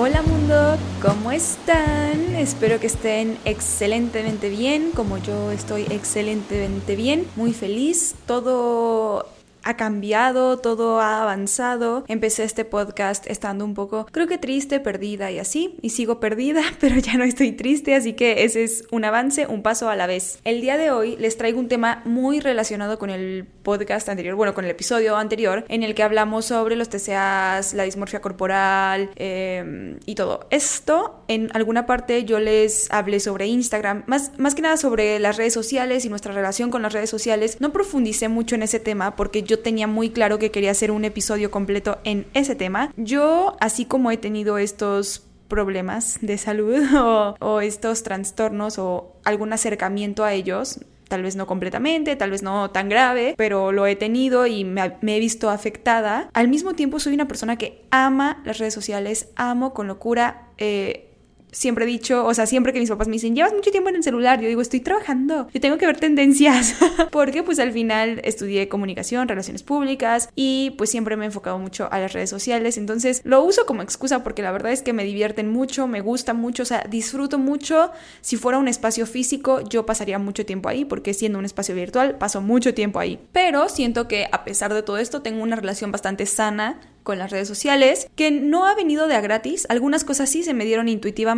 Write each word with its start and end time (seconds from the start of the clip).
Hola 0.00 0.22
mundo, 0.22 0.76
¿cómo 1.02 1.32
están? 1.32 2.36
Espero 2.36 2.78
que 2.78 2.86
estén 2.86 3.36
excelentemente 3.44 4.48
bien, 4.48 4.92
como 4.94 5.18
yo 5.18 5.50
estoy 5.50 5.88
excelentemente 5.90 6.94
bien, 6.94 7.26
muy 7.34 7.52
feliz. 7.52 8.14
Todo 8.24 9.26
ha 9.62 9.76
cambiado, 9.76 10.58
todo 10.58 11.00
ha 11.00 11.22
avanzado. 11.22 12.04
Empecé 12.08 12.44
este 12.44 12.64
podcast 12.64 13.26
estando 13.28 13.64
un 13.64 13.74
poco, 13.74 14.06
creo 14.10 14.26
que 14.26 14.38
triste, 14.38 14.80
perdida 14.80 15.30
y 15.30 15.38
así, 15.38 15.76
y 15.82 15.90
sigo 15.90 16.20
perdida, 16.20 16.62
pero 16.80 16.96
ya 16.96 17.14
no 17.14 17.24
estoy 17.24 17.52
triste, 17.52 17.94
así 17.94 18.12
que 18.12 18.44
ese 18.44 18.64
es 18.64 18.84
un 18.90 19.04
avance, 19.04 19.46
un 19.46 19.62
paso 19.62 19.88
a 19.88 19.96
la 19.96 20.06
vez. 20.06 20.38
El 20.44 20.60
día 20.60 20.76
de 20.76 20.90
hoy 20.90 21.16
les 21.16 21.36
traigo 21.36 21.58
un 21.58 21.68
tema 21.68 22.02
muy 22.04 22.40
relacionado 22.40 22.98
con 22.98 23.10
el 23.10 23.46
podcast 23.62 24.08
anterior, 24.08 24.34
bueno, 24.34 24.54
con 24.54 24.64
el 24.64 24.70
episodio 24.70 25.16
anterior, 25.16 25.64
en 25.68 25.82
el 25.82 25.94
que 25.94 26.02
hablamos 26.02 26.46
sobre 26.46 26.76
los 26.76 26.88
TCAs, 26.88 27.74
la 27.74 27.82
dismorfia 27.82 28.20
corporal 28.20 29.10
em, 29.16 29.98
y 30.06 30.14
todo. 30.14 30.46
Esto, 30.50 31.24
en 31.28 31.50
alguna 31.54 31.86
parte 31.86 32.24
yo 32.24 32.38
les 32.38 32.90
hablé 32.90 33.20
sobre 33.20 33.46
Instagram, 33.46 34.04
más, 34.06 34.32
más 34.38 34.54
que 34.54 34.62
nada 34.62 34.76
sobre 34.76 35.18
las 35.18 35.36
redes 35.36 35.52
sociales 35.52 36.04
y 36.04 36.08
nuestra 36.08 36.32
relación 36.32 36.70
con 36.70 36.82
las 36.82 36.92
redes 36.92 37.10
sociales. 37.10 37.60
No 37.60 37.72
profundicé 37.72 38.28
mucho 38.28 38.54
en 38.54 38.62
ese 38.62 38.80
tema 38.80 39.16
porque 39.16 39.42
yo 39.48 39.58
tenía 39.58 39.86
muy 39.86 40.10
claro 40.10 40.38
que 40.38 40.52
quería 40.52 40.70
hacer 40.70 40.92
un 40.92 41.04
episodio 41.04 41.50
completo 41.50 41.98
en 42.04 42.26
ese 42.34 42.54
tema. 42.54 42.92
Yo, 42.96 43.56
así 43.60 43.86
como 43.86 44.10
he 44.10 44.18
tenido 44.18 44.58
estos 44.58 45.24
problemas 45.48 46.18
de 46.20 46.36
salud 46.36 46.84
o, 47.40 47.60
estos 47.60 48.02
trastornos 48.02 48.78
o 48.78 49.16
algún 49.24 49.52
acercamiento 49.52 50.22
a 50.22 50.34
ellos, 50.34 50.80
tal 51.08 51.22
vez 51.22 51.34
no 51.34 51.46
completamente, 51.46 52.14
tal 52.16 52.30
vez 52.30 52.42
no 52.42 52.70
tan 52.70 52.90
grave, 52.90 53.34
pero 53.38 53.72
lo 53.72 53.86
he 53.86 53.96
tenido 53.96 54.46
y 54.46 54.64
me, 54.64 54.92
he 55.02 55.18
visto 55.18 55.48
afectada. 55.48 56.28
Al 56.34 56.48
mismo 56.48 56.74
tiempo 56.74 57.00
soy 57.00 57.14
una 57.14 57.26
persona 57.26 57.56
que 57.56 57.82
ama 57.90 58.42
las 58.44 58.58
redes 58.58 58.74
sociales, 58.74 59.30
amo 59.34 59.72
con 59.72 59.88
locura. 59.88 60.48
Eh, 60.58 61.07
siempre 61.52 61.84
he 61.84 61.88
dicho, 61.88 62.24
o 62.24 62.34
sea, 62.34 62.46
siempre 62.46 62.72
que 62.72 62.80
mis 62.80 62.88
papás 62.88 63.08
me 63.08 63.14
dicen, 63.14 63.34
llevas 63.34 63.52
mucho 63.52 63.70
tiempo 63.70 63.88
en 63.88 63.96
el 63.96 64.02
celular, 64.02 64.40
yo 64.40 64.48
digo, 64.48 64.60
estoy 64.60 64.80
trabajando, 64.80 65.48
yo 65.52 65.60
tengo 65.60 65.78
que 65.78 65.86
ver 65.86 65.98
tendencias, 65.98 66.74
porque 67.10 67.42
pues 67.42 67.58
al 67.58 67.72
final 67.72 68.20
estudié 68.24 68.68
comunicación, 68.68 69.28
relaciones 69.28 69.62
públicas 69.62 70.28
y 70.34 70.74
pues 70.78 70.90
siempre 70.90 71.16
me 71.16 71.24
he 71.24 71.26
enfocado 71.26 71.58
mucho 71.58 71.88
a 71.90 71.98
las 71.98 72.12
redes 72.12 72.30
sociales, 72.30 72.78
entonces 72.78 73.22
lo 73.24 73.42
uso 73.42 73.66
como 73.66 73.82
excusa 73.82 74.22
porque 74.22 74.42
la 74.42 74.52
verdad 74.52 74.72
es 74.72 74.82
que 74.82 74.92
me 74.92 75.04
divierten 75.04 75.50
mucho, 75.50 75.86
me 75.86 76.00
gusta 76.00 76.34
mucho, 76.34 76.62
o 76.62 76.66
sea, 76.66 76.84
disfruto 76.88 77.38
mucho. 77.38 77.90
Si 78.20 78.36
fuera 78.36 78.58
un 78.58 78.68
espacio 78.68 79.06
físico, 79.06 79.60
yo 79.60 79.86
pasaría 79.86 80.18
mucho 80.18 80.44
tiempo 80.44 80.68
ahí, 80.68 80.84
porque 80.84 81.14
siendo 81.14 81.38
un 81.38 81.44
espacio 81.44 81.74
virtual, 81.74 82.18
paso 82.18 82.40
mucho 82.40 82.74
tiempo 82.74 82.98
ahí. 82.98 83.18
Pero 83.32 83.68
siento 83.68 84.08
que 84.08 84.28
a 84.30 84.44
pesar 84.44 84.74
de 84.74 84.82
todo 84.82 84.98
esto, 84.98 85.22
tengo 85.22 85.42
una 85.42 85.56
relación 85.56 85.92
bastante 85.92 86.26
sana 86.26 86.80
con 87.02 87.18
las 87.18 87.30
redes 87.30 87.48
sociales, 87.48 88.06
que 88.16 88.30
no 88.30 88.66
ha 88.66 88.74
venido 88.74 89.06
de 89.06 89.14
a 89.14 89.22
gratis. 89.22 89.66
Algunas 89.70 90.04
cosas 90.04 90.28
sí 90.28 90.42
se 90.42 90.52
me 90.52 90.66
dieron 90.66 90.88
intuitivamente 90.88 91.37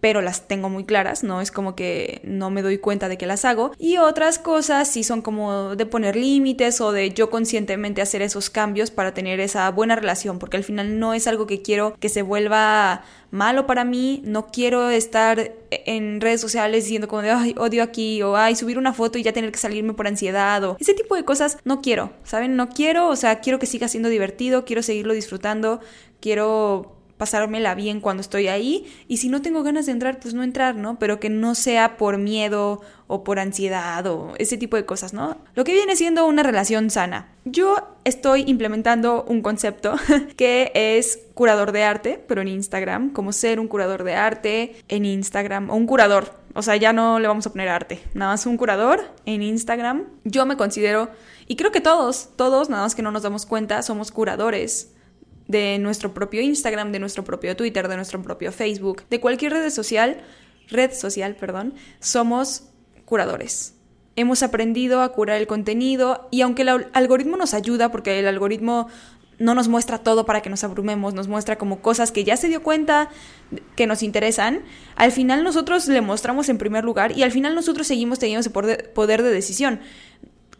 pero 0.00 0.22
las 0.22 0.48
tengo 0.48 0.68
muy 0.68 0.84
claras, 0.84 1.22
no 1.22 1.40
es 1.40 1.50
como 1.50 1.76
que 1.76 2.20
no 2.24 2.50
me 2.50 2.62
doy 2.62 2.78
cuenta 2.78 3.08
de 3.08 3.18
que 3.18 3.26
las 3.26 3.44
hago. 3.44 3.72
Y 3.78 3.98
otras 3.98 4.38
cosas 4.38 4.88
sí 4.88 5.04
son 5.04 5.22
como 5.22 5.76
de 5.76 5.86
poner 5.86 6.16
límites 6.16 6.80
o 6.80 6.92
de 6.92 7.10
yo 7.10 7.30
conscientemente 7.30 8.02
hacer 8.02 8.22
esos 8.22 8.50
cambios 8.50 8.90
para 8.90 9.14
tener 9.14 9.40
esa 9.40 9.70
buena 9.70 9.96
relación, 9.96 10.38
porque 10.38 10.56
al 10.56 10.64
final 10.64 10.98
no 10.98 11.14
es 11.14 11.26
algo 11.26 11.46
que 11.46 11.62
quiero 11.62 11.94
que 12.00 12.08
se 12.08 12.22
vuelva 12.22 13.04
malo 13.30 13.66
para 13.66 13.84
mí, 13.84 14.22
no 14.24 14.46
quiero 14.48 14.90
estar 14.90 15.52
en 15.70 16.20
redes 16.20 16.40
sociales 16.40 16.84
diciendo 16.84 17.06
como 17.06 17.22
de, 17.22 17.30
ay, 17.30 17.54
odio 17.58 17.82
aquí, 17.82 18.22
o 18.22 18.36
ay, 18.36 18.56
subir 18.56 18.76
una 18.76 18.92
foto 18.92 19.18
y 19.18 19.22
ya 19.22 19.32
tener 19.32 19.52
que 19.52 19.58
salirme 19.58 19.92
por 19.92 20.08
ansiedad, 20.08 20.64
o 20.64 20.76
ese 20.80 20.94
tipo 20.94 21.14
de 21.14 21.24
cosas 21.24 21.58
no 21.64 21.80
quiero, 21.80 22.10
¿saben? 22.24 22.56
No 22.56 22.70
quiero, 22.70 23.08
o 23.08 23.16
sea, 23.16 23.40
quiero 23.40 23.58
que 23.60 23.66
siga 23.66 23.86
siendo 23.86 24.08
divertido, 24.08 24.64
quiero 24.64 24.82
seguirlo 24.82 25.14
disfrutando, 25.14 25.80
quiero 26.20 26.99
pasármela 27.20 27.74
bien 27.74 28.00
cuando 28.00 28.22
estoy 28.22 28.48
ahí 28.48 28.90
y 29.06 29.18
si 29.18 29.28
no 29.28 29.42
tengo 29.42 29.62
ganas 29.62 29.84
de 29.84 29.92
entrar, 29.92 30.18
pues 30.20 30.32
no 30.32 30.42
entrar, 30.42 30.76
¿no? 30.76 30.98
Pero 30.98 31.20
que 31.20 31.28
no 31.28 31.54
sea 31.54 31.98
por 31.98 32.16
miedo 32.16 32.80
o 33.08 33.24
por 33.24 33.38
ansiedad 33.38 34.06
o 34.06 34.32
ese 34.38 34.56
tipo 34.56 34.76
de 34.76 34.86
cosas, 34.86 35.12
¿no? 35.12 35.36
Lo 35.54 35.62
que 35.62 35.74
viene 35.74 35.96
siendo 35.96 36.24
una 36.24 36.42
relación 36.42 36.88
sana. 36.88 37.28
Yo 37.44 37.76
estoy 38.04 38.44
implementando 38.46 39.26
un 39.28 39.42
concepto 39.42 39.96
que 40.38 40.72
es 40.74 41.18
curador 41.34 41.72
de 41.72 41.84
arte, 41.84 42.24
pero 42.26 42.40
en 42.40 42.48
Instagram, 42.48 43.10
como 43.10 43.34
ser 43.34 43.60
un 43.60 43.68
curador 43.68 44.02
de 44.02 44.14
arte 44.14 44.76
en 44.88 45.04
Instagram 45.04 45.68
o 45.68 45.76
un 45.76 45.86
curador. 45.86 46.40
O 46.54 46.62
sea, 46.62 46.76
ya 46.76 46.94
no 46.94 47.20
le 47.20 47.28
vamos 47.28 47.46
a 47.46 47.50
poner 47.50 47.68
arte, 47.68 48.00
nada 48.14 48.32
más 48.32 48.46
un 48.46 48.56
curador 48.56 49.02
en 49.26 49.42
Instagram. 49.42 50.06
Yo 50.24 50.46
me 50.46 50.56
considero, 50.56 51.10
y 51.46 51.56
creo 51.56 51.70
que 51.70 51.82
todos, 51.82 52.30
todos, 52.36 52.70
nada 52.70 52.84
más 52.84 52.94
que 52.94 53.02
no 53.02 53.12
nos 53.12 53.24
damos 53.24 53.44
cuenta, 53.44 53.82
somos 53.82 54.10
curadores 54.10 54.94
de 55.50 55.78
nuestro 55.80 56.14
propio 56.14 56.40
Instagram, 56.40 56.92
de 56.92 57.00
nuestro 57.00 57.24
propio 57.24 57.56
Twitter, 57.56 57.88
de 57.88 57.96
nuestro 57.96 58.22
propio 58.22 58.52
Facebook, 58.52 59.02
de 59.10 59.18
cualquier 59.20 59.52
red 59.52 59.68
social, 59.70 60.18
red 60.68 60.92
social, 60.92 61.34
perdón, 61.34 61.74
somos 61.98 62.68
curadores. 63.04 63.74
Hemos 64.14 64.44
aprendido 64.44 65.02
a 65.02 65.12
curar 65.12 65.38
el 65.38 65.48
contenido 65.48 66.28
y 66.30 66.42
aunque 66.42 66.62
el 66.62 66.68
algoritmo 66.92 67.36
nos 67.36 67.52
ayuda, 67.54 67.90
porque 67.90 68.20
el 68.20 68.28
algoritmo 68.28 68.86
no 69.38 69.54
nos 69.54 69.66
muestra 69.66 69.98
todo 69.98 70.24
para 70.24 70.40
que 70.40 70.50
nos 70.50 70.62
abrumemos, 70.62 71.14
nos 71.14 71.26
muestra 71.26 71.56
como 71.56 71.80
cosas 71.80 72.12
que 72.12 72.22
ya 72.22 72.36
se 72.36 72.48
dio 72.48 72.62
cuenta 72.62 73.08
que 73.74 73.86
nos 73.86 74.02
interesan, 74.04 74.62
al 74.94 75.10
final 75.10 75.42
nosotros 75.42 75.88
le 75.88 76.00
mostramos 76.02 76.48
en 76.48 76.58
primer 76.58 76.84
lugar 76.84 77.16
y 77.16 77.22
al 77.24 77.32
final 77.32 77.54
nosotros 77.54 77.86
seguimos 77.86 78.18
teniendo 78.18 78.40
ese 78.40 78.50
poder 78.50 79.22
de 79.22 79.30
decisión 79.30 79.80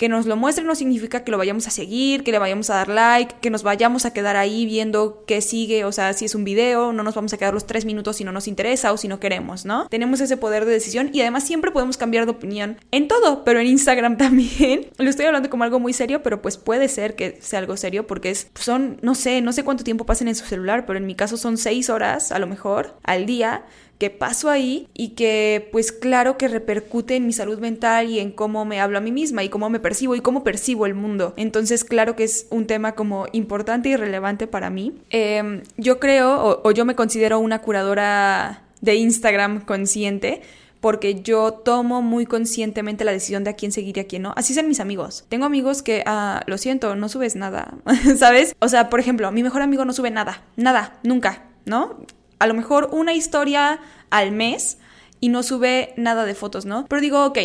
que 0.00 0.08
nos 0.08 0.24
lo 0.24 0.34
muestre 0.34 0.64
no 0.64 0.74
significa 0.74 1.24
que 1.24 1.30
lo 1.30 1.36
vayamos 1.36 1.66
a 1.66 1.70
seguir, 1.70 2.24
que 2.24 2.32
le 2.32 2.38
vayamos 2.38 2.70
a 2.70 2.76
dar 2.76 2.88
like, 2.88 3.34
que 3.42 3.50
nos 3.50 3.62
vayamos 3.62 4.06
a 4.06 4.14
quedar 4.14 4.34
ahí 4.34 4.64
viendo 4.64 5.24
qué 5.26 5.42
sigue, 5.42 5.84
o 5.84 5.92
sea, 5.92 6.14
si 6.14 6.24
es 6.24 6.34
un 6.34 6.42
video, 6.42 6.94
no 6.94 7.02
nos 7.02 7.14
vamos 7.14 7.34
a 7.34 7.36
quedar 7.36 7.52
los 7.52 7.66
tres 7.66 7.84
minutos 7.84 8.16
si 8.16 8.24
no 8.24 8.32
nos 8.32 8.48
interesa 8.48 8.94
o 8.94 8.96
si 8.96 9.08
no 9.08 9.20
queremos, 9.20 9.66
¿no? 9.66 9.88
Tenemos 9.90 10.22
ese 10.22 10.38
poder 10.38 10.64
de 10.64 10.72
decisión 10.72 11.10
y 11.12 11.20
además 11.20 11.44
siempre 11.44 11.70
podemos 11.70 11.98
cambiar 11.98 12.24
de 12.24 12.30
opinión 12.30 12.78
en 12.92 13.08
todo, 13.08 13.44
pero 13.44 13.60
en 13.60 13.66
Instagram 13.66 14.16
también. 14.16 14.86
Lo 14.96 15.10
estoy 15.10 15.26
hablando 15.26 15.50
como 15.50 15.64
algo 15.64 15.78
muy 15.78 15.92
serio, 15.92 16.22
pero 16.22 16.40
pues 16.40 16.56
puede 16.56 16.88
ser 16.88 17.14
que 17.14 17.36
sea 17.42 17.58
algo 17.58 17.76
serio 17.76 18.06
porque 18.06 18.30
es, 18.30 18.48
son, 18.54 18.96
no 19.02 19.14
sé, 19.14 19.42
no 19.42 19.52
sé 19.52 19.64
cuánto 19.64 19.84
tiempo 19.84 20.06
pasen 20.06 20.28
en 20.28 20.34
su 20.34 20.46
celular, 20.46 20.86
pero 20.86 20.98
en 20.98 21.04
mi 21.04 21.14
caso 21.14 21.36
son 21.36 21.58
seis 21.58 21.90
horas 21.90 22.32
a 22.32 22.38
lo 22.38 22.46
mejor 22.46 22.96
al 23.02 23.26
día 23.26 23.66
que 24.00 24.08
paso 24.08 24.48
ahí 24.48 24.88
y 24.94 25.10
que 25.10 25.68
pues 25.70 25.92
claro 25.92 26.38
que 26.38 26.48
repercute 26.48 27.16
en 27.16 27.26
mi 27.26 27.34
salud 27.34 27.58
mental 27.58 28.08
y 28.08 28.18
en 28.18 28.32
cómo 28.32 28.64
me 28.64 28.80
hablo 28.80 28.96
a 28.96 29.02
mí 29.02 29.12
misma 29.12 29.44
y 29.44 29.50
cómo 29.50 29.68
me 29.68 29.78
percibo 29.78 30.16
y 30.16 30.22
cómo 30.22 30.42
percibo 30.42 30.86
el 30.86 30.94
mundo. 30.94 31.34
Entonces 31.36 31.84
claro 31.84 32.16
que 32.16 32.24
es 32.24 32.46
un 32.48 32.66
tema 32.66 32.92
como 32.92 33.26
importante 33.32 33.90
y 33.90 33.96
relevante 33.96 34.46
para 34.46 34.70
mí. 34.70 34.94
Em, 35.10 35.62
yo 35.76 36.00
creo 36.00 36.62
o, 36.64 36.70
yo 36.72 36.86
me 36.86 36.94
considero 36.94 37.38
una 37.40 37.60
curadora 37.60 38.62
de 38.80 38.94
Instagram 38.94 39.60
consciente 39.66 40.40
porque 40.80 41.20
yo 41.20 41.52
tomo 41.52 42.00
muy 42.00 42.24
conscientemente 42.24 43.04
la 43.04 43.12
decisión 43.12 43.44
de 43.44 43.50
a 43.50 43.52
quién 43.52 43.70
seguir 43.70 43.98
y 43.98 44.00
a 44.00 44.06
quién 44.06 44.22
no. 44.22 44.32
Así 44.34 44.54
son 44.54 44.66
mis 44.66 44.80
amigos. 44.80 45.26
Tengo 45.28 45.44
amigos 45.44 45.82
que, 45.82 46.02
ah, 46.06 46.42
lo 46.46 46.56
siento, 46.56 46.96
no 46.96 47.10
subes 47.10 47.36
nada, 47.36 47.74
¿sabes? 48.16 48.56
O 48.60 48.68
sea, 48.68 48.88
por 48.88 48.98
ejemplo, 48.98 49.30
mi 49.30 49.42
mejor 49.42 49.60
amigo 49.60 49.84
no 49.84 49.92
sube 49.92 50.10
nada, 50.10 50.42
nada, 50.56 50.98
nunca, 51.02 51.44
¿no? 51.66 51.98
A 52.40 52.46
lo 52.46 52.54
mejor 52.54 52.88
una 52.92 53.12
historia 53.12 53.78
al 54.10 54.32
mes 54.32 54.78
y 55.20 55.28
no 55.28 55.44
sube 55.44 55.94
nada 55.96 56.24
de 56.24 56.34
fotos, 56.34 56.64
¿no? 56.64 56.86
Pero 56.88 57.00
digo, 57.00 57.24
ok, 57.26 57.38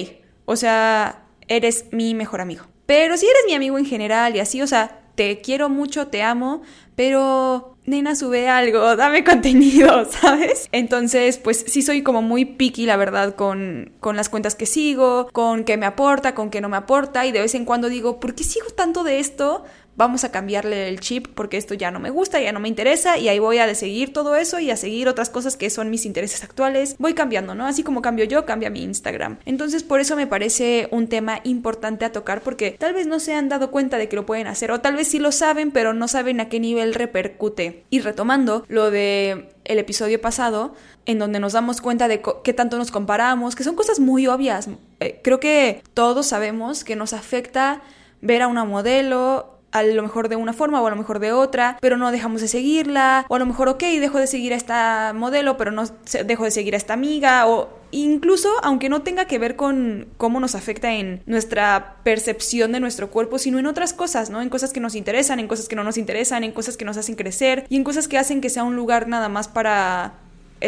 o 0.46 0.56
sea, 0.56 1.26
eres 1.48 1.86
mi 1.92 2.16
mejor 2.16 2.42
amigo. 2.42 2.66
Pero 2.86 3.18
si 3.18 3.26
eres 3.26 3.44
mi 3.46 3.54
amigo 3.54 3.78
en 3.78 3.86
general 3.86 4.36
y 4.36 4.40
así, 4.40 4.62
o 4.62 4.68
sea, 4.68 5.02
te 5.16 5.42
quiero 5.42 5.70
mucho, 5.70 6.08
te 6.08 6.24
amo, 6.24 6.62
pero 6.96 7.78
nena, 7.86 8.16
sube 8.16 8.48
algo, 8.48 8.96
dame 8.96 9.24
contenido, 9.24 10.06
¿sabes? 10.10 10.70
Entonces, 10.72 11.38
pues 11.38 11.66
sí 11.68 11.82
soy 11.82 12.02
como 12.02 12.22
muy 12.22 12.46
picky, 12.46 12.86
la 12.86 12.98
verdad, 12.98 13.36
con, 13.36 13.94
con 14.00 14.16
las 14.16 14.30
cuentas 14.30 14.56
que 14.56 14.66
sigo, 14.66 15.28
con 15.34 15.64
qué 15.64 15.78
me 15.78 15.86
aporta, 15.86 16.36
con 16.36 16.50
qué 16.50 16.62
no 16.62 16.70
me 16.70 16.78
aporta, 16.78 17.26
y 17.26 17.32
de 17.32 17.42
vez 17.42 17.56
en 17.56 17.66
cuando 17.66 17.90
digo, 17.90 18.20
¿por 18.20 18.36
qué 18.36 18.44
sigo 18.44 18.68
tanto 18.68 19.04
de 19.04 19.20
esto? 19.20 19.64
Vamos 19.96 20.24
a 20.24 20.32
cambiarle 20.32 20.90
el 20.90 21.00
chip 21.00 21.28
porque 21.34 21.58
esto 21.58 21.74
ya 21.74 21.92
no 21.92 22.00
me 22.00 22.10
gusta, 22.10 22.42
ya 22.42 22.52
no 22.52 22.60
me 22.60 22.68
interesa 22.68 23.18
y 23.18 23.30
ahí 23.30 23.40
voy 23.40 23.60
a 23.60 23.74
seguir 23.76 24.14
todo 24.14 24.36
eso 24.36 24.60
y 24.60 24.72
a 24.72 24.78
seguir 24.78 25.08
otras 25.08 25.30
cosas 25.30 25.58
que 25.58 25.70
son 25.70 25.90
mis 25.90 26.06
intereses 26.06 26.44
actuales. 26.44 26.96
Voy 27.00 27.14
cambiando, 27.14 27.56
¿no? 27.56 27.66
Así 27.66 27.84
como 27.84 28.02
cambio 28.02 28.26
yo, 28.26 28.46
cambia 28.46 28.70
mi 28.70 28.84
Instagram. 28.84 29.38
Entonces 29.46 29.84
por 29.84 30.00
eso 30.00 30.16
me 30.16 30.28
parece 30.28 30.88
un 30.92 31.08
tema 31.08 31.40
importante 31.44 32.06
a 32.06 32.12
tocar 32.12 32.42
porque 32.42 32.72
tal 32.72 32.94
vez 32.94 33.08
no 33.08 33.20
se 33.20 33.34
han 33.34 33.50
dado 33.50 33.72
cuenta 33.72 33.98
de 33.98 34.10
que 34.10 34.16
lo 34.16 34.26
pueden 34.26 34.48
hacer 34.48 34.72
o 34.72 34.82
tal 34.82 34.96
vez 34.96 35.08
sí 35.08 35.20
lo 35.20 35.32
saben 35.32 35.72
pero 35.72 35.94
no 35.94 36.08
saben 36.08 36.40
a 36.40 36.50
qué 36.50 36.60
nivel 36.60 36.94
repercute. 36.94 37.84
Y 37.90 38.00
retomando 38.02 38.66
lo 38.68 38.92
de 38.92 39.50
el 39.66 39.80
episodio 39.80 40.22
pasado, 40.22 40.76
en 41.06 41.20
donde 41.20 41.40
nos 41.40 41.54
damos 41.54 41.82
cuenta 41.82 42.08
de 42.08 42.22
qué 42.44 42.54
tanto 42.54 42.78
nos 42.78 42.92
comparamos, 42.92 43.56
que 43.56 43.64
son 43.64 43.76
cosas 43.76 44.00
muy 44.00 44.28
obvias. 44.28 44.70
Eh, 45.00 45.20
creo 45.24 45.40
que 45.40 45.82
todos 45.94 46.28
sabemos 46.28 46.84
que 46.84 46.96
nos 46.96 47.14
afecta 47.14 47.82
ver 48.22 48.42
a 48.42 48.48
una 48.48 48.64
modelo 48.64 49.55
a 49.76 49.84
lo 49.84 50.02
mejor 50.02 50.30
de 50.30 50.38
una 50.38 50.54
forma 50.54 50.82
o 50.82 50.88
a 50.88 50.90
lo 50.90 50.96
mejor 50.96 51.20
de 51.20 51.34
otra, 51.34 51.78
pero 51.82 51.98
no 51.98 52.12
dejamos 52.12 52.40
de 52.40 52.48
seguirla, 52.48 53.26
o 53.28 53.36
a 53.36 53.40
lo 53.40 53.46
mejor, 53.46 53.68
ok, 53.68 53.84
dejo 54.00 54.20
de 54.20 54.28
seguir 54.28 54.54
a 54.54 54.56
esta 54.56 55.12
modelo, 55.14 55.58
pero 55.58 55.72
no 55.72 55.84
dejo 56.26 56.46
de 56.46 56.52
seguir 56.52 56.76
a 56.76 56.78
esta 56.78 56.94
amiga, 56.94 57.46
o 57.48 57.68
incluso 57.92 58.50
aunque 58.64 58.88
no 58.88 59.02
tenga 59.02 59.26
que 59.26 59.38
ver 59.38 59.58
con 59.58 60.08
cómo 60.18 60.40
nos 60.40 60.56
afecta 60.56 60.94
en 60.94 61.22
nuestra 61.26 61.98
percepción 62.04 62.72
de 62.72 62.80
nuestro 62.80 63.12
cuerpo, 63.12 63.38
sino 63.38 63.60
en 63.60 63.66
otras 63.66 63.92
cosas, 63.92 64.30
¿no? 64.30 64.42
En 64.42 64.50
cosas 64.50 64.72
que 64.72 64.80
nos 64.80 64.96
interesan, 64.96 65.40
en 65.40 65.48
cosas 65.50 65.68
que 65.68 65.76
no 65.76 65.84
nos 65.84 65.98
interesan, 65.98 66.46
en 66.46 66.54
cosas 66.54 66.78
que 66.78 66.86
nos 66.86 66.96
hacen 66.96 67.16
crecer 67.16 67.66
y 67.68 67.76
en 67.76 67.84
cosas 67.84 68.08
que 68.08 68.18
hacen 68.18 68.40
que 68.40 68.50
sea 68.50 68.64
un 68.64 68.78
lugar 68.78 69.10
nada 69.10 69.28
más 69.28 69.50
para 69.50 70.14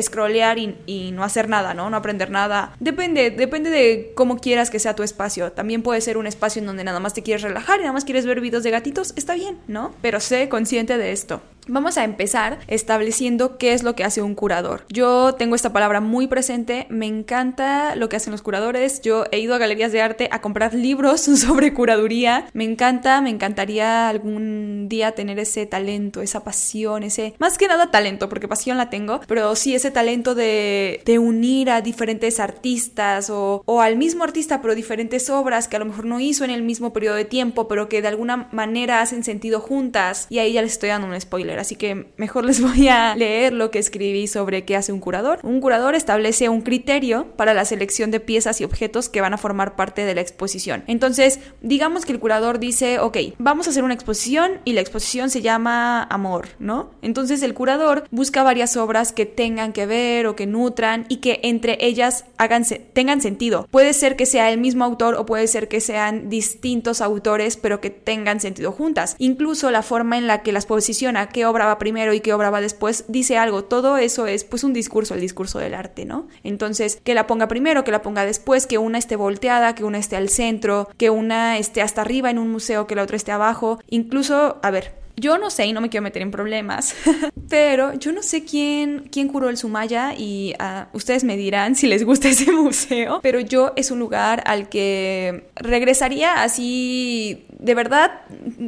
scrollear 0.01 0.57
y, 0.59 1.11
no 1.11 1.23
hacer 1.23 1.49
nada, 1.49 1.73
¿no? 1.73 1.89
No 1.89 1.97
aprender 1.97 2.29
nada. 2.29 2.73
Depende, 2.79 3.31
depende 3.31 3.69
de 3.69 4.11
cómo 4.15 4.37
quieras 4.37 4.69
que 4.69 4.79
sea 4.79 4.95
tu 4.95 5.03
espacio. 5.03 5.51
También 5.51 5.81
puede 5.81 6.01
ser 6.01 6.17
un 6.17 6.27
espacio 6.27 6.59
en 6.59 6.67
donde 6.67 6.83
nada 6.83 6.99
más 6.99 7.13
te 7.13 7.23
quieres 7.23 7.41
relajar 7.41 7.79
y 7.79 7.83
nada 7.83 7.93
más 7.93 8.05
quieres 8.05 8.25
ver 8.25 8.41
videos 8.41 8.63
de 8.63 8.71
gatitos, 8.71 9.13
está 9.15 9.33
bien, 9.35 9.57
¿no? 9.67 9.93
Pero 10.01 10.19
sé 10.19 10.49
consciente 10.49 10.97
de 10.97 11.11
esto. 11.11 11.41
Vamos 11.69 11.97
a 11.97 12.05
empezar 12.05 12.59
estableciendo 12.67 13.57
qué 13.57 13.73
es 13.73 13.83
lo 13.83 13.93
que 13.95 14.05
hace 14.05 14.21
un 14.21 14.35
curador. 14.35 14.85
Yo 14.89 15.35
tengo 15.35 15.55
esta 15.55 15.73
palabra 15.73 15.99
muy 15.99 16.27
presente, 16.27 16.87
me 16.89 17.07
encanta 17.07 17.95
lo 17.95 18.07
que 18.07 18.15
hacen 18.15 18.31
los 18.31 18.41
curadores. 18.41 19.01
Yo 19.01 19.25
he 19.31 19.39
ido 19.39 19.53
a 19.53 19.57
galerías 19.57 19.91
de 19.91 20.01
arte 20.01 20.29
a 20.31 20.41
comprar 20.41 20.73
libros 20.73 21.21
sobre 21.21 21.73
curaduría. 21.73 22.49
Me 22.53 22.63
encanta, 22.63 23.19
me 23.21 23.29
encantaría 23.29 24.07
algún 24.07 24.87
día 24.87 25.11
tener 25.11 25.39
ese 25.39 25.65
talento, 25.65 26.21
esa 26.21 26.43
pasión, 26.43 27.03
ese... 27.03 27.33
Más 27.37 27.57
que 27.57 27.67
nada 27.67 27.91
talento, 27.91 28.29
porque 28.29 28.47
pasión 28.47 28.77
la 28.77 28.89
tengo, 28.89 29.19
pero 29.27 29.55
sí 29.55 29.75
ese 29.75 29.91
talento 29.91 30.35
de, 30.35 31.01
unir 31.19 31.71
a 31.71 31.81
diferentes 31.81 32.39
artistas 32.39 33.29
o, 33.29 33.63
o 33.65 33.81
al 33.81 33.97
mismo 33.97 34.23
artista, 34.23 34.61
pero 34.61 34.75
diferentes 34.75 35.29
obras 35.29 35.67
que 35.67 35.75
a 35.75 35.79
lo 35.79 35.85
mejor 35.85 36.05
no 36.05 36.19
hizo 36.19 36.45
en 36.45 36.51
el 36.51 36.61
mismo 36.61 36.93
periodo 36.93 37.15
de 37.15 37.25
tiempo, 37.25 37.67
pero 37.67 37.89
que 37.89 38.01
de 38.01 38.07
alguna 38.07 38.47
manera 38.51 39.01
hacen 39.01 39.23
sentido 39.23 39.59
juntas. 39.59 40.27
Y 40.29 40.39
ahí 40.39 40.53
ya 40.53 40.61
les 40.61 40.73
estoy 40.73 40.89
dando 40.89 41.07
un 41.07 41.19
spoiler 41.19 41.56
así 41.59 41.75
que 41.75 42.07
mejor 42.17 42.45
les 42.45 42.61
voy 42.67 42.87
a 42.87 43.15
leer 43.15 43.53
lo 43.53 43.71
que 43.71 43.79
escribí 43.79 44.27
sobre 44.27 44.65
qué 44.65 44.75
hace 44.75 44.91
un 44.91 44.99
curador. 44.99 45.39
Un 45.43 45.61
curador 45.61 45.95
establece 45.95 46.49
un 46.49 46.61
criterio 46.61 47.27
para 47.35 47.53
la 47.53 47.65
selección 47.65 48.11
de 48.11 48.19
piezas 48.19 48.61
y 48.61 48.63
objetos 48.63 49.09
que 49.09 49.21
van 49.21 49.33
a 49.33 49.37
formar 49.37 49.75
parte 49.75 50.05
de 50.05 50.15
la 50.15 50.21
exposición. 50.21 50.83
Entonces, 50.87 51.39
digamos 51.61 52.05
que 52.05 52.13
el 52.13 52.19
curador 52.19 52.59
dice, 52.59 52.99
ok, 52.99 53.17
vamos 53.37 53.67
a 53.67 53.69
hacer 53.71 53.83
una 53.83 53.93
exposición 53.93 54.59
y 54.65 54.73
la 54.73 54.81
exposición 54.81 55.29
se 55.29 55.41
llama 55.41 56.03
amor, 56.03 56.49
¿no? 56.59 56.91
Entonces 57.01 57.41
el 57.41 57.53
curador 57.53 58.07
busca 58.11 58.43
varias 58.43 58.77
obras 58.77 59.11
que 59.11 59.25
tengan 59.25 59.73
que 59.73 59.85
ver 59.85 60.27
o 60.27 60.35
que 60.35 60.45
nutran 60.45 61.05
y 61.09 61.17
que 61.17 61.39
entre 61.43 61.77
ellas 61.81 62.25
hagan, 62.37 62.63
tengan 62.93 63.21
sentido. 63.21 63.67
Puede 63.71 63.93
ser 63.93 64.15
que 64.15 64.25
sea 64.25 64.51
el 64.51 64.59
mismo 64.59 64.83
autor 64.83 65.15
o 65.15 65.25
puede 65.25 65.47
ser 65.47 65.67
que 65.67 65.81
sean 65.81 66.29
distintos 66.29 67.01
autores, 67.01 67.57
pero 67.57 67.81
que 67.81 67.89
tengan 67.89 68.39
sentido 68.39 68.71
juntas. 68.71 69.15
Incluso 69.19 69.71
la 69.71 69.81
forma 69.81 70.17
en 70.17 70.27
la 70.27 70.43
que 70.43 70.51
las 70.51 70.65
posiciona, 70.65 71.29
qué 71.29 71.45
obra 71.49 71.65
va 71.65 71.79
primero 71.79 72.13
y 72.13 72.19
qué 72.19 72.33
obra 72.33 72.49
va 72.49 72.61
después, 72.61 73.05
dice 73.07 73.37
algo. 73.37 73.63
Todo 73.63 73.97
eso 73.97 74.27
es 74.27 74.43
pues 74.43 74.63
un 74.63 74.73
discurso, 74.73 75.13
el 75.13 75.21
discurso 75.21 75.59
del 75.59 75.73
arte, 75.73 76.05
¿no? 76.05 76.27
Entonces, 76.43 76.99
que 77.03 77.13
la 77.13 77.27
ponga 77.27 77.47
primero, 77.47 77.83
que 77.83 77.91
la 77.91 78.01
ponga 78.01 78.25
después, 78.25 78.67
que 78.67 78.77
una 78.77 78.97
esté 78.97 79.15
volteada, 79.15 79.75
que 79.75 79.83
una 79.83 79.97
esté 79.97 80.15
al 80.15 80.29
centro, 80.29 80.89
que 80.97 81.09
una 81.09 81.57
esté 81.57 81.81
hasta 81.81 82.01
arriba 82.01 82.29
en 82.29 82.39
un 82.39 82.49
museo, 82.49 82.87
que 82.87 82.95
la 82.95 83.03
otra 83.03 83.17
esté 83.17 83.31
abajo. 83.31 83.79
Incluso, 83.87 84.57
a 84.61 84.71
ver, 84.71 85.06
yo 85.19 85.37
no 85.39 85.49
sé 85.49 85.65
y 85.65 85.73
no 85.73 85.81
me 85.81 85.89
quiero 85.89 86.03
meter 86.03 86.21
en 86.21 86.31
problemas, 86.31 86.95
pero 87.49 87.93
yo 87.93 88.11
no 88.11 88.21
sé 88.21 88.45
quién, 88.45 89.09
quién 89.11 89.27
curó 89.27 89.49
el 89.49 89.57
Sumaya 89.57 90.13
y 90.15 90.53
uh, 90.59 90.95
ustedes 90.95 91.23
me 91.23 91.35
dirán 91.35 91.75
si 91.75 91.87
les 91.87 92.05
gusta 92.05 92.29
ese 92.29 92.51
museo, 92.51 93.19
pero 93.21 93.39
yo 93.39 93.73
es 93.75 93.91
un 93.91 93.99
lugar 93.99 94.43
al 94.45 94.69
que 94.69 95.49
regresaría 95.55 96.43
así, 96.43 97.45
de 97.57 97.73
verdad, 97.73 98.21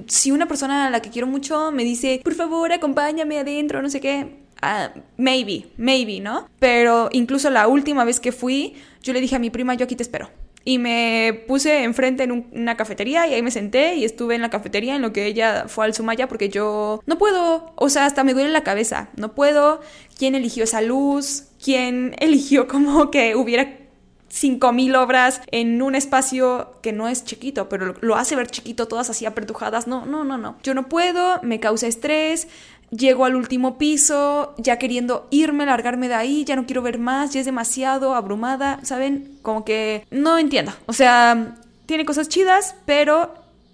si 0.07 0.31
una 0.31 0.47
persona 0.47 0.87
a 0.87 0.89
la 0.89 1.01
que 1.01 1.11
quiero 1.11 1.27
mucho 1.27 1.71
me 1.71 1.83
dice, 1.83 2.19
por 2.23 2.33
favor, 2.33 2.71
acompáñame 2.71 3.37
adentro, 3.37 3.81
no 3.81 3.89
sé 3.89 4.01
qué, 4.01 4.39
uh, 4.63 4.99
maybe, 5.17 5.67
maybe, 5.77 6.19
¿no? 6.19 6.49
Pero 6.59 7.09
incluso 7.11 7.51
la 7.51 7.67
última 7.67 8.05
vez 8.05 8.19
que 8.19 8.31
fui, 8.31 8.73
yo 9.03 9.13
le 9.13 9.21
dije 9.21 9.35
a 9.35 9.39
mi 9.39 9.51
prima, 9.51 9.75
yo 9.75 9.85
aquí 9.85 9.95
te 9.95 10.03
espero 10.03 10.29
y 10.65 10.77
me 10.77 11.43
puse 11.47 11.83
enfrente 11.83 12.23
en 12.23 12.47
una 12.51 12.77
cafetería 12.77 13.27
y 13.27 13.33
ahí 13.33 13.41
me 13.41 13.51
senté 13.51 13.95
y 13.95 14.05
estuve 14.05 14.35
en 14.35 14.41
la 14.41 14.49
cafetería 14.49 14.95
en 14.95 15.01
lo 15.01 15.13
que 15.13 15.25
ella 15.25 15.65
fue 15.67 15.85
al 15.85 15.93
Sumaya 15.93 16.27
porque 16.27 16.49
yo 16.49 17.01
no 17.05 17.17
puedo, 17.17 17.73
o 17.75 17.89
sea, 17.89 18.05
hasta 18.05 18.23
me 18.23 18.33
duele 18.33 18.49
la 18.49 18.63
cabeza, 18.63 19.09
no 19.15 19.33
puedo. 19.33 19.81
¿Quién 20.17 20.35
eligió 20.35 20.65
esa 20.65 20.81
luz? 20.81 21.45
¿Quién 21.63 22.15
eligió 22.19 22.67
como 22.67 23.09
que 23.09 23.35
hubiera 23.35 23.79
5000 24.29 24.95
obras 24.95 25.41
en 25.51 25.81
un 25.81 25.95
espacio 25.95 26.73
que 26.81 26.93
no 26.93 27.07
es 27.07 27.25
chiquito, 27.25 27.67
pero 27.67 27.95
lo 28.01 28.15
hace 28.15 28.35
ver 28.35 28.47
chiquito, 28.47 28.87
todas 28.87 29.09
así 29.09 29.25
apertujadas. 29.25 29.87
No, 29.87 30.05
no, 30.05 30.23
no, 30.23 30.37
no. 30.37 30.57
Yo 30.63 30.73
no 30.73 30.87
puedo, 30.87 31.39
me 31.41 31.59
causa 31.59 31.87
estrés, 31.87 32.47
Llego 32.91 33.25
al 33.25 33.35
último 33.35 33.77
piso, 33.77 34.55
ya 34.57 34.77
queriendo 34.77 35.27
irme, 35.29 35.65
largarme 35.65 36.07
de 36.07 36.15
ahí, 36.15 36.43
ya 36.43 36.55
no 36.55 36.65
quiero 36.65 36.81
ver 36.81 36.97
más, 36.97 37.33
ya 37.33 37.39
es 37.39 37.45
demasiado 37.45 38.15
abrumada, 38.15 38.79
¿saben? 38.83 39.37
Como 39.41 39.63
que 39.63 40.05
no 40.09 40.37
entiendo. 40.37 40.71
O 40.87 40.93
sea, 40.93 41.55
tiene 41.85 42.05
cosas 42.05 42.29
chidas, 42.29 42.75
pero 42.85 43.33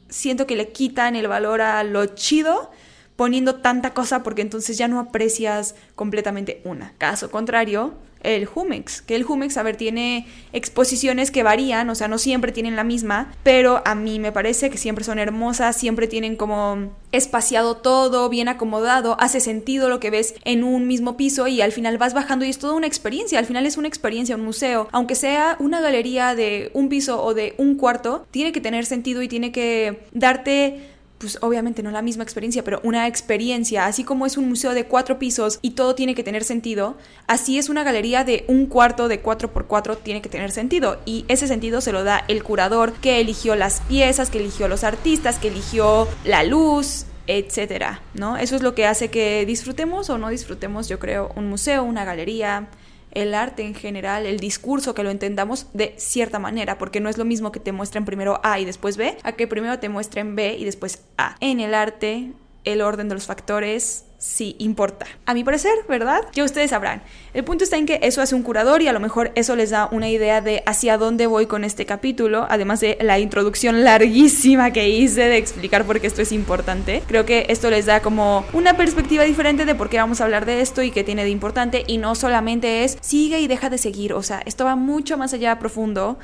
siento 0.10 0.48
que 0.48 0.56
le 0.56 0.72
quitan 0.72 1.16
el 1.16 1.28
valor 1.28 1.62
a 1.62 1.84
lo 1.84 2.06
chido 2.08 2.72
poniendo 3.16 3.56
tanta 3.56 3.94
cosa 3.94 4.24
porque 4.24 4.42
entonces 4.42 4.78
ya 4.78 4.88
no 4.88 5.00
aprecias 5.00 5.76
completamente 5.96 6.62
una. 6.66 6.94
Caso 6.98 7.32
contrario, 7.32 7.94
el 8.26 8.46
Jumex, 8.46 9.02
que 9.02 9.16
el 9.16 9.24
Jumex, 9.24 9.58
a 9.58 9.64
ver, 9.64 9.78
tiene 9.78 10.28
exposiciones 10.54 11.32
que 11.32 11.44
varían, 11.44 11.90
o 11.90 11.96
sea, 11.96 12.08
no 12.08 12.18
siempre 12.18 12.52
tienen 12.52 12.76
la 12.76 12.84
misma, 12.84 13.34
pero 13.44 13.82
a 13.86 13.96
mí 13.96 14.20
me 14.20 14.32
parece 14.32 14.70
que 14.70 14.78
siempre 14.78 15.04
son 15.04 15.20
hermosas, 15.20 15.78
siempre 15.78 16.08
tienen 16.08 16.36
como 16.36 16.92
espaciado 17.12 17.78
todo, 17.78 18.30
bien 18.30 18.48
acomodado, 18.48 19.18
hace 19.20 19.40
sentido 19.40 19.90
lo 19.90 20.00
que 20.00 20.10
ves 20.10 20.36
en 20.44 20.64
un 20.64 20.88
mismo 20.88 21.18
piso 21.18 21.48
y 21.48 21.62
al 21.62 21.72
final 21.72 21.98
vas 21.98 22.14
bajando 22.14 22.46
y 22.46 22.50
es 22.50 22.60
toda 22.60 22.74
una 22.74 22.88
experiencia, 22.88 23.40
al 23.40 23.46
final 23.46 23.66
es 23.66 23.78
una 23.78 23.88
experiencia, 23.88 24.36
un 24.36 24.44
museo, 24.44 24.88
aunque 24.92 25.16
sea 25.16 25.56
una 25.60 25.82
galería 25.82 26.36
de 26.36 26.72
un 26.74 26.90
piso 26.90 27.24
o 27.24 27.34
de 27.34 27.56
un 27.58 27.76
cuarto, 27.76 28.26
tiene 28.32 28.52
que 28.52 28.62
tener 28.62 28.86
sentido 28.86 29.22
y 29.22 29.28
tiene 29.28 29.52
que 29.52 30.00
darte 30.12 30.95
pues 31.18 31.38
obviamente 31.42 31.82
no 31.82 31.92
la 31.92 32.02
misma 32.02 32.24
experiencia, 32.24 32.64
pero 32.64 32.82
una 32.84 33.08
experiencia, 33.08 33.86
así 33.86 34.04
como 34.04 34.26
es 34.26 34.38
un 34.38 34.50
museo 34.50 34.74
de 34.74 34.86
cuatro 34.86 35.18
pisos 35.18 35.60
y 35.62 35.72
todo 35.72 35.96
tiene 35.96 36.16
que 36.16 36.24
tener 36.24 36.44
sentido, 36.44 36.98
así 37.28 37.58
es 37.58 37.70
una 37.70 37.84
galería 37.84 38.24
de 38.24 38.46
un 38.48 38.66
cuarto 38.66 39.08
de 39.08 39.22
cuatro 39.22 39.52
por 39.54 39.68
cuatro 39.68 39.98
tiene 39.98 40.22
que 40.22 40.30
tener 40.30 40.52
sentido 40.52 41.00
y 41.06 41.26
ese 41.28 41.48
sentido 41.48 41.82
se 41.82 41.92
lo 41.92 42.04
da 42.04 42.24
el 42.28 42.44
curador 42.44 42.94
que 42.94 43.22
eligió 43.22 43.56
las 43.56 43.82
piezas, 43.82 44.30
que 44.30 44.40
eligió 44.40 44.68
los 44.68 44.84
artistas, 44.84 45.40
que 45.40 45.48
eligió 45.48 46.08
la 46.26 46.44
luz, 46.44 47.06
etcétera, 47.28 48.02
¿no? 48.14 48.38
Eso 48.38 48.56
es 48.56 48.62
lo 48.62 48.76
que 48.76 48.86
hace 48.86 49.10
que 49.10 49.46
disfrutemos 49.46 50.10
o 50.10 50.18
no 50.18 50.30
disfrutemos, 50.30 50.88
yo 50.88 51.00
creo, 51.00 51.32
un 51.36 51.50
museo, 51.50 51.84
una 51.84 52.06
galería, 52.06 52.68
el 53.16 53.34
arte 53.34 53.64
en 53.64 53.74
general, 53.74 54.26
el 54.26 54.40
discurso, 54.40 54.94
que 54.94 55.04
lo 55.04 55.10
entendamos 55.10 55.68
de 55.74 55.96
cierta 55.98 56.38
manera, 56.38 56.78
porque 56.78 57.00
no 57.00 57.10
es 57.10 57.18
lo 57.18 57.26
mismo 57.26 57.52
que 57.52 57.60
te 57.60 57.72
muestren 57.72 58.06
primero 58.06 58.40
A 58.44 58.60
y 58.60 58.66
después 58.66 58.98
B, 58.98 59.18
a 59.24 59.32
que 59.32 59.48
primero 59.48 59.80
te 59.80 59.90
muestren 59.90 60.36
B 60.36 60.56
y 60.60 60.66
después 60.66 61.02
A. 61.18 61.38
En 61.40 61.60
el 61.60 61.74
arte, 61.74 62.34
el 62.66 62.82
orden 62.82 63.10
de 63.10 63.16
los 63.16 63.26
factores 63.26 64.06
sí 64.26 64.56
importa. 64.58 65.06
A 65.26 65.34
mi 65.36 65.44
parecer, 65.44 65.72
¿verdad? 65.88 66.22
Ya 66.34 66.44
ustedes 66.44 66.72
sabrán. 66.72 67.04
El 67.34 67.44
punto 67.44 67.64
está 67.64 67.78
en 67.78 67.86
que 67.86 68.00
eso 68.02 68.22
hace 68.22 68.34
un 68.34 68.42
curador 68.42 68.82
y 68.82 68.88
a 68.88 68.94
lo 68.94 69.00
mejor 69.00 69.32
eso 69.36 69.56
les 69.56 69.70
da 69.70 69.88
una 69.92 70.10
idea 70.10 70.42
de 70.42 70.64
hacia 70.66 70.98
dónde 70.98 71.28
voy 71.28 71.46
con 71.46 71.64
este 71.64 71.86
capítulo, 71.86 72.48
además 72.50 72.80
de 72.80 72.98
la 73.02 73.20
introducción 73.20 73.84
larguísima 73.84 74.72
que 74.72 74.90
hice 74.90 75.28
de 75.28 75.38
explicar 75.38 75.86
por 75.86 76.02
qué 76.02 76.08
esto 76.08 76.24
es 76.24 76.32
importante. 76.32 77.04
Creo 77.08 77.26
que 77.26 77.46
esto 77.50 77.70
les 77.70 77.86
da 77.86 78.02
como 78.02 78.46
una 78.54 78.76
perspectiva 78.76 79.24
diferente 79.24 79.64
de 79.66 79.76
por 79.76 79.90
qué 79.90 79.98
vamos 79.98 80.22
a 80.22 80.24
hablar 80.24 80.46
de 80.46 80.62
esto 80.62 80.82
y 80.82 80.90
qué 80.90 81.04
tiene 81.04 81.24
de 81.24 81.30
importante 81.30 81.84
y 81.86 82.00
no 82.00 82.16
solamente 82.16 82.84
es 82.84 82.98
sigue 83.02 83.40
y 83.40 83.48
deja 83.48 83.70
de 83.70 83.78
seguir, 83.78 84.14
o 84.14 84.24
sea, 84.24 84.42
esto 84.46 84.66
va 84.66 84.76
mucho 84.76 85.18
más 85.18 85.34
allá 85.34 85.60
profundo 85.60 86.18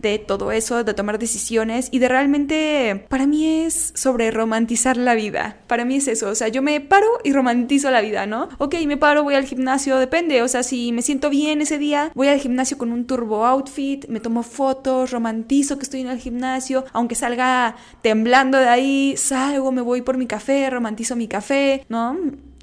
de 0.00 0.18
todo 0.18 0.52
eso, 0.52 0.84
de 0.84 0.94
tomar 0.94 1.18
decisiones 1.18 1.88
y 1.90 1.98
de 1.98 2.08
realmente, 2.08 3.06
para 3.08 3.26
mí 3.26 3.46
es 3.46 3.92
sobre 3.94 4.30
romantizar 4.30 4.96
la 4.96 5.14
vida. 5.14 5.58
Para 5.66 5.84
mí 5.84 5.96
es 5.96 6.08
eso, 6.08 6.28
o 6.28 6.34
sea, 6.34 6.48
yo 6.48 6.62
me 6.62 6.80
paro 6.80 7.06
y 7.24 7.32
romantizo 7.32 7.90
la 7.90 8.00
vida, 8.00 8.26
¿no? 8.26 8.48
Ok, 8.58 8.76
me 8.86 8.96
paro, 8.96 9.24
voy 9.24 9.34
al 9.34 9.44
gimnasio, 9.44 9.98
depende, 9.98 10.42
o 10.42 10.48
sea, 10.48 10.62
si 10.62 10.92
me 10.92 11.02
siento 11.02 11.30
bien 11.30 11.60
ese 11.60 11.78
día, 11.78 12.10
voy 12.14 12.28
al 12.28 12.40
gimnasio 12.40 12.78
con 12.78 12.92
un 12.92 13.06
turbo 13.06 13.44
outfit, 13.46 14.06
me 14.08 14.20
tomo 14.20 14.42
fotos, 14.42 15.10
romantizo 15.10 15.78
que 15.78 15.84
estoy 15.84 16.00
en 16.00 16.08
el 16.08 16.18
gimnasio, 16.18 16.84
aunque 16.92 17.14
salga 17.14 17.76
temblando 18.02 18.58
de 18.58 18.68
ahí, 18.68 19.14
salgo, 19.16 19.72
me 19.72 19.82
voy 19.82 20.02
por 20.02 20.16
mi 20.16 20.26
café, 20.26 20.70
romantizo 20.70 21.16
mi 21.16 21.28
café, 21.28 21.84
¿no? 21.88 22.16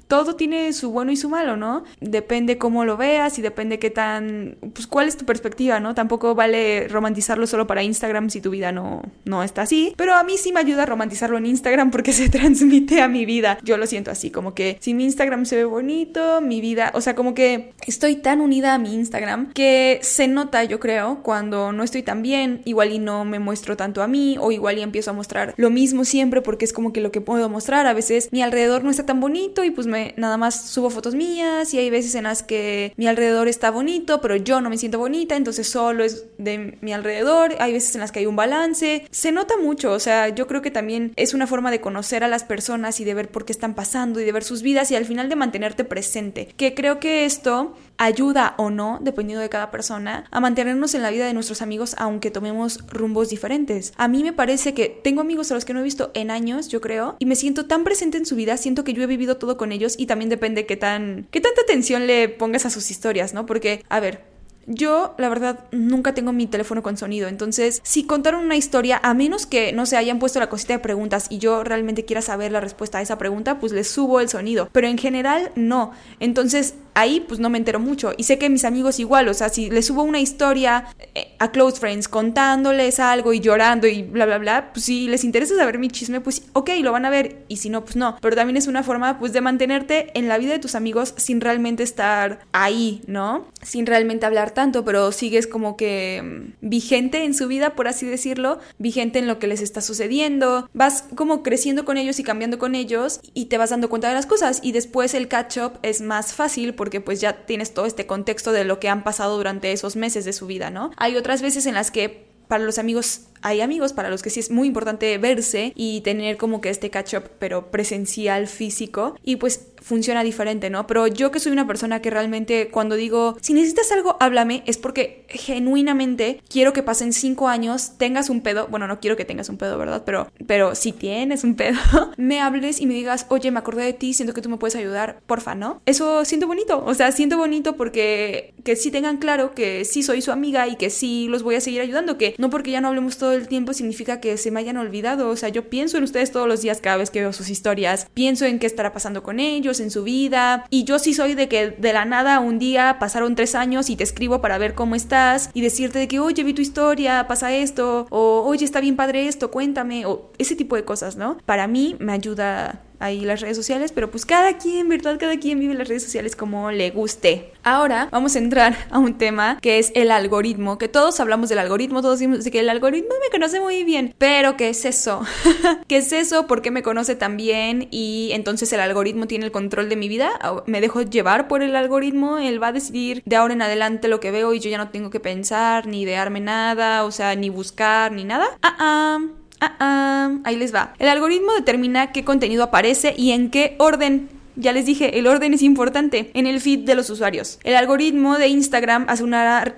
Todo 0.08 0.36
tiene 0.36 0.72
su 0.72 0.90
bueno 0.90 1.12
y 1.12 1.16
su 1.16 1.28
malo, 1.28 1.56
¿no? 1.56 1.84
Depende 2.00 2.58
cómo 2.58 2.84
lo 2.84 2.96
veas 2.96 3.38
y 3.38 3.42
depende 3.42 3.78
qué 3.78 3.90
tan, 3.90 4.56
pues 4.74 4.86
cuál 4.86 5.08
es 5.08 5.16
tu 5.16 5.24
perspectiva, 5.24 5.80
¿no? 5.80 5.94
Tampoco 5.94 6.34
vale 6.34 6.88
romantizarlo 6.88 7.46
solo 7.46 7.66
para 7.66 7.82
Instagram 7.82 8.30
si 8.30 8.40
tu 8.40 8.50
vida 8.50 8.72
no, 8.72 9.02
no 9.24 9.42
está 9.42 9.62
así, 9.62 9.94
pero 9.96 10.14
a 10.14 10.22
mí 10.22 10.36
sí 10.38 10.52
me 10.52 10.60
ayuda 10.60 10.84
a 10.84 10.86
romantizarlo 10.86 11.38
en 11.38 11.46
Instagram 11.46 11.90
porque 11.90 12.12
se 12.12 12.28
transmite 12.28 13.00
a 13.00 13.08
mi 13.08 13.26
vida. 13.26 13.58
Yo 13.62 13.76
lo 13.76 13.86
siento 13.86 14.10
así, 14.10 14.30
como 14.30 14.54
que 14.54 14.78
si 14.80 14.94
mi 14.94 15.04
Instagram 15.04 15.44
se 15.46 15.56
ve 15.56 15.64
bonito, 15.64 16.40
mi 16.40 16.60
vida, 16.60 16.90
o 16.94 17.00
sea, 17.00 17.14
como 17.14 17.34
que 17.34 17.72
estoy 17.86 18.16
tan 18.16 18.40
unida 18.40 18.74
a 18.74 18.78
mi 18.78 18.94
Instagram 18.94 19.52
que 19.52 19.98
se 20.02 20.28
nota, 20.28 20.64
yo 20.64 20.80
creo, 20.80 21.22
cuando 21.22 21.72
no 21.72 21.82
estoy 21.82 22.02
tan 22.02 22.22
bien, 22.22 22.62
igual 22.64 22.92
y 22.92 22.98
no 22.98 23.24
me 23.24 23.38
muestro 23.38 23.76
tanto 23.76 24.02
a 24.02 24.06
mí 24.06 24.36
o 24.40 24.52
igual 24.52 24.78
y 24.78 24.82
empiezo 24.82 25.10
a 25.10 25.14
mostrar 25.14 25.54
lo 25.56 25.70
mismo 25.70 26.04
siempre 26.04 26.42
porque 26.42 26.64
es 26.64 26.72
como 26.72 26.92
que 26.92 27.00
lo 27.00 27.10
que 27.10 27.20
puedo 27.20 27.48
mostrar, 27.48 27.86
a 27.86 27.92
veces 27.92 28.28
mi 28.32 28.42
alrededor 28.42 28.84
no 28.84 28.90
está 28.90 29.06
tan 29.06 29.20
bonito 29.20 29.64
y 29.64 29.70
pues 29.70 29.86
me 29.86 29.95
nada 30.16 30.36
más 30.36 30.68
subo 30.68 30.90
fotos 30.90 31.14
mías 31.14 31.72
y 31.74 31.78
hay 31.78 31.90
veces 31.90 32.14
en 32.14 32.24
las 32.24 32.42
que 32.42 32.92
mi 32.96 33.06
alrededor 33.06 33.48
está 33.48 33.70
bonito, 33.70 34.20
pero 34.20 34.36
yo 34.36 34.60
no 34.60 34.70
me 34.70 34.78
siento 34.78 34.98
bonita, 34.98 35.36
entonces 35.36 35.68
solo 35.68 36.04
es 36.04 36.24
de 36.38 36.78
mi 36.80 36.92
alrededor. 36.92 37.54
Hay 37.58 37.72
veces 37.72 37.94
en 37.94 38.00
las 38.00 38.12
que 38.12 38.20
hay 38.20 38.26
un 38.26 38.36
balance. 38.36 39.06
Se 39.10 39.32
nota 39.32 39.56
mucho, 39.56 39.92
o 39.92 40.00
sea, 40.00 40.28
yo 40.28 40.46
creo 40.46 40.62
que 40.62 40.70
también 40.70 41.12
es 41.16 41.34
una 41.34 41.46
forma 41.46 41.70
de 41.70 41.80
conocer 41.80 42.24
a 42.24 42.28
las 42.28 42.44
personas 42.44 43.00
y 43.00 43.04
de 43.04 43.14
ver 43.14 43.30
por 43.30 43.44
qué 43.44 43.52
están 43.52 43.74
pasando 43.74 44.20
y 44.20 44.24
de 44.24 44.32
ver 44.32 44.44
sus 44.44 44.62
vidas 44.62 44.90
y 44.90 44.96
al 44.96 45.04
final 45.04 45.28
de 45.28 45.36
mantenerte 45.36 45.84
presente. 45.84 46.48
Que 46.56 46.74
creo 46.74 47.00
que 47.00 47.24
esto 47.24 47.74
ayuda 47.98 48.54
o 48.58 48.70
no, 48.70 48.98
dependiendo 49.00 49.40
de 49.40 49.48
cada 49.48 49.70
persona, 49.70 50.24
a 50.30 50.40
mantenernos 50.40 50.94
en 50.94 51.02
la 51.02 51.10
vida 51.10 51.26
de 51.26 51.34
nuestros 51.34 51.62
amigos 51.62 51.94
aunque 51.98 52.30
tomemos 52.30 52.86
rumbos 52.88 53.28
diferentes. 53.28 53.92
A 53.96 54.08
mí 54.08 54.22
me 54.22 54.32
parece 54.32 54.74
que 54.74 54.88
tengo 54.88 55.20
amigos 55.20 55.50
a 55.50 55.54
los 55.54 55.64
que 55.64 55.72
no 55.72 55.80
he 55.80 55.84
visto 55.84 56.10
en 56.14 56.30
años, 56.30 56.68
yo 56.68 56.80
creo, 56.80 57.16
y 57.18 57.26
me 57.26 57.36
siento 57.36 57.66
tan 57.66 57.84
presente 57.84 58.18
en 58.18 58.26
su 58.26 58.36
vida, 58.36 58.56
siento 58.56 58.84
que 58.84 58.92
yo 58.92 59.02
he 59.02 59.06
vivido 59.06 59.36
todo 59.36 59.56
con 59.56 59.72
ellos 59.72 59.85
y 59.98 60.06
también 60.06 60.28
depende 60.28 60.66
qué 60.66 60.76
tan 60.76 61.28
qué 61.30 61.40
tanta 61.40 61.62
atención 61.62 62.06
le 62.06 62.28
pongas 62.28 62.66
a 62.66 62.70
sus 62.70 62.90
historias, 62.90 63.34
¿no? 63.34 63.46
Porque 63.46 63.84
a 63.88 64.00
ver, 64.00 64.35
yo, 64.66 65.14
la 65.18 65.28
verdad, 65.28 65.60
nunca 65.70 66.14
tengo 66.14 66.32
mi 66.32 66.46
teléfono 66.46 66.82
con 66.82 66.96
sonido. 66.96 67.28
Entonces, 67.28 67.80
si 67.84 68.04
contaron 68.04 68.44
una 68.44 68.56
historia, 68.56 69.00
a 69.02 69.14
menos 69.14 69.46
que 69.46 69.72
no 69.72 69.86
se 69.86 69.96
hayan 69.96 70.18
puesto 70.18 70.40
la 70.40 70.48
cosita 70.48 70.74
de 70.74 70.78
preguntas 70.80 71.26
y 71.30 71.38
yo 71.38 71.64
realmente 71.64 72.04
quiera 72.04 72.22
saber 72.22 72.52
la 72.52 72.60
respuesta 72.60 72.98
a 72.98 73.02
esa 73.02 73.18
pregunta, 73.18 73.58
pues 73.58 73.72
les 73.72 73.88
subo 73.88 74.20
el 74.20 74.28
sonido. 74.28 74.68
Pero 74.72 74.88
en 74.88 74.98
general, 74.98 75.52
no. 75.54 75.92
Entonces, 76.20 76.74
ahí 76.96 77.20
pues 77.20 77.38
no 77.38 77.50
me 77.50 77.58
entero 77.58 77.78
mucho. 77.78 78.12
Y 78.16 78.24
sé 78.24 78.38
que 78.38 78.48
mis 78.50 78.64
amigos 78.64 78.98
igual, 78.98 79.28
o 79.28 79.34
sea, 79.34 79.50
si 79.50 79.70
les 79.70 79.86
subo 79.86 80.02
una 80.02 80.18
historia 80.18 80.86
eh, 81.14 81.34
a 81.38 81.52
close 81.52 81.78
friends 81.78 82.08
contándoles 82.08 82.98
algo 82.98 83.32
y 83.32 83.40
llorando 83.40 83.86
y 83.86 84.02
bla, 84.02 84.26
bla, 84.26 84.38
bla, 84.38 84.72
pues 84.72 84.86
si 84.86 85.06
les 85.06 85.22
interesa 85.22 85.54
saber 85.56 85.78
mi 85.78 85.88
chisme, 85.88 86.20
pues 86.20 86.42
ok, 86.54 86.70
lo 86.82 86.92
van 86.92 87.04
a 87.04 87.10
ver. 87.10 87.44
Y 87.48 87.58
si 87.58 87.68
no, 87.68 87.84
pues 87.84 87.96
no. 87.96 88.16
Pero 88.20 88.34
también 88.34 88.56
es 88.56 88.66
una 88.66 88.82
forma 88.82 89.18
pues 89.18 89.32
de 89.32 89.42
mantenerte 89.42 90.10
en 90.18 90.26
la 90.26 90.38
vida 90.38 90.52
de 90.52 90.58
tus 90.58 90.74
amigos 90.74 91.14
sin 91.16 91.40
realmente 91.40 91.82
estar 91.82 92.40
ahí, 92.52 93.02
¿no? 93.06 93.44
Sin 93.66 93.84
realmente 93.84 94.26
hablar 94.26 94.52
tanto, 94.52 94.84
pero 94.84 95.10
sigues 95.10 95.48
como 95.48 95.76
que 95.76 96.22
mm, 96.22 96.68
vigente 96.68 97.24
en 97.24 97.34
su 97.34 97.48
vida, 97.48 97.74
por 97.74 97.88
así 97.88 98.06
decirlo, 98.06 98.60
vigente 98.78 99.18
en 99.18 99.26
lo 99.26 99.40
que 99.40 99.48
les 99.48 99.60
está 99.60 99.80
sucediendo, 99.80 100.70
vas 100.72 101.04
como 101.16 101.42
creciendo 101.42 101.84
con 101.84 101.96
ellos 101.96 102.20
y 102.20 102.22
cambiando 102.22 102.58
con 102.58 102.76
ellos 102.76 103.20
y 103.34 103.46
te 103.46 103.58
vas 103.58 103.70
dando 103.70 103.88
cuenta 103.88 104.08
de 104.08 104.14
las 104.14 104.26
cosas 104.26 104.60
y 104.62 104.70
después 104.70 105.14
el 105.14 105.26
catch 105.26 105.58
up 105.58 105.72
es 105.82 106.00
más 106.00 106.32
fácil 106.32 106.74
porque 106.74 107.00
pues 107.00 107.20
ya 107.20 107.44
tienes 107.44 107.74
todo 107.74 107.86
este 107.86 108.06
contexto 108.06 108.52
de 108.52 108.64
lo 108.64 108.78
que 108.78 108.88
han 108.88 109.02
pasado 109.02 109.36
durante 109.36 109.72
esos 109.72 109.96
meses 109.96 110.24
de 110.24 110.32
su 110.32 110.46
vida, 110.46 110.70
¿no? 110.70 110.92
Hay 110.96 111.16
otras 111.16 111.42
veces 111.42 111.66
en 111.66 111.74
las 111.74 111.90
que 111.90 112.26
para 112.48 112.64
los 112.64 112.78
amigos 112.78 113.22
hay 113.42 113.60
amigos 113.60 113.92
para 113.92 114.10
los 114.10 114.22
que 114.22 114.30
sí 114.30 114.40
es 114.40 114.50
muy 114.50 114.68
importante 114.68 115.16
verse 115.18 115.72
y 115.74 116.00
tener 116.02 116.36
como 116.36 116.60
que 116.60 116.70
este 116.70 116.90
catch 116.90 117.14
up 117.14 117.30
pero 117.38 117.70
presencial 117.70 118.46
físico 118.46 119.16
y 119.22 119.36
pues 119.36 119.68
funciona 119.86 120.24
diferente, 120.24 120.68
¿no? 120.68 120.86
Pero 120.88 121.06
yo 121.06 121.30
que 121.30 121.38
soy 121.38 121.52
una 121.52 121.66
persona 121.66 122.02
que 122.02 122.10
realmente 122.10 122.70
cuando 122.70 122.96
digo, 122.96 123.36
si 123.40 123.54
necesitas 123.54 123.92
algo, 123.92 124.16
háblame, 124.18 124.64
es 124.66 124.78
porque 124.78 125.24
genuinamente 125.28 126.40
quiero 126.48 126.72
que 126.72 126.82
pasen 126.82 127.12
cinco 127.12 127.48
años, 127.48 127.92
tengas 127.96 128.28
un 128.28 128.40
pedo, 128.40 128.66
bueno, 128.66 128.88
no 128.88 128.98
quiero 128.98 129.16
que 129.16 129.24
tengas 129.24 129.48
un 129.48 129.58
pedo, 129.58 129.78
¿verdad? 129.78 130.02
Pero, 130.04 130.28
pero 130.48 130.74
si 130.74 130.90
tienes 130.90 131.44
un 131.44 131.54
pedo, 131.54 131.78
me 132.16 132.40
hables 132.40 132.80
y 132.80 132.86
me 132.86 132.94
digas, 132.94 133.26
oye, 133.28 133.52
me 133.52 133.60
acordé 133.60 133.84
de 133.84 133.92
ti, 133.92 134.12
siento 134.12 134.34
que 134.34 134.42
tú 134.42 134.48
me 134.48 134.56
puedes 134.56 134.74
ayudar, 134.74 135.20
porfa, 135.26 135.54
¿no? 135.54 135.80
Eso 135.86 136.24
siento 136.24 136.48
bonito, 136.48 136.84
o 136.84 136.94
sea, 136.94 137.12
siento 137.12 137.38
bonito 137.38 137.76
porque 137.76 138.54
que 138.64 138.74
sí 138.74 138.90
tengan 138.90 139.18
claro 139.18 139.54
que 139.54 139.84
sí 139.84 140.02
soy 140.02 140.20
su 140.20 140.32
amiga 140.32 140.66
y 140.66 140.74
que 140.74 140.90
sí 140.90 141.28
los 141.28 141.44
voy 141.44 141.54
a 141.54 141.60
seguir 141.60 141.80
ayudando, 141.80 142.18
que 142.18 142.34
no 142.38 142.50
porque 142.50 142.72
ya 142.72 142.80
no 142.80 142.88
hablemos 142.88 143.18
todo 143.18 143.32
el 143.36 143.48
tiempo 143.48 143.72
significa 143.72 144.20
que 144.20 144.36
se 144.36 144.50
me 144.50 144.60
hayan 144.60 144.76
olvidado, 144.76 145.28
o 145.28 145.36
sea, 145.36 145.48
yo 145.48 145.68
pienso 145.68 145.98
en 145.98 146.04
ustedes 146.04 146.32
todos 146.32 146.48
los 146.48 146.62
días 146.62 146.80
cada 146.80 146.96
vez 146.96 147.10
que 147.10 147.20
veo 147.20 147.32
sus 147.32 147.50
historias, 147.50 148.08
pienso 148.14 148.44
en 148.44 148.58
qué 148.58 148.66
estará 148.66 148.92
pasando 148.92 149.22
con 149.22 149.40
ellos, 149.40 149.80
en 149.80 149.90
su 149.90 150.02
vida. 150.02 150.66
Y 150.70 150.84
yo 150.84 150.98
sí 150.98 151.14
soy 151.14 151.34
de 151.34 151.48
que 151.48 151.70
de 151.70 151.92
la 151.92 152.04
nada 152.04 152.40
un 152.40 152.58
día 152.58 152.96
pasaron 152.98 153.34
tres 153.34 153.54
años 153.54 153.90
y 153.90 153.96
te 153.96 154.04
escribo 154.04 154.40
para 154.40 154.58
ver 154.58 154.74
cómo 154.74 154.94
estás 154.94 155.50
y 155.54 155.60
decirte 155.60 155.98
de 155.98 156.08
que, 156.08 156.20
oye, 156.20 156.42
vi 156.44 156.54
tu 156.54 156.62
historia, 156.62 157.26
pasa 157.28 157.54
esto, 157.54 158.06
o 158.10 158.42
oye, 158.46 158.64
está 158.64 158.80
bien 158.80 158.96
padre 158.96 159.28
esto, 159.28 159.50
cuéntame, 159.50 160.06
o 160.06 160.30
ese 160.38 160.56
tipo 160.56 160.76
de 160.76 160.84
cosas, 160.84 161.16
¿no? 161.16 161.38
Para 161.44 161.66
mí 161.66 161.96
me 161.98 162.12
ayuda 162.12 162.85
ahí 162.98 163.20
las 163.20 163.40
redes 163.40 163.56
sociales, 163.56 163.92
pero 163.92 164.10
pues 164.10 164.26
cada 164.26 164.58
quien, 164.58 164.88
¿verdad? 164.88 165.18
Cada 165.18 165.38
quien 165.38 165.58
vive 165.58 165.74
las 165.74 165.88
redes 165.88 166.02
sociales 166.02 166.36
como 166.36 166.70
le 166.70 166.90
guste. 166.90 167.52
Ahora 167.62 168.08
vamos 168.12 168.36
a 168.36 168.38
entrar 168.38 168.76
a 168.90 168.98
un 168.98 169.18
tema 169.18 169.58
que 169.60 169.78
es 169.78 169.92
el 169.94 170.10
algoritmo, 170.10 170.78
que 170.78 170.88
todos 170.88 171.18
hablamos 171.20 171.48
del 171.48 171.58
algoritmo, 171.58 172.00
todos 172.00 172.18
decimos 172.18 172.44
que 172.50 172.60
el 172.60 172.68
algoritmo 172.68 173.14
me 173.22 173.30
conoce 173.30 173.60
muy 173.60 173.84
bien, 173.84 174.14
pero 174.18 174.56
¿qué 174.56 174.68
es 174.68 174.84
eso? 174.84 175.22
¿Qué 175.88 175.98
es 175.98 176.12
eso? 176.12 176.46
¿Por 176.46 176.62
qué 176.62 176.70
me 176.70 176.82
conoce 176.82 177.16
tan 177.16 177.36
bien? 177.36 177.88
Y 177.90 178.30
entonces 178.32 178.72
el 178.72 178.80
algoritmo 178.80 179.26
tiene 179.26 179.44
el 179.44 179.52
control 179.52 179.88
de 179.88 179.96
mi 179.96 180.08
vida, 180.08 180.30
me 180.66 180.80
dejo 180.80 181.02
llevar 181.02 181.48
por 181.48 181.62
el 181.62 181.74
algoritmo, 181.76 182.38
él 182.38 182.62
va 182.62 182.68
a 182.68 182.72
decidir 182.72 183.22
de 183.24 183.36
ahora 183.36 183.54
en 183.54 183.62
adelante 183.62 184.08
lo 184.08 184.20
que 184.20 184.30
veo 184.30 184.54
y 184.54 184.60
yo 184.60 184.70
ya 184.70 184.78
no 184.78 184.90
tengo 184.90 185.10
que 185.10 185.20
pensar, 185.20 185.86
ni 185.86 186.02
idearme 186.02 186.40
nada, 186.40 187.04
o 187.04 187.10
sea, 187.10 187.34
ni 187.34 187.50
buscar, 187.50 188.12
ni 188.12 188.24
nada. 188.24 188.46
Ah, 188.62 188.76
ah. 188.78 189.18
Ah, 189.60 189.76
ah, 189.80 190.38
ahí 190.44 190.56
les 190.56 190.74
va. 190.74 190.94
El 190.98 191.08
algoritmo 191.08 191.52
determina 191.54 192.12
qué 192.12 192.24
contenido 192.24 192.64
aparece 192.64 193.14
y 193.16 193.32
en 193.32 193.50
qué 193.50 193.76
orden. 193.78 194.28
Ya 194.56 194.72
les 194.72 194.86
dije, 194.86 195.18
el 195.18 195.26
orden 195.26 195.54
es 195.54 195.62
importante 195.62 196.30
en 196.34 196.46
el 196.46 196.60
feed 196.60 196.80
de 196.80 196.94
los 196.94 197.10
usuarios. 197.10 197.58
El 197.62 197.76
algoritmo 197.76 198.38
de 198.38 198.48
Instagram 198.48 199.04
hace 199.08 199.22
una 199.22 199.76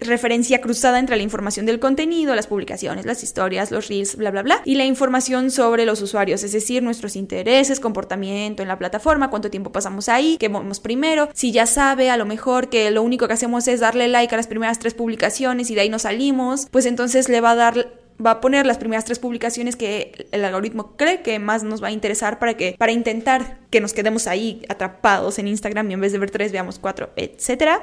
referencia 0.00 0.60
cruzada 0.60 0.98
entre 0.98 1.16
la 1.16 1.22
información 1.22 1.66
del 1.66 1.78
contenido, 1.78 2.34
las 2.34 2.46
publicaciones, 2.46 3.06
las 3.06 3.22
historias, 3.22 3.70
los 3.70 3.88
reels, 3.88 4.16
bla, 4.16 4.30
bla, 4.30 4.42
bla, 4.42 4.62
y 4.64 4.74
la 4.74 4.84
información 4.84 5.50
sobre 5.50 5.84
los 5.84 6.00
usuarios, 6.02 6.42
es 6.42 6.52
decir, 6.52 6.82
nuestros 6.82 7.16
intereses, 7.16 7.80
comportamiento 7.80 8.62
en 8.62 8.68
la 8.68 8.78
plataforma, 8.78 9.30
cuánto 9.30 9.50
tiempo 9.50 9.72
pasamos 9.72 10.08
ahí, 10.08 10.36
qué 10.38 10.48
vamos 10.48 10.80
primero, 10.80 11.28
si 11.34 11.52
ya 11.52 11.66
sabe 11.66 12.10
a 12.10 12.16
lo 12.16 12.26
mejor 12.26 12.68
que 12.68 12.90
lo 12.90 13.02
único 13.02 13.28
que 13.28 13.34
hacemos 13.34 13.68
es 13.68 13.80
darle 13.80 14.08
like 14.08 14.34
a 14.34 14.38
las 14.38 14.46
primeras 14.46 14.78
tres 14.78 14.94
publicaciones 14.94 15.70
y 15.70 15.74
de 15.74 15.82
ahí 15.82 15.88
nos 15.88 16.02
salimos, 16.02 16.66
pues 16.70 16.86
entonces 16.86 17.28
le 17.28 17.40
va 17.40 17.50
a 17.50 17.56
dar 17.56 17.99
va 18.24 18.32
a 18.32 18.40
poner 18.40 18.66
las 18.66 18.78
primeras 18.78 19.04
tres 19.04 19.18
publicaciones 19.18 19.76
que 19.76 20.28
el 20.32 20.44
algoritmo 20.44 20.96
cree 20.96 21.22
que 21.22 21.38
más 21.38 21.62
nos 21.62 21.82
va 21.82 21.88
a 21.88 21.92
interesar 21.92 22.38
para 22.38 22.54
que 22.54 22.76
para 22.78 22.92
intentar 22.92 23.58
que 23.70 23.80
nos 23.80 23.92
quedemos 23.92 24.26
ahí 24.26 24.62
atrapados 24.68 25.38
en 25.38 25.48
Instagram 25.48 25.90
y 25.90 25.94
en 25.94 26.00
vez 26.00 26.12
de 26.12 26.18
ver 26.18 26.30
tres 26.30 26.52
veamos 26.52 26.78
cuatro, 26.78 27.10
etcétera. 27.16 27.82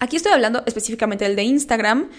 Aquí 0.00 0.16
estoy 0.16 0.32
hablando 0.32 0.62
específicamente 0.66 1.24
del 1.24 1.36
de 1.36 1.42
Instagram 1.42 2.10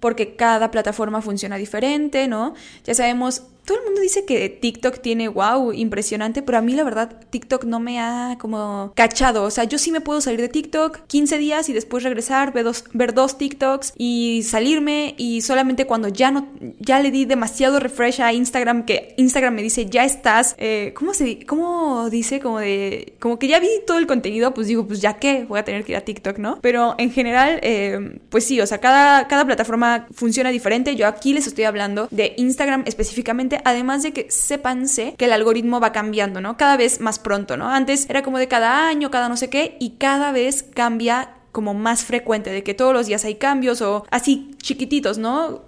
porque 0.00 0.36
cada 0.36 0.70
plataforma 0.70 1.20
funciona 1.22 1.56
diferente, 1.56 2.26
¿no? 2.28 2.54
Ya 2.84 2.94
sabemos 2.94 3.42
todo 3.70 3.78
el 3.78 3.84
mundo 3.84 4.00
dice 4.00 4.24
que 4.24 4.48
TikTok 4.48 4.98
tiene, 4.98 5.28
wow, 5.28 5.72
impresionante, 5.72 6.42
pero 6.42 6.58
a 6.58 6.60
mí 6.60 6.72
la 6.72 6.82
verdad 6.82 7.20
TikTok 7.30 7.62
no 7.66 7.78
me 7.78 8.00
ha 8.00 8.36
como 8.40 8.90
cachado. 8.96 9.44
O 9.44 9.50
sea, 9.52 9.62
yo 9.62 9.78
sí 9.78 9.92
me 9.92 10.00
puedo 10.00 10.20
salir 10.20 10.40
de 10.40 10.48
TikTok 10.48 11.06
15 11.06 11.38
días 11.38 11.68
y 11.68 11.72
después 11.72 12.02
regresar, 12.02 12.52
ver 12.52 12.64
dos, 12.64 12.82
ver 12.94 13.14
dos 13.14 13.38
TikToks 13.38 13.92
y 13.96 14.42
salirme 14.42 15.14
y 15.18 15.42
solamente 15.42 15.86
cuando 15.86 16.08
ya 16.08 16.32
no, 16.32 16.48
ya 16.80 16.98
le 16.98 17.12
di 17.12 17.26
demasiado 17.26 17.78
refresh 17.78 18.20
a 18.20 18.32
Instagram 18.32 18.86
que 18.86 19.14
Instagram 19.18 19.54
me 19.54 19.62
dice, 19.62 19.86
ya 19.86 20.04
estás, 20.04 20.56
eh, 20.58 20.92
¿cómo 20.96 21.14
se, 21.14 21.46
cómo 21.46 22.10
dice? 22.10 22.40
Como 22.40 22.58
de, 22.58 23.14
como 23.20 23.38
que 23.38 23.46
ya 23.46 23.60
vi 23.60 23.68
todo 23.86 23.98
el 23.98 24.08
contenido, 24.08 24.52
pues 24.52 24.66
digo, 24.66 24.84
pues 24.84 25.00
ya 25.00 25.18
qué, 25.18 25.44
voy 25.44 25.60
a 25.60 25.64
tener 25.64 25.84
que 25.84 25.92
ir 25.92 25.96
a 25.96 26.00
TikTok, 26.00 26.38
¿no? 26.38 26.58
Pero 26.60 26.96
en 26.98 27.12
general, 27.12 27.60
eh, 27.62 28.18
pues 28.30 28.44
sí, 28.44 28.60
o 28.60 28.66
sea, 28.66 28.78
cada, 28.78 29.28
cada 29.28 29.44
plataforma 29.44 30.08
funciona 30.10 30.50
diferente. 30.50 30.96
Yo 30.96 31.06
aquí 31.06 31.32
les 31.32 31.46
estoy 31.46 31.62
hablando 31.62 32.08
de 32.10 32.34
Instagram 32.36 32.82
específicamente 32.84 33.59
además 33.64 34.02
de 34.02 34.12
que 34.12 34.30
sépanse 34.30 35.14
que 35.16 35.26
el 35.26 35.32
algoritmo 35.32 35.80
va 35.80 35.92
cambiando, 35.92 36.40
¿no? 36.40 36.56
Cada 36.56 36.76
vez 36.76 37.00
más 37.00 37.18
pronto, 37.18 37.56
¿no? 37.56 37.68
Antes 37.68 38.08
era 38.08 38.22
como 38.22 38.38
de 38.38 38.48
cada 38.48 38.88
año, 38.88 39.10
cada 39.10 39.28
no 39.28 39.36
sé 39.36 39.50
qué, 39.50 39.76
y 39.80 39.90
cada 39.98 40.32
vez 40.32 40.62
cambia 40.62 41.34
como 41.52 41.74
más 41.74 42.04
frecuente, 42.04 42.50
de 42.50 42.62
que 42.62 42.74
todos 42.74 42.92
los 42.92 43.06
días 43.06 43.24
hay 43.24 43.34
cambios 43.36 43.82
o 43.82 44.04
así 44.10 44.54
chiquititos, 44.62 45.18
¿no? 45.18 45.62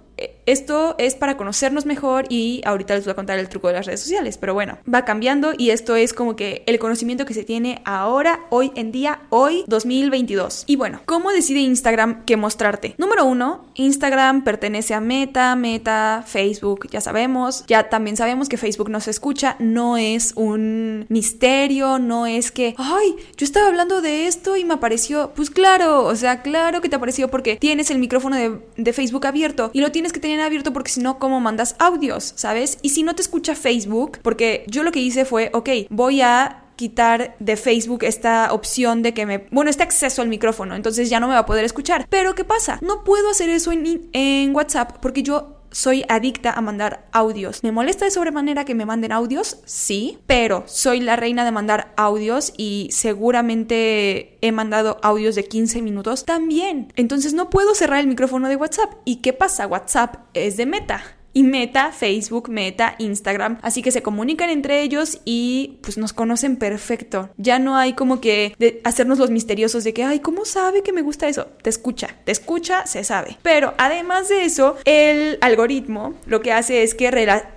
Esto 0.45 0.95
es 0.97 1.15
para 1.15 1.37
conocernos 1.37 1.85
mejor 1.85 2.25
y 2.29 2.61
ahorita 2.65 2.95
les 2.95 3.05
voy 3.05 3.11
a 3.11 3.15
contar 3.15 3.39
el 3.39 3.49
truco 3.49 3.67
de 3.67 3.75
las 3.75 3.85
redes 3.85 4.01
sociales, 4.01 4.37
pero 4.37 4.53
bueno, 4.53 4.77
va 4.91 5.05
cambiando 5.05 5.53
y 5.57 5.69
esto 5.69 5.95
es 5.95 6.13
como 6.13 6.35
que 6.35 6.63
el 6.65 6.79
conocimiento 6.79 7.25
que 7.25 7.33
se 7.33 7.43
tiene 7.43 7.81
ahora, 7.85 8.41
hoy 8.49 8.71
en 8.75 8.91
día, 8.91 9.21
hoy 9.29 9.63
2022. 9.67 10.63
Y 10.67 10.75
bueno, 10.75 11.01
¿cómo 11.05 11.31
decide 11.31 11.59
Instagram 11.59 12.25
qué 12.25 12.37
mostrarte? 12.37 12.95
Número 12.97 13.25
uno, 13.25 13.65
Instagram 13.75 14.43
pertenece 14.43 14.93
a 14.93 14.99
Meta, 14.99 15.55
Meta, 15.55 16.23
Facebook, 16.27 16.89
ya 16.91 17.01
sabemos, 17.01 17.65
ya 17.67 17.89
también 17.89 18.17
sabemos 18.17 18.49
que 18.49 18.57
Facebook 18.57 18.89
no 18.89 18.99
se 18.99 19.11
escucha, 19.11 19.55
no 19.59 19.97
es 19.97 20.33
un 20.35 21.05
misterio, 21.09 21.99
no 21.99 22.25
es 22.25 22.51
que, 22.51 22.75
ay, 22.77 23.15
yo 23.37 23.45
estaba 23.45 23.67
hablando 23.67 24.01
de 24.01 24.27
esto 24.27 24.57
y 24.57 24.65
me 24.65 24.73
apareció, 24.73 25.31
pues 25.35 25.49
claro, 25.49 26.05
o 26.05 26.15
sea, 26.15 26.41
claro 26.41 26.81
que 26.81 26.89
te 26.89 26.95
apareció 26.95 27.29
porque 27.29 27.55
tienes 27.55 27.91
el 27.91 27.99
micrófono 27.99 28.35
de, 28.35 28.59
de 28.75 28.93
Facebook 28.93 29.25
abierto 29.25 29.71
y 29.73 29.79
lo 29.79 29.91
tienes 29.91 30.11
que 30.11 30.19
tener 30.19 30.32
abierto 30.39 30.73
porque 30.73 30.91
si 30.91 31.01
no, 31.01 31.19
¿cómo 31.19 31.39
mandas 31.39 31.75
audios? 31.79 32.33
¿Sabes? 32.35 32.77
Y 32.81 32.89
si 32.89 33.03
no 33.03 33.15
te 33.15 33.21
escucha 33.21 33.55
Facebook, 33.55 34.19
porque 34.21 34.65
yo 34.67 34.83
lo 34.83 34.91
que 34.91 34.99
hice 34.99 35.25
fue, 35.25 35.49
ok, 35.53 35.69
voy 35.89 36.21
a 36.21 36.63
quitar 36.75 37.35
de 37.39 37.55
Facebook 37.55 38.03
esta 38.03 38.51
opción 38.51 39.03
de 39.03 39.13
que 39.13 39.25
me, 39.25 39.45
bueno, 39.51 39.69
este 39.69 39.83
acceso 39.83 40.21
al 40.21 40.27
micrófono, 40.27 40.75
entonces 40.75 41.09
ya 41.09 41.19
no 41.19 41.27
me 41.27 41.33
va 41.33 41.41
a 41.41 41.45
poder 41.45 41.65
escuchar. 41.65 42.07
Pero 42.09 42.35
¿qué 42.35 42.43
pasa? 42.43 42.79
No 42.81 43.03
puedo 43.03 43.29
hacer 43.29 43.49
eso 43.49 43.71
en, 43.71 44.09
en 44.13 44.55
WhatsApp 44.55 44.97
porque 44.99 45.23
yo 45.23 45.52
soy 45.73 46.05
adicta 46.07 46.51
a 46.51 46.61
mandar 46.61 47.07
audios. 47.11 47.61
¿Me 47.63 47.73
molesta 47.73 48.05
de 48.05 48.11
sobremanera 48.11 48.63
que 48.63 48.75
me 48.75 48.85
manden 48.85 49.11
audios? 49.11 49.57
Sí, 49.65 50.19
pero 50.27 50.63
soy 50.67 51.01
la 51.01 51.17
reina 51.17 51.43
de 51.43 51.51
mandar 51.51 51.93
audios 51.97 52.53
y 52.57 52.87
seguramente 52.91 54.37
he 54.41 54.51
mandado 54.53 54.99
audios 55.03 55.35
de 55.35 55.43
15 55.43 55.81
minutos 55.81 56.23
también. 56.23 56.93
Entonces 56.95 57.33
no 57.33 57.49
puedo 57.49 57.75
cerrar 57.75 57.99
el 57.99 58.07
micrófono 58.07 58.47
de 58.47 58.55
WhatsApp. 58.55 58.93
¿Y 59.03 59.17
qué 59.17 59.33
pasa? 59.33 59.67
WhatsApp 59.67 60.27
es 60.33 60.55
de 60.55 60.65
meta 60.65 61.03
y 61.33 61.43
Meta, 61.43 61.91
Facebook, 61.91 62.49
Meta, 62.49 62.95
Instagram. 62.99 63.59
Así 63.61 63.81
que 63.81 63.91
se 63.91 64.03
comunican 64.03 64.49
entre 64.49 64.81
ellos 64.81 65.19
y 65.25 65.79
pues 65.81 65.97
nos 65.97 66.13
conocen 66.13 66.57
perfecto. 66.57 67.29
Ya 67.37 67.59
no 67.59 67.75
hay 67.75 67.93
como 67.93 68.21
que 68.21 68.55
de 68.59 68.81
hacernos 68.83 69.19
los 69.19 69.31
misteriosos 69.31 69.83
de 69.83 69.93
que, 69.93 70.03
ay, 70.03 70.19
¿cómo 70.19 70.45
sabe 70.45 70.83
que 70.83 70.93
me 70.93 71.01
gusta 71.01 71.27
eso? 71.27 71.47
Te 71.61 71.69
escucha, 71.69 72.15
te 72.23 72.31
escucha, 72.31 72.85
se 72.85 73.03
sabe. 73.03 73.37
Pero 73.41 73.73
además 73.77 74.29
de 74.29 74.45
eso, 74.45 74.77
el 74.85 75.37
algoritmo 75.41 76.13
lo 76.25 76.41
que 76.41 76.53
hace 76.53 76.83
es 76.83 76.93
que 76.93 77.11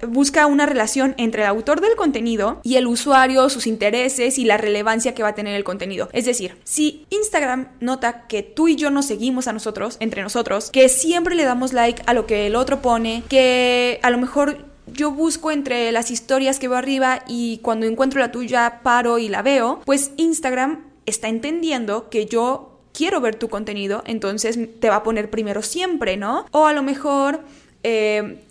busca 0.08 0.46
una 0.46 0.66
relación 0.66 1.14
entre 1.18 1.42
el 1.42 1.48
autor 1.48 1.80
del 1.80 1.96
contenido 1.96 2.60
y 2.62 2.76
el 2.76 2.86
usuario, 2.86 3.48
sus 3.50 3.66
intereses 3.66 4.38
y 4.38 4.44
la 4.44 4.56
relevancia 4.56 5.14
que 5.14 5.22
va 5.22 5.30
a 5.30 5.34
tener 5.34 5.54
el 5.54 5.64
contenido. 5.64 6.08
Es 6.12 6.24
decir, 6.24 6.56
si 6.64 7.06
Instagram 7.10 7.68
nota 7.80 8.26
que 8.26 8.42
tú 8.42 8.68
y 8.68 8.76
yo 8.76 8.90
nos 8.90 9.06
seguimos 9.06 9.48
a 9.48 9.52
nosotros, 9.52 9.96
entre 10.00 10.22
nosotros, 10.22 10.70
que 10.70 10.88
siempre 10.88 11.34
le 11.34 11.44
damos 11.44 11.72
like 11.72 12.02
a 12.06 12.14
lo 12.14 12.26
que 12.26 12.46
el 12.46 12.56
otro 12.56 12.80
pone, 12.80 13.22
que 13.28 13.65
a 14.02 14.10
lo 14.10 14.18
mejor 14.18 14.66
yo 14.86 15.10
busco 15.10 15.50
entre 15.50 15.90
las 15.92 16.10
historias 16.10 16.58
que 16.58 16.68
veo 16.68 16.78
arriba 16.78 17.22
y 17.26 17.58
cuando 17.58 17.86
encuentro 17.86 18.20
la 18.20 18.30
tuya 18.30 18.80
paro 18.82 19.18
y 19.18 19.28
la 19.28 19.42
veo, 19.42 19.80
pues 19.84 20.12
Instagram 20.16 20.84
está 21.06 21.28
entendiendo 21.28 22.08
que 22.08 22.26
yo 22.26 22.80
quiero 22.92 23.20
ver 23.20 23.36
tu 23.36 23.48
contenido, 23.48 24.02
entonces 24.06 24.58
te 24.80 24.88
va 24.88 24.96
a 24.96 25.02
poner 25.02 25.28
primero 25.30 25.62
siempre, 25.62 26.16
¿no? 26.16 26.46
O 26.50 26.66
a 26.66 26.72
lo 26.72 26.82
mejor 26.82 27.40
eh, 27.82 28.42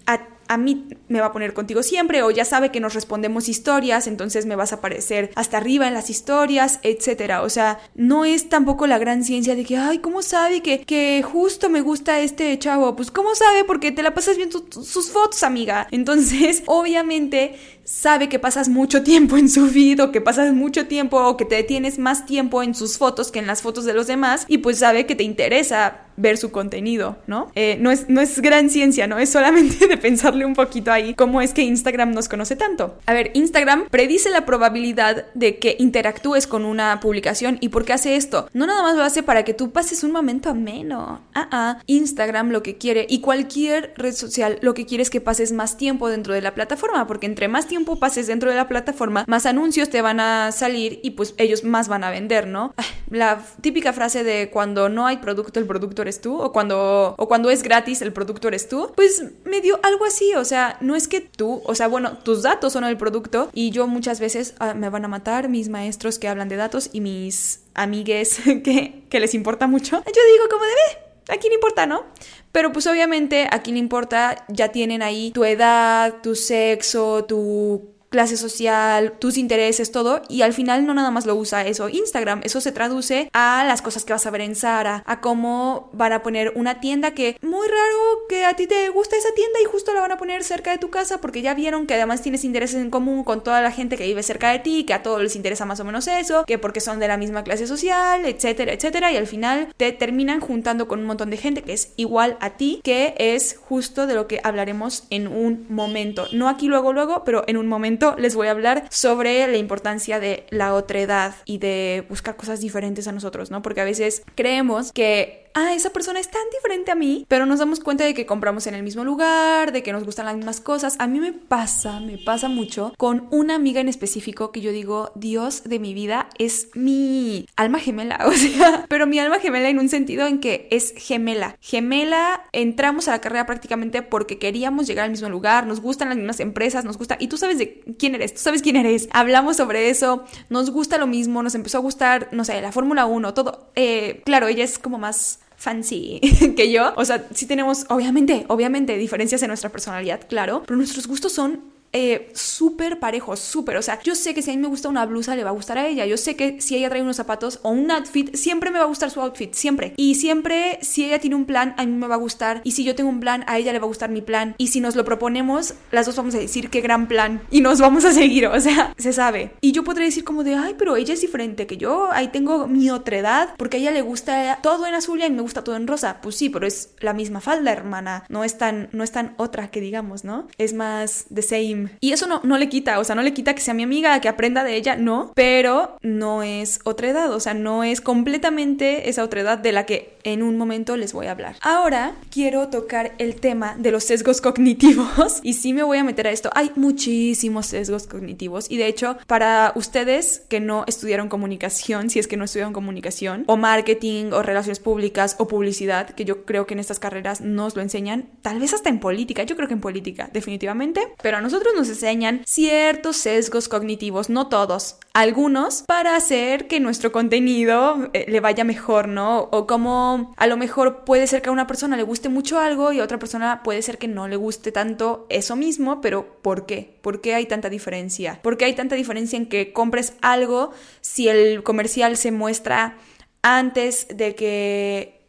a 0.48 0.58
mí 0.58 0.88
me 1.08 1.20
va 1.20 1.28
a 1.28 1.32
poner 1.32 1.54
contigo 1.54 1.84
siempre 1.84 2.24
o 2.24 2.32
ya 2.32 2.46
sabe 2.46 2.72
que 2.72 2.80
nos 2.80 2.94
respondemos 2.94 3.50
historias, 3.50 4.08
entonces 4.08 4.46
me 4.46 4.56
vas 4.56 4.72
a 4.72 4.78
aparecer 4.78 5.32
hasta 5.36 5.58
arriba 5.58 5.88
en 5.88 5.94
las 5.94 6.10
historias, 6.10 6.80
etcétera. 6.84 7.42
O 7.42 7.50
sea, 7.50 7.80
no 7.96 8.26
es 8.26 8.50
tampoco 8.50 8.88
la 8.88 8.98
gran 8.98 9.24
ciencia 9.24 9.56
de 9.56 9.66
que, 9.66 9.78
ay, 9.78 10.00
¿cómo 10.00 10.22
sabe 10.22 10.62
que, 10.62 10.82
que 10.82 11.24
justo 11.24 11.70
me 11.70 11.82
gusta 11.82 12.20
este 12.20 12.58
chavo? 12.60 12.96
Pues, 12.96 13.12
¿cómo 13.12 13.36
sabe? 13.36 13.64
Porque 13.64 13.92
te 13.92 14.04
la 14.04 14.14
pasas 14.14 14.38
viendo 14.38 14.66
sus 14.70 15.12
fotos, 15.12 15.44
amiga. 15.44 15.88
Entonces, 15.92 16.64
obviamente, 16.68 17.56
sabe 17.86 18.28
que 18.30 18.40
pasas 18.40 18.68
mucho 18.68 19.04
tiempo 19.04 19.38
en 19.38 19.48
su 19.48 19.68
vida 19.68 20.06
o 20.06 20.12
que 20.12 20.20
pasas 20.20 20.54
mucho 20.54 20.88
tiempo 20.88 21.18
o 21.24 21.38
que 21.38 21.46
te 21.46 21.56
detienes 21.56 22.00
más 22.00 22.26
tiempo 22.26 22.64
en 22.64 22.76
sus 22.76 22.98
fotos 22.98 23.32
que 23.32 23.40
en 23.40 23.48
las 23.48 23.62
fotos 23.62 23.86
de 23.86 23.94
los 23.94 24.08
demás 24.08 24.46
y 24.48 24.58
pues 24.58 24.80
sabe 24.80 25.06
que 25.06 25.16
te 25.16 25.24
interesa 25.24 26.02
ver 26.18 26.38
su 26.38 26.52
contenido, 26.52 27.18
¿no? 27.28 27.52
Eh, 27.56 27.78
no, 27.80 27.92
es, 27.92 28.10
no 28.10 28.22
es 28.22 28.40
gran 28.40 28.70
ciencia, 28.70 29.06
¿no? 29.06 29.18
Es 29.18 29.30
solamente 29.30 29.88
de 29.90 29.98
pensarle 29.98 30.46
un 30.46 30.54
poquito 30.54 30.92
ahí 30.92 31.14
cómo 31.14 31.42
es 31.42 31.54
que 31.54 31.62
Instagram 31.62 32.14
nos 32.14 32.30
conoce 32.30 32.56
tanto. 32.56 32.98
A 33.06 33.14
ver, 33.14 33.32
Instagram 33.34 33.88
predice 33.90 34.30
la 34.30 34.46
probabilidad 34.46 35.26
de 35.34 35.58
que 35.58 35.76
interactúes 35.78 36.48
con 36.48 36.66
una 36.66 37.00
publicación 37.02 37.58
y 37.60 37.70
¿por 37.70 37.86
qué 37.86 37.94
hace 37.94 38.16
esto? 38.16 38.48
No 38.54 38.66
nada 38.66 38.82
más 38.82 38.96
lo 38.96 39.04
hace 39.04 39.24
para 39.24 39.44
que 39.44 39.54
tú 39.54 39.72
pases 39.72 40.04
un 40.04 40.12
momento 40.12 40.50
ameno. 40.50 41.22
Ah, 41.34 41.50
ah, 41.52 41.80
Instagram 41.86 42.50
lo 42.50 42.64
que 42.64 42.78
quiere 42.78 43.06
y 43.10 43.20
cualquier 43.20 43.94
red 43.98 44.14
social 44.14 44.58
lo 44.62 44.74
que 44.74 44.86
quiere 44.86 45.02
es 45.02 45.10
que 45.10 45.22
pases 45.22 45.52
más 45.52 45.78
tiempo 45.78 46.10
dentro 46.10 46.34
de 46.34 46.42
la 46.42 46.56
plataforma 46.56 47.08
porque 47.08 47.26
entre 47.26 47.48
más 47.48 47.68
tiempo 47.68 47.75
pases 47.84 48.28
dentro 48.28 48.50
de 48.50 48.56
la 48.56 48.68
plataforma, 48.68 49.26
más 49.28 49.46
anuncios 49.46 49.90
te 49.90 50.02
van 50.02 50.20
a 50.20 50.52
salir 50.52 51.00
y 51.04 51.12
pues 51.12 51.34
ellos 51.38 51.64
más 51.64 51.88
van 51.88 52.04
a 52.04 52.10
vender, 52.10 52.48
¿no? 52.48 52.74
La 53.10 53.44
típica 53.62 53.94
frase 53.94 54.24
de 54.24 54.50
cuando 54.50 54.90
no 54.90 55.06
hay 55.06 55.18
producto, 55.18 55.60
el 55.60 55.68
producto 55.68 56.02
eres 56.02 56.22
tú, 56.22 56.38
o 56.40 56.52
cuando, 56.52 57.16
o 57.18 57.28
cuando 57.28 57.50
es 57.50 57.64
gratis, 57.64 58.02
el 58.02 58.14
producto 58.14 58.48
eres 58.48 58.70
tú, 58.70 58.92
pues 58.96 59.24
me 59.46 59.62
dio 59.62 59.80
algo 59.84 60.06
así, 60.06 60.34
o 60.36 60.46
sea, 60.46 60.78
no 60.82 60.96
es 60.96 61.08
que 61.08 61.22
tú, 61.22 61.62
o 61.66 61.76
sea, 61.76 61.88
bueno, 61.88 62.18
tus 62.20 62.44
datos 62.44 62.74
son 62.74 62.84
el 62.84 62.98
producto 62.98 63.50
y 63.54 63.72
yo 63.72 63.88
muchas 63.88 64.20
veces 64.20 64.56
ah, 64.60 64.74
me 64.74 64.90
van 64.90 65.06
a 65.06 65.08
matar 65.08 65.50
mis 65.50 65.70
maestros 65.70 66.20
que 66.20 66.28
hablan 66.28 66.50
de 66.50 66.56
datos 66.56 66.90
y 66.94 67.02
mis 67.02 67.62
amigues 67.74 68.40
que, 68.64 69.04
que 69.10 69.20
les 69.20 69.34
importa 69.34 69.68
mucho. 69.68 69.98
Yo 70.06 70.22
digo 70.34 70.50
como 70.50 70.64
de, 70.64 71.05
¿A 71.28 71.38
quién 71.38 71.54
importa, 71.54 71.86
no? 71.86 72.06
Pero 72.52 72.72
pues 72.72 72.88
obviamente 72.88 73.48
a 73.52 73.62
quién 73.62 73.78
importa, 73.78 74.46
ya 74.48 74.70
tienen 74.70 75.02
ahí 75.02 75.32
tu 75.32 75.44
edad, 75.44 76.22
tu 76.22 76.36
sexo, 76.36 77.26
tu 77.26 77.95
clase 78.16 78.38
social, 78.38 79.12
tus 79.20 79.38
intereses, 79.38 79.92
todo, 79.92 80.22
y 80.30 80.42
al 80.42 80.54
final 80.54 80.86
no 80.86 80.94
nada 80.94 81.12
más 81.12 81.26
lo 81.26 81.36
usa 81.36 81.68
eso 81.68 81.90
Instagram, 81.90 82.40
eso 82.46 82.62
se 82.62 82.72
traduce 82.72 83.30
a 83.34 83.66
las 83.68 83.82
cosas 83.82 84.06
que 84.06 84.14
vas 84.14 84.26
a 84.26 84.32
ver 84.32 84.40
en 84.40 84.56
Sara, 84.56 85.04
a 85.06 85.20
cómo 85.20 85.90
van 85.92 86.14
a 86.14 86.24
poner 86.24 86.54
una 86.56 86.80
tienda 86.80 87.12
que 87.12 87.38
muy 87.42 87.68
raro 87.68 88.26
que 88.30 88.46
a 88.46 88.54
ti 88.54 88.68
te 88.68 88.88
gusta 88.88 89.18
esa 89.18 89.34
tienda 89.36 89.60
y 89.62 89.66
justo 89.66 89.94
la 89.94 90.00
van 90.00 90.14
a 90.14 90.18
poner 90.18 90.46
cerca 90.46 90.72
de 90.72 90.78
tu 90.78 90.90
casa 90.90 91.20
porque 91.20 91.42
ya 91.42 91.54
vieron 91.56 91.88
que 91.88 91.96
además 91.96 92.22
tienes 92.22 92.46
intereses 92.46 92.78
en 92.78 92.90
común 92.90 93.26
con 93.26 93.44
toda 93.44 93.62
la 93.62 93.72
gente 93.72 93.98
que 93.98 94.06
vive 94.06 94.24
cerca 94.24 94.50
de 94.50 94.60
ti, 94.60 94.86
que 94.86 94.94
a 94.94 95.04
todos 95.04 95.22
les 95.22 95.36
interesa 95.36 95.66
más 95.66 95.82
o 95.82 95.84
menos 95.84 96.08
eso, 96.08 96.46
que 96.46 96.58
porque 96.58 96.80
son 96.80 97.00
de 97.00 97.10
la 97.10 97.18
misma 97.18 97.44
clase 97.44 97.68
social, 97.68 98.26
etcétera, 98.26 98.72
etcétera, 98.72 99.12
y 99.12 99.18
al 99.18 99.28
final 99.28 99.74
te 99.76 99.92
terminan 99.92 100.40
juntando 100.40 100.88
con 100.88 101.00
un 101.00 101.06
montón 101.06 101.32
de 101.32 101.36
gente 101.38 101.64
que 101.64 101.74
es 101.74 101.92
igual 101.98 102.38
a 102.40 102.52
ti, 102.52 102.80
que 102.82 103.14
es 103.18 103.58
justo 103.58 104.08
de 104.08 104.14
lo 104.14 104.28
que 104.28 104.40
hablaremos 104.42 105.04
en 105.10 105.28
un 105.28 105.66
momento, 105.68 106.28
no 106.32 106.48
aquí 106.48 106.70
luego 106.70 106.94
luego, 106.94 107.24
pero 107.26 107.44
en 107.48 107.58
un 107.58 107.68
momento 107.68 108.05
les 108.18 108.36
voy 108.36 108.48
a 108.48 108.52
hablar 108.52 108.86
sobre 108.92 109.48
la 109.48 109.58
importancia 109.58 110.20
de 110.20 110.46
la 110.50 110.74
otredad 110.76 111.34
y 111.46 111.58
de 111.58 112.06
buscar 112.10 112.36
cosas 112.36 112.60
diferentes 112.60 113.08
a 113.08 113.12
nosotros, 113.12 113.50
¿no? 113.50 113.62
Porque 113.62 113.82
a 113.82 113.86
veces 113.86 114.22
creemos 114.36 114.92
que 114.92 115.45
ah, 115.56 115.74
esa 115.74 115.90
persona 115.90 116.20
es 116.20 116.30
tan 116.30 116.44
diferente 116.54 116.92
a 116.92 116.96
mí, 116.96 117.26
pero 117.28 117.46
nos 117.46 117.60
damos 117.60 117.80
cuenta 117.80 118.04
de 118.04 118.14
que 118.14 118.26
compramos 118.26 118.68
en 118.68 118.76
el 118.76 118.84
mismo 118.84 119.04
lugar, 119.04 119.72
de 119.72 119.82
que 119.82 119.94
nos 119.94 120.04
gustan 120.04 120.26
las 120.26 120.36
mismas 120.36 120.62
cosas. 120.62 120.96
A 121.00 121.08
mí 121.08 121.20
me 121.20 121.34
pasa, 121.34 122.00
me 122.00 122.18
pasa 122.18 122.50
mucho 122.50 122.94
con 122.98 123.28
una 123.32 123.56
amiga 123.56 123.82
en 123.82 123.90
específico 123.90 124.52
que 124.52 124.62
yo 124.62 124.72
digo, 124.72 125.12
Dios 125.16 125.64
de 125.64 125.80
mi 125.80 125.94
vida 125.94 126.30
es 126.38 126.70
mi 126.76 127.48
alma 127.56 127.80
gemela, 127.80 128.20
o 128.28 128.32
sea, 128.34 128.86
pero 128.90 129.08
mi 129.08 129.18
alma 129.20 129.40
gemela 129.40 129.70
en 129.70 129.80
un 129.80 129.90
sentido 129.90 130.28
en 130.28 130.40
que 130.40 130.68
es 130.72 130.94
gemela. 130.98 131.58
Gemela, 131.62 132.44
entramos 132.52 133.08
a 133.08 133.12
la 133.12 133.22
carrera 133.22 133.46
prácticamente 133.46 134.02
porque 134.02 134.38
queríamos 134.38 134.88
llegar 134.88 135.06
al 135.06 135.12
mismo 135.12 135.30
lugar, 135.30 135.66
nos 135.66 135.80
gustan 135.80 136.10
las 136.10 136.18
mismas 136.18 136.40
empresas, 136.40 136.86
nos 136.86 136.98
gusta, 136.98 137.18
y 137.20 137.28
tú 137.28 137.38
sabes 137.38 137.58
de 137.58 137.82
quién 137.98 138.16
eres, 138.16 138.34
tú 138.34 138.42
sabes 138.42 138.62
quién 138.62 138.76
eres, 138.76 139.08
hablamos 139.12 139.58
sobre 139.58 139.90
eso, 139.90 140.26
nos 140.50 140.70
gusta 140.70 140.98
lo 140.98 141.08
mismo, 141.08 141.42
nos 141.42 141.56
empezó 141.56 141.78
a 141.78 141.82
gustar, 141.82 142.30
no 142.32 142.44
sé, 142.44 142.62
la 142.62 142.72
Fórmula 142.72 143.06
1, 143.06 143.34
todo. 143.34 143.72
Eh, 143.76 144.22
claro, 144.26 144.48
ella 144.48 144.64
es 144.64 144.78
como 144.78 144.98
más 144.98 145.40
fancy 145.58 146.20
que 146.56 146.72
yo. 146.72 146.94
O 146.96 147.06
sea, 147.06 147.28
sí 147.34 147.46
tenemos, 147.46 147.86
obviamente, 147.90 148.46
obviamente, 148.50 148.98
diferencias 148.98 149.42
en 149.44 149.50
nuestra 149.50 149.70
personalidad, 149.72 150.22
claro, 150.28 150.64
pero 150.66 150.78
nuestros 150.78 151.08
gustos 151.08 151.34
son 151.34 151.75
eh, 151.98 152.30
súper 152.34 153.00
parejos, 153.00 153.40
súper. 153.40 153.78
O 153.78 153.82
sea, 153.82 154.02
yo 154.04 154.16
sé 154.16 154.34
que 154.34 154.42
si 154.42 154.52
a 154.52 154.54
mí 154.54 154.60
me 154.60 154.68
gusta 154.68 154.90
una 154.90 155.06
blusa, 155.06 155.34
le 155.34 155.46
va 155.46 155.52
a 155.52 155.54
gustar 155.54 155.78
a 155.78 155.88
ella. 155.88 156.06
Yo 156.06 156.18
sé 156.18 156.36
que 156.36 156.60
si 156.60 156.76
ella 156.76 156.90
trae 156.90 157.02
unos 157.02 157.16
zapatos 157.16 157.62
o 157.64 157.70
un 157.70 157.90
outfit, 157.90 158.36
siempre 158.36 158.70
me 158.70 158.80
va 158.80 158.84
a 158.84 158.88
gustar 158.88 159.10
su 159.12 159.22
outfit, 159.22 159.54
siempre. 159.54 159.94
Y 159.96 160.16
siempre, 160.16 160.78
si 160.82 161.06
ella 161.06 161.20
tiene 161.20 161.38
un 161.38 161.46
plan, 161.46 161.74
a 161.78 161.86
mí 161.86 161.94
me 161.94 162.08
va 162.08 162.16
a 162.16 162.18
gustar. 162.18 162.60
Y 162.66 162.72
si 162.72 162.84
yo 162.84 162.96
tengo 162.96 163.10
un 163.10 163.22
plan, 163.22 163.46
a 163.48 163.58
ella 163.58 163.72
le 163.72 163.80
va 163.80 163.86
a 163.86 163.88
gustar 163.88 164.10
mi 164.10 164.22
plan. 164.22 164.56
Y 164.58 164.68
si 164.68 164.82
nos 164.82 164.98
lo 164.98 165.06
proponemos, 165.06 165.76
las 165.92 166.06
dos 166.06 166.18
vamos 166.18 166.36
a 166.36 166.40
decir 166.40 166.70
qué 166.70 166.82
gran 166.82 167.08
plan. 167.08 167.42
Y 167.50 167.62
nos 167.62 167.80
vamos 167.80 168.04
a 168.04 168.12
seguir, 168.12 168.48
o 168.48 168.60
sea, 168.60 168.94
se 168.98 169.14
sabe. 169.14 169.54
Y 169.62 169.72
yo 169.72 169.86
podría 169.86 170.06
decir 170.06 170.26
como 170.26 170.44
de, 170.44 170.56
ay, 170.56 170.76
pero 170.78 170.98
ella 170.98 171.14
es 171.14 171.22
diferente 171.22 171.66
que 171.66 171.78
yo. 171.78 172.10
Ahí 172.12 172.28
tengo 172.28 172.68
mi 172.68 172.90
otredad, 172.90 173.56
porque 173.58 173.78
a 173.78 173.80
ella 173.80 173.92
le 173.92 174.02
gusta 174.02 174.60
todo 174.62 174.86
en 174.86 174.96
azul 174.96 175.22
y 175.22 175.24
a 175.24 175.30
mí 175.30 175.36
me 175.36 175.44
gusta 175.44 175.64
todo 175.64 175.78
en 175.78 175.88
rosa. 175.88 176.20
Pues 176.22 176.36
sí, 176.36 176.50
pero 176.50 176.68
es 176.68 176.90
la 177.00 177.14
misma 177.14 177.40
falda, 177.40 177.72
hermana. 177.72 178.26
No 178.28 178.44
es 178.44 178.58
tan, 178.58 178.90
no 178.92 179.06
es 179.06 179.14
tan 179.14 179.34
otra 179.38 179.72
que 179.72 179.80
digamos, 179.80 180.26
¿no? 180.26 180.50
Es 180.58 180.74
más 180.74 181.28
the 181.34 181.42
same 181.42 181.85
y 182.00 182.12
eso 182.12 182.28
no, 182.28 182.42
no 182.44 182.58
le 182.58 182.70
quita, 182.70 183.00
o 183.00 183.04
sea, 183.04 183.16
no 183.16 183.22
le 183.22 183.34
quita 183.34 183.56
que 183.56 183.62
sea 183.62 183.74
mi 183.74 183.84
amiga, 183.84 184.20
que 184.22 184.30
aprenda 184.30 184.64
de 184.64 184.76
ella, 184.76 184.96
no, 184.96 185.32
pero 185.36 185.98
no 186.02 186.44
es 186.44 186.80
otra 186.84 187.10
edad, 187.10 187.32
o 187.32 187.40
sea, 187.40 187.54
no 187.54 187.84
es 187.84 188.02
completamente 188.02 189.10
esa 189.10 189.24
otra 189.24 189.42
edad 189.42 189.58
de 189.58 189.72
la 189.72 189.86
que 189.86 190.16
en 190.24 190.42
un 190.42 190.58
momento 190.58 190.98
les 190.98 191.14
voy 191.14 191.28
a 191.28 191.32
hablar. 191.32 191.56
Ahora 191.62 192.16
quiero 192.32 192.70
tocar 192.70 193.14
el 193.20 193.36
tema 193.36 193.76
de 193.78 193.92
los 193.92 194.04
sesgos 194.04 194.42
cognitivos 194.42 195.40
y 195.44 195.54
sí 195.54 195.72
me 195.72 195.84
voy 195.84 196.00
a 196.00 196.04
meter 196.04 196.28
a 196.28 196.32
esto. 196.32 196.50
Hay 196.56 196.72
muchísimos 196.76 197.68
sesgos 197.68 198.08
cognitivos 198.08 198.70
y 198.70 198.78
de 198.78 198.88
hecho, 198.88 199.18
para 199.28 199.72
ustedes 199.76 200.44
que 200.50 200.60
no 200.60 200.84
estudiaron 200.88 201.30
comunicación, 201.30 202.10
si 202.10 202.20
es 202.20 202.28
que 202.28 202.38
no 202.38 202.46
estudiaron 202.46 202.74
comunicación, 202.74 203.44
o 203.48 203.58
marketing, 203.58 204.32
o 204.32 204.42
relaciones 204.42 204.80
públicas, 204.80 205.36
o 205.38 205.48
publicidad, 205.48 206.10
que 206.10 206.26
yo 206.26 206.44
creo 206.46 206.66
que 206.66 206.74
en 206.74 206.80
estas 206.80 207.00
carreras 207.00 207.42
nos 207.42 207.76
lo 207.76 207.82
enseñan, 207.82 208.30
tal 208.42 208.60
vez 208.60 208.74
hasta 208.74 208.90
en 208.90 209.00
política, 209.00 209.44
yo 209.44 209.56
creo 209.56 209.68
que 209.68 209.76
en 209.76 209.82
política, 209.82 210.30
definitivamente, 210.34 211.02
pero 211.22 211.38
a 211.38 211.42
nosotros 211.42 211.75
nos 211.76 211.90
enseñan 211.90 212.42
ciertos 212.46 213.18
sesgos 213.18 213.70
cognitivos, 213.70 214.30
no 214.30 214.48
todos, 214.48 214.98
algunos, 215.14 215.84
para 215.84 216.16
hacer 216.16 216.68
que 216.68 216.80
nuestro 216.80 217.12
contenido 217.12 218.10
eh, 218.14 218.26
le 218.28 218.40
vaya 218.40 218.64
mejor, 218.64 219.08
¿no? 219.08 219.50
O 219.52 219.68
como 219.68 220.34
a 220.38 220.48
lo 220.48 220.58
mejor 220.58 221.06
puede 221.06 221.28
ser 221.28 221.42
que 221.42 221.50
a 221.50 221.52
una 221.52 221.68
persona 221.68 221.98
le 221.98 222.04
guste 222.04 222.30
mucho 222.30 222.60
algo 222.60 222.92
y 222.92 223.00
a 223.00 223.04
otra 223.04 223.20
persona 223.20 223.64
puede 223.64 223.82
ser 223.82 223.98
que 223.98 224.08
no 224.08 224.28
le 224.28 224.36
guste 224.36 224.72
tanto 224.72 225.26
eso 225.30 225.56
mismo, 225.56 226.02
pero 226.02 226.42
¿por 226.42 226.66
qué? 226.66 226.98
¿Por 227.02 227.22
qué 227.22 227.36
hay 227.36 227.46
tanta 227.46 227.70
diferencia? 227.70 228.40
¿Por 228.42 228.58
qué 228.58 228.66
hay 228.66 228.74
tanta 228.74 228.96
diferencia 228.96 229.38
en 229.38 229.48
que 229.48 229.74
compres 229.74 230.14
algo 230.22 230.72
si 231.02 231.28
el 231.28 231.64
comercial 231.64 232.18
se 232.18 232.32
muestra 232.32 232.98
antes 233.42 234.08
de 234.10 234.36
que 234.36 235.22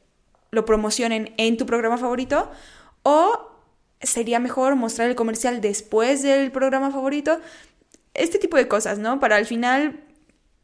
lo 0.50 0.64
promocionen 0.64 1.34
en 1.36 1.56
tu 1.56 1.66
programa 1.66 1.98
favorito? 1.98 2.50
O 3.02 3.55
sería 4.06 4.38
mejor 4.40 4.76
mostrar 4.76 5.08
el 5.08 5.16
comercial 5.16 5.60
después 5.60 6.22
del 6.22 6.50
programa 6.50 6.90
favorito. 6.90 7.40
Este 8.14 8.38
tipo 8.38 8.56
de 8.56 8.68
cosas, 8.68 8.98
¿no? 8.98 9.20
Para 9.20 9.36
al 9.36 9.46
final 9.46 10.00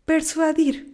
persuadir 0.04 0.92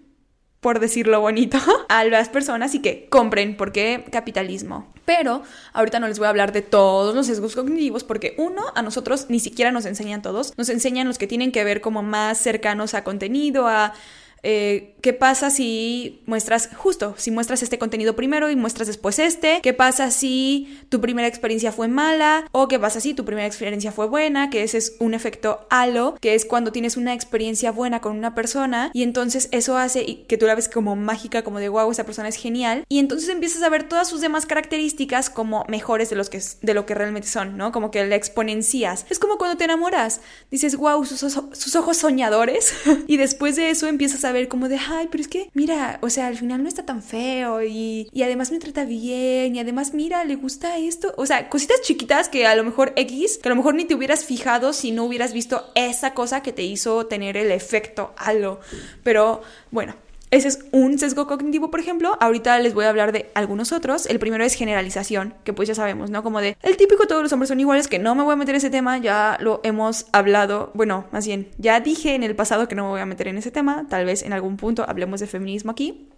por 0.61 0.81
decirlo 0.81 1.21
bonito, 1.21 1.59
a 1.89 2.05
las 2.05 2.29
personas 2.29 2.75
y 2.75 2.81
que 2.81 3.09
compren, 3.09 3.57
porque 3.57 4.05
capitalismo. 4.11 4.93
Pero 5.05 5.43
ahorita 5.73 6.01
no 6.01 6.09
les 6.09 6.19
voy 6.19 6.27
a 6.27 6.31
hablar 6.31 6.53
de 6.53 6.63
todos 6.63 7.15
los 7.15 7.27
sesgos 7.27 7.55
cognitivos 7.55 8.05
porque 8.05 8.35
uno, 8.39 8.65
a 8.75 8.83
nosotros 8.83 9.27
ni 9.29 9.41
siquiera 9.41 9.71
nos 9.71 9.87
enseñan 9.87 10.21
todos, 10.21 10.53
nos 10.59 10.69
enseñan 10.69 11.07
los 11.07 11.19
que 11.19 11.27
tienen 11.27 11.53
que 11.53 11.65
ver 11.65 11.81
como 11.81 12.03
más 12.03 12.39
cercanos 12.39 12.95
a 12.95 13.05
contenido, 13.05 13.69
a 13.69 13.95
eh, 14.43 14.95
¿Qué 15.01 15.13
pasa 15.13 15.51
si 15.51 16.23
muestras, 16.27 16.71
justo, 16.77 17.15
si 17.17 17.31
muestras 17.31 17.63
este 17.63 17.79
contenido 17.79 18.17
primero 18.17 18.51
y 18.51 18.57
muestras 18.57 18.89
después 18.89 19.19
este? 19.19 19.61
¿Qué 19.63 19.73
pasa 19.73 20.11
si 20.11 20.81
tu 20.89 21.01
primera 21.01 21.29
experiencia 21.29 21.71
fue 21.71 21.87
mala? 21.87 22.49
¿O 22.51 22.67
qué 22.67 22.79
pasa 22.79 23.01
si 23.01 23.15
tu 23.15 23.25
primera 23.25 23.47
experiencia 23.47 23.93
fue 23.93 24.07
buena? 24.07 24.51
Que 24.51 24.65
ese 24.65 24.79
es 24.79 24.97
un 24.99 25.15
efecto 25.15 25.67
halo, 25.71 26.17
que 26.21 26.35
es 26.35 26.45
cuando 26.45 26.73
tienes 26.73 26.97
una 26.97 27.15
experiencia 27.15 27.71
buena 27.71 28.01
con 28.01 28.17
una 28.17 28.35
persona 28.35 28.91
y 28.93 29.05
entonces 29.05 29.49
eso 29.53 29.77
hace 29.77 30.25
que 30.27 30.37
tú 30.37 30.47
la 30.47 30.57
ves 30.57 30.69
como 30.69 30.97
mágica, 30.97 31.43
como 31.43 31.61
de 31.61 31.69
wow, 31.69 31.91
esa 31.91 32.05
persona 32.05 32.29
es 32.29 32.37
genial. 32.37 32.85
Y 32.89 32.99
entonces 32.99 33.29
empiezas 33.29 33.63
a 33.63 33.69
ver 33.69 33.89
todas 33.89 34.09
sus 34.09 34.21
demás 34.21 34.47
características 34.47 35.31
como 35.31 35.65
mejores 35.69 36.11
de, 36.11 36.17
los 36.17 36.29
que, 36.29 36.43
de 36.61 36.75
lo 36.75 36.87
que 36.87 36.95
realmente 36.95 37.29
son, 37.29 37.57
¿no? 37.57 37.71
Como 37.71 37.91
que 37.91 38.05
la 38.05 38.17
exponencias. 38.17 39.07
Es 39.11 39.19
como 39.19 39.39
cuando 39.39 39.57
te 39.57 39.65
enamoras. 39.65 40.21
Dices, 40.51 40.77
wow, 40.77 41.05
sus, 41.05 41.21
sus 41.21 41.77
ojos 41.77 41.97
soñadores. 41.97 42.73
y 43.07 43.17
después 43.17 43.57
de 43.57 43.71
eso 43.71 43.87
empiezas 43.87 44.25
a 44.25 44.28
ver 44.33 44.49
como 44.49 44.69
de, 44.69 44.79
ay, 44.79 45.09
pero 45.11 45.23
es 45.23 45.29
que, 45.29 45.51
mira, 45.55 45.99
o 46.03 46.11
sea, 46.11 46.27
al 46.27 46.37
final 46.37 46.63
no 46.63 46.69
está 46.69 46.85
tan 46.85 47.03
feo 47.03 47.63
y, 47.63 48.09
y 48.13 48.23
además 48.23 48.51
me 48.51 48.59
trata 48.59 48.85
bien 48.85 49.55
y 49.55 49.61
además, 49.61 49.95
mira, 49.95 50.25
le 50.25 50.37
gusta 50.37 50.79
esto. 50.79 51.15
O 51.17 51.27
sea, 51.27 51.49
cositas 51.49 51.81
chiquitas 51.83 52.29
que 52.29 52.47
a 52.47 52.55
lo 52.55 52.65
mejor 52.65 52.93
X, 52.97 53.39
que 53.39 53.49
a 53.49 53.51
lo 53.51 53.57
mejor 53.57 53.75
ni 53.75 53.85
te 53.85 53.95
hubieras 53.95 54.25
fijado 54.25 54.73
si 54.73 54.93
no 54.93 55.05
hubieras 55.05 55.33
visto 55.33 55.71
esa 55.75 56.15
cosa 56.15 56.43
que 56.43 56.53
te 56.53 56.63
hizo 56.63 57.07
tener 57.07 57.37
el 57.37 57.51
efecto 57.51 58.15
halo. 58.17 58.61
Pero 59.03 59.43
bueno, 59.71 59.95
ese 60.31 60.49
es 60.49 60.59
un 60.73 60.99
sesgo 60.99 61.27
cognitivo, 61.27 61.71
por 61.71 61.81
ejemplo. 61.81 62.17
Ahorita 62.21 62.59
les 62.59 62.75
voy 62.75 62.85
a 62.85 62.91
hablar 62.91 63.13
de 63.13 63.31
algunos 63.35 63.73
otros. 63.73 64.07
El 64.07 64.19
primero 64.19 64.45
es 64.45 64.55
generalización, 64.55 65.35
que 65.45 65.53
pues 65.53 65.69
ya 65.69 65.75
sabemos, 65.75 66.11
¿no? 66.11 66.23
Como 66.23 66.41
de 66.41 66.57
el 66.63 66.77
típico 66.77 67.07
todos 67.07 67.23
los 67.23 67.33
hombres 67.33 67.49
son 67.49 67.61
iguales, 67.61 67.89
que 67.89 67.99
no 67.99 68.15
me 68.15 68.23
voy 68.23 68.35
a 68.35 68.37
meter 68.37 68.55
en 68.55 68.59
ese 68.59 68.71
tema, 68.71 68.99
ya 68.99 69.39
lo 69.41 69.61
hemos 69.65 70.07
hablado, 70.13 70.71
bueno, 70.75 71.07
más 71.13 71.27
bien, 71.27 71.49
ya 71.59 71.81
dije 71.81 72.15
en 72.15 72.23
el 72.23 72.37
pasado 72.37 72.69
que 72.69 72.75
no 72.75 72.85
me 72.85 72.91
voy 72.91 73.01
a 73.01 73.07
meter 73.07 73.29
en 73.29 73.39
ese 73.39 73.51
tema, 73.51 73.87
tal 73.89 74.05
vez 74.05 74.23
en 74.23 74.33
algún 74.33 74.57
punto 74.57 74.85
hablemos 74.89 75.21
de 75.21 75.27
feminismo 75.27 75.71
aquí, 75.71 76.09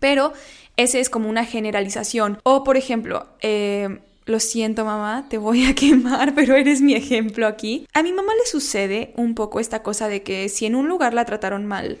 pero 0.00 0.32
ese 0.76 1.00
es 1.00 1.10
como 1.10 1.28
una 1.28 1.44
generalización. 1.44 2.38
O 2.44 2.64
por 2.64 2.76
ejemplo, 2.76 3.26
eh, 3.40 4.00
lo 4.24 4.40
siento 4.40 4.84
mamá, 4.84 5.26
te 5.28 5.38
voy 5.38 5.64
a 5.66 5.74
quemar, 5.76 6.34
pero 6.34 6.56
eres 6.56 6.80
mi 6.80 6.94
ejemplo 6.94 7.46
aquí. 7.46 7.86
A 7.92 8.02
mi 8.02 8.12
mamá 8.12 8.32
le 8.34 8.50
sucede 8.50 9.12
un 9.16 9.34
poco 9.34 9.60
esta 9.60 9.82
cosa 9.82 10.08
de 10.08 10.22
que 10.22 10.48
si 10.48 10.66
en 10.66 10.74
un 10.74 10.88
lugar 10.88 11.14
la 11.14 11.24
trataron 11.24 11.66
mal, 11.66 11.98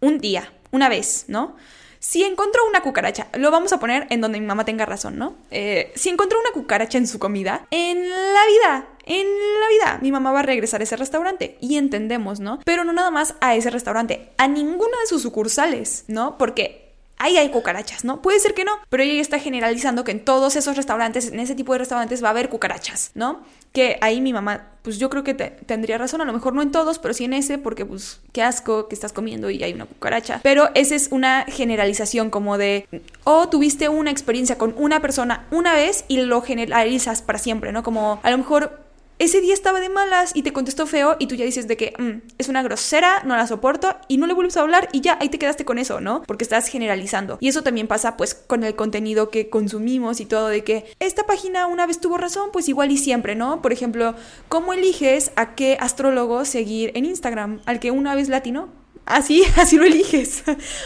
un 0.00 0.18
día, 0.18 0.52
una 0.70 0.88
vez, 0.88 1.24
¿no? 1.28 1.56
Si 2.00 2.22
encontró 2.24 2.66
una 2.66 2.80
cucaracha, 2.80 3.28
lo 3.34 3.50
vamos 3.50 3.74
a 3.74 3.78
poner 3.78 4.06
en 4.08 4.22
donde 4.22 4.40
mi 4.40 4.46
mamá 4.46 4.64
tenga 4.64 4.86
razón, 4.86 5.18
¿no? 5.18 5.34
Eh, 5.50 5.92
si 5.94 6.08
encontró 6.08 6.40
una 6.40 6.50
cucaracha 6.52 6.96
en 6.96 7.06
su 7.06 7.18
comida, 7.18 7.66
en 7.70 8.08
la 8.08 8.46
vida, 8.46 8.88
en 9.04 9.26
la 9.26 9.68
vida, 9.68 9.98
mi 10.00 10.10
mamá 10.10 10.32
va 10.32 10.40
a 10.40 10.42
regresar 10.42 10.80
a 10.80 10.84
ese 10.84 10.96
restaurante. 10.96 11.58
Y 11.60 11.76
entendemos, 11.76 12.40
¿no? 12.40 12.58
Pero 12.64 12.84
no 12.84 12.94
nada 12.94 13.10
más 13.10 13.34
a 13.42 13.54
ese 13.54 13.68
restaurante, 13.68 14.30
a 14.38 14.48
ninguna 14.48 14.98
de 15.02 15.08
sus 15.08 15.20
sucursales, 15.20 16.04
¿no? 16.08 16.38
Porque 16.38 16.79
ahí 17.20 17.36
hay 17.36 17.50
cucarachas, 17.50 18.04
¿no? 18.04 18.22
Puede 18.22 18.40
ser 18.40 18.54
que 18.54 18.64
no, 18.64 18.72
pero 18.88 19.02
ella 19.02 19.20
está 19.20 19.38
generalizando 19.38 20.04
que 20.04 20.10
en 20.10 20.24
todos 20.24 20.56
esos 20.56 20.76
restaurantes, 20.76 21.28
en 21.28 21.38
ese 21.38 21.54
tipo 21.54 21.74
de 21.74 21.80
restaurantes 21.80 22.24
va 22.24 22.28
a 22.28 22.30
haber 22.30 22.48
cucarachas, 22.48 23.12
¿no? 23.14 23.42
Que 23.72 23.98
ahí 24.00 24.22
mi 24.22 24.32
mamá, 24.32 24.68
pues 24.82 24.98
yo 24.98 25.10
creo 25.10 25.22
que 25.22 25.34
tendría 25.34 25.98
razón, 25.98 26.22
a 26.22 26.24
lo 26.24 26.32
mejor 26.32 26.54
no 26.54 26.62
en 26.62 26.72
todos, 26.72 26.98
pero 26.98 27.12
sí 27.12 27.24
en 27.24 27.34
ese, 27.34 27.58
porque 27.58 27.84
pues 27.84 28.20
qué 28.32 28.42
asco 28.42 28.88
que 28.88 28.94
estás 28.94 29.12
comiendo 29.12 29.50
y 29.50 29.62
hay 29.62 29.74
una 29.74 29.84
cucaracha. 29.84 30.40
Pero 30.42 30.70
esa 30.74 30.94
es 30.94 31.08
una 31.12 31.44
generalización 31.46 32.30
como 32.30 32.56
de, 32.56 32.88
o 33.24 33.48
tuviste 33.50 33.90
una 33.90 34.10
experiencia 34.10 34.56
con 34.56 34.74
una 34.78 35.00
persona 35.00 35.46
una 35.50 35.74
vez 35.74 36.06
y 36.08 36.22
lo 36.22 36.40
generalizas 36.40 37.20
para 37.20 37.38
siempre, 37.38 37.70
¿no? 37.70 37.82
Como 37.82 38.18
a 38.22 38.30
lo 38.30 38.38
mejor 38.38 38.89
ese 39.20 39.42
día 39.42 39.52
estaba 39.52 39.80
de 39.80 39.90
malas 39.90 40.32
y 40.34 40.42
te 40.42 40.54
contestó 40.54 40.86
feo 40.86 41.16
y 41.18 41.26
tú 41.26 41.34
ya 41.34 41.44
dices 41.44 41.68
de 41.68 41.76
que 41.76 41.92
mm, 41.98 42.28
es 42.38 42.48
una 42.48 42.62
grosera, 42.62 43.22
no 43.26 43.36
la 43.36 43.46
soporto 43.46 43.94
y 44.08 44.16
no 44.16 44.26
le 44.26 44.32
vuelves 44.32 44.56
a 44.56 44.62
hablar 44.62 44.88
y 44.92 45.02
ya 45.02 45.18
ahí 45.20 45.28
te 45.28 45.38
quedaste 45.38 45.66
con 45.66 45.76
eso, 45.78 46.00
¿no? 46.00 46.22
Porque 46.22 46.42
estás 46.42 46.68
generalizando. 46.68 47.36
Y 47.38 47.48
eso 47.48 47.62
también 47.62 47.86
pasa 47.86 48.16
pues 48.16 48.34
con 48.34 48.64
el 48.64 48.74
contenido 48.74 49.28
que 49.28 49.50
consumimos 49.50 50.20
y 50.20 50.24
todo 50.24 50.48
de 50.48 50.64
que 50.64 50.86
esta 51.00 51.26
página 51.26 51.66
una 51.66 51.86
vez 51.86 52.00
tuvo 52.00 52.16
razón, 52.16 52.48
pues 52.50 52.70
igual 52.70 52.90
y 52.92 52.96
siempre, 52.96 53.34
¿no? 53.34 53.60
Por 53.60 53.74
ejemplo, 53.74 54.14
¿cómo 54.48 54.72
eliges 54.72 55.32
a 55.36 55.54
qué 55.54 55.76
astrólogo 55.78 56.46
seguir 56.46 56.90
en 56.94 57.04
Instagram? 57.04 57.60
¿Al 57.66 57.78
que 57.78 57.90
una 57.90 58.14
vez 58.14 58.30
latino? 58.30 58.70
Así, 59.04 59.44
así 59.56 59.76
lo 59.76 59.84
eliges. 59.84 60.44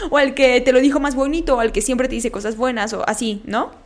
o 0.09 0.17
al 0.17 0.33
que 0.33 0.59
te 0.59 0.73
lo 0.73 0.81
dijo 0.81 0.99
más 0.99 1.15
bonito, 1.15 1.55
o 1.55 1.59
al 1.61 1.71
que 1.71 1.81
siempre 1.81 2.09
te 2.09 2.15
dice 2.15 2.31
cosas 2.31 2.57
buenas, 2.57 2.91
o 2.91 3.07
así, 3.07 3.41
¿no? 3.45 3.84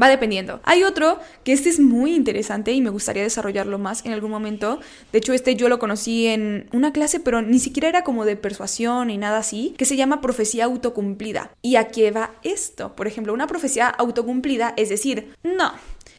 Va 0.00 0.08
dependiendo. 0.08 0.60
Hay 0.62 0.84
otro 0.84 1.18
que 1.42 1.52
este 1.52 1.68
es 1.68 1.80
muy 1.80 2.14
interesante 2.14 2.72
y 2.72 2.80
me 2.80 2.90
gustaría 2.90 3.22
desarrollarlo 3.22 3.78
más 3.78 4.06
en 4.06 4.12
algún 4.12 4.30
momento. 4.30 4.78
De 5.12 5.18
hecho, 5.18 5.32
este 5.32 5.56
yo 5.56 5.68
lo 5.68 5.78
conocí 5.78 6.28
en 6.28 6.68
una 6.72 6.92
clase, 6.92 7.18
pero 7.18 7.42
ni 7.42 7.58
siquiera 7.58 7.88
era 7.88 8.04
como 8.04 8.24
de 8.24 8.36
persuasión 8.36 9.08
ni 9.08 9.18
nada 9.18 9.38
así, 9.38 9.74
que 9.76 9.84
se 9.84 9.96
llama 9.96 10.20
profecía 10.20 10.66
autocumplida. 10.66 11.50
¿Y 11.62 11.76
a 11.76 11.88
qué 11.88 12.12
va 12.12 12.30
esto? 12.44 12.94
Por 12.94 13.08
ejemplo, 13.08 13.32
una 13.34 13.48
profecía 13.48 13.88
autocumplida 13.88 14.74
es 14.76 14.88
decir, 14.88 15.34
no, 15.42 15.72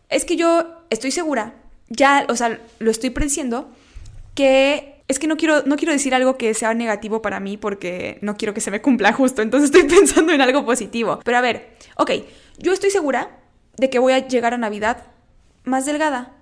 es 0.09 0.25
que 0.25 0.35
yo 0.35 0.83
estoy 0.89 1.11
segura, 1.11 1.53
ya, 1.87 2.25
o 2.29 2.35
sea, 2.35 2.59
lo 2.79 2.91
estoy 2.91 3.11
prediciendo, 3.11 3.69
que 4.35 5.01
es 5.07 5.19
que 5.19 5.27
no 5.27 5.37
quiero, 5.37 5.63
no 5.65 5.75
quiero 5.75 5.91
decir 5.93 6.13
algo 6.13 6.37
que 6.37 6.53
sea 6.53 6.73
negativo 6.73 7.21
para 7.21 7.39
mí 7.39 7.57
porque 7.57 8.19
no 8.21 8.37
quiero 8.37 8.53
que 8.53 8.61
se 8.61 8.71
me 8.71 8.81
cumpla 8.81 9.11
justo, 9.13 9.41
entonces 9.41 9.71
estoy 9.71 9.89
pensando 9.97 10.33
en 10.33 10.41
algo 10.41 10.65
positivo. 10.65 11.19
Pero 11.23 11.37
a 11.37 11.41
ver, 11.41 11.69
ok, 11.95 12.11
yo 12.59 12.73
estoy 12.73 12.91
segura 12.91 13.38
de 13.79 13.89
que 13.89 13.99
voy 13.99 14.13
a 14.13 14.27
llegar 14.27 14.53
a 14.53 14.57
Navidad 14.57 15.03
más 15.63 15.85
delgada. 15.85 16.33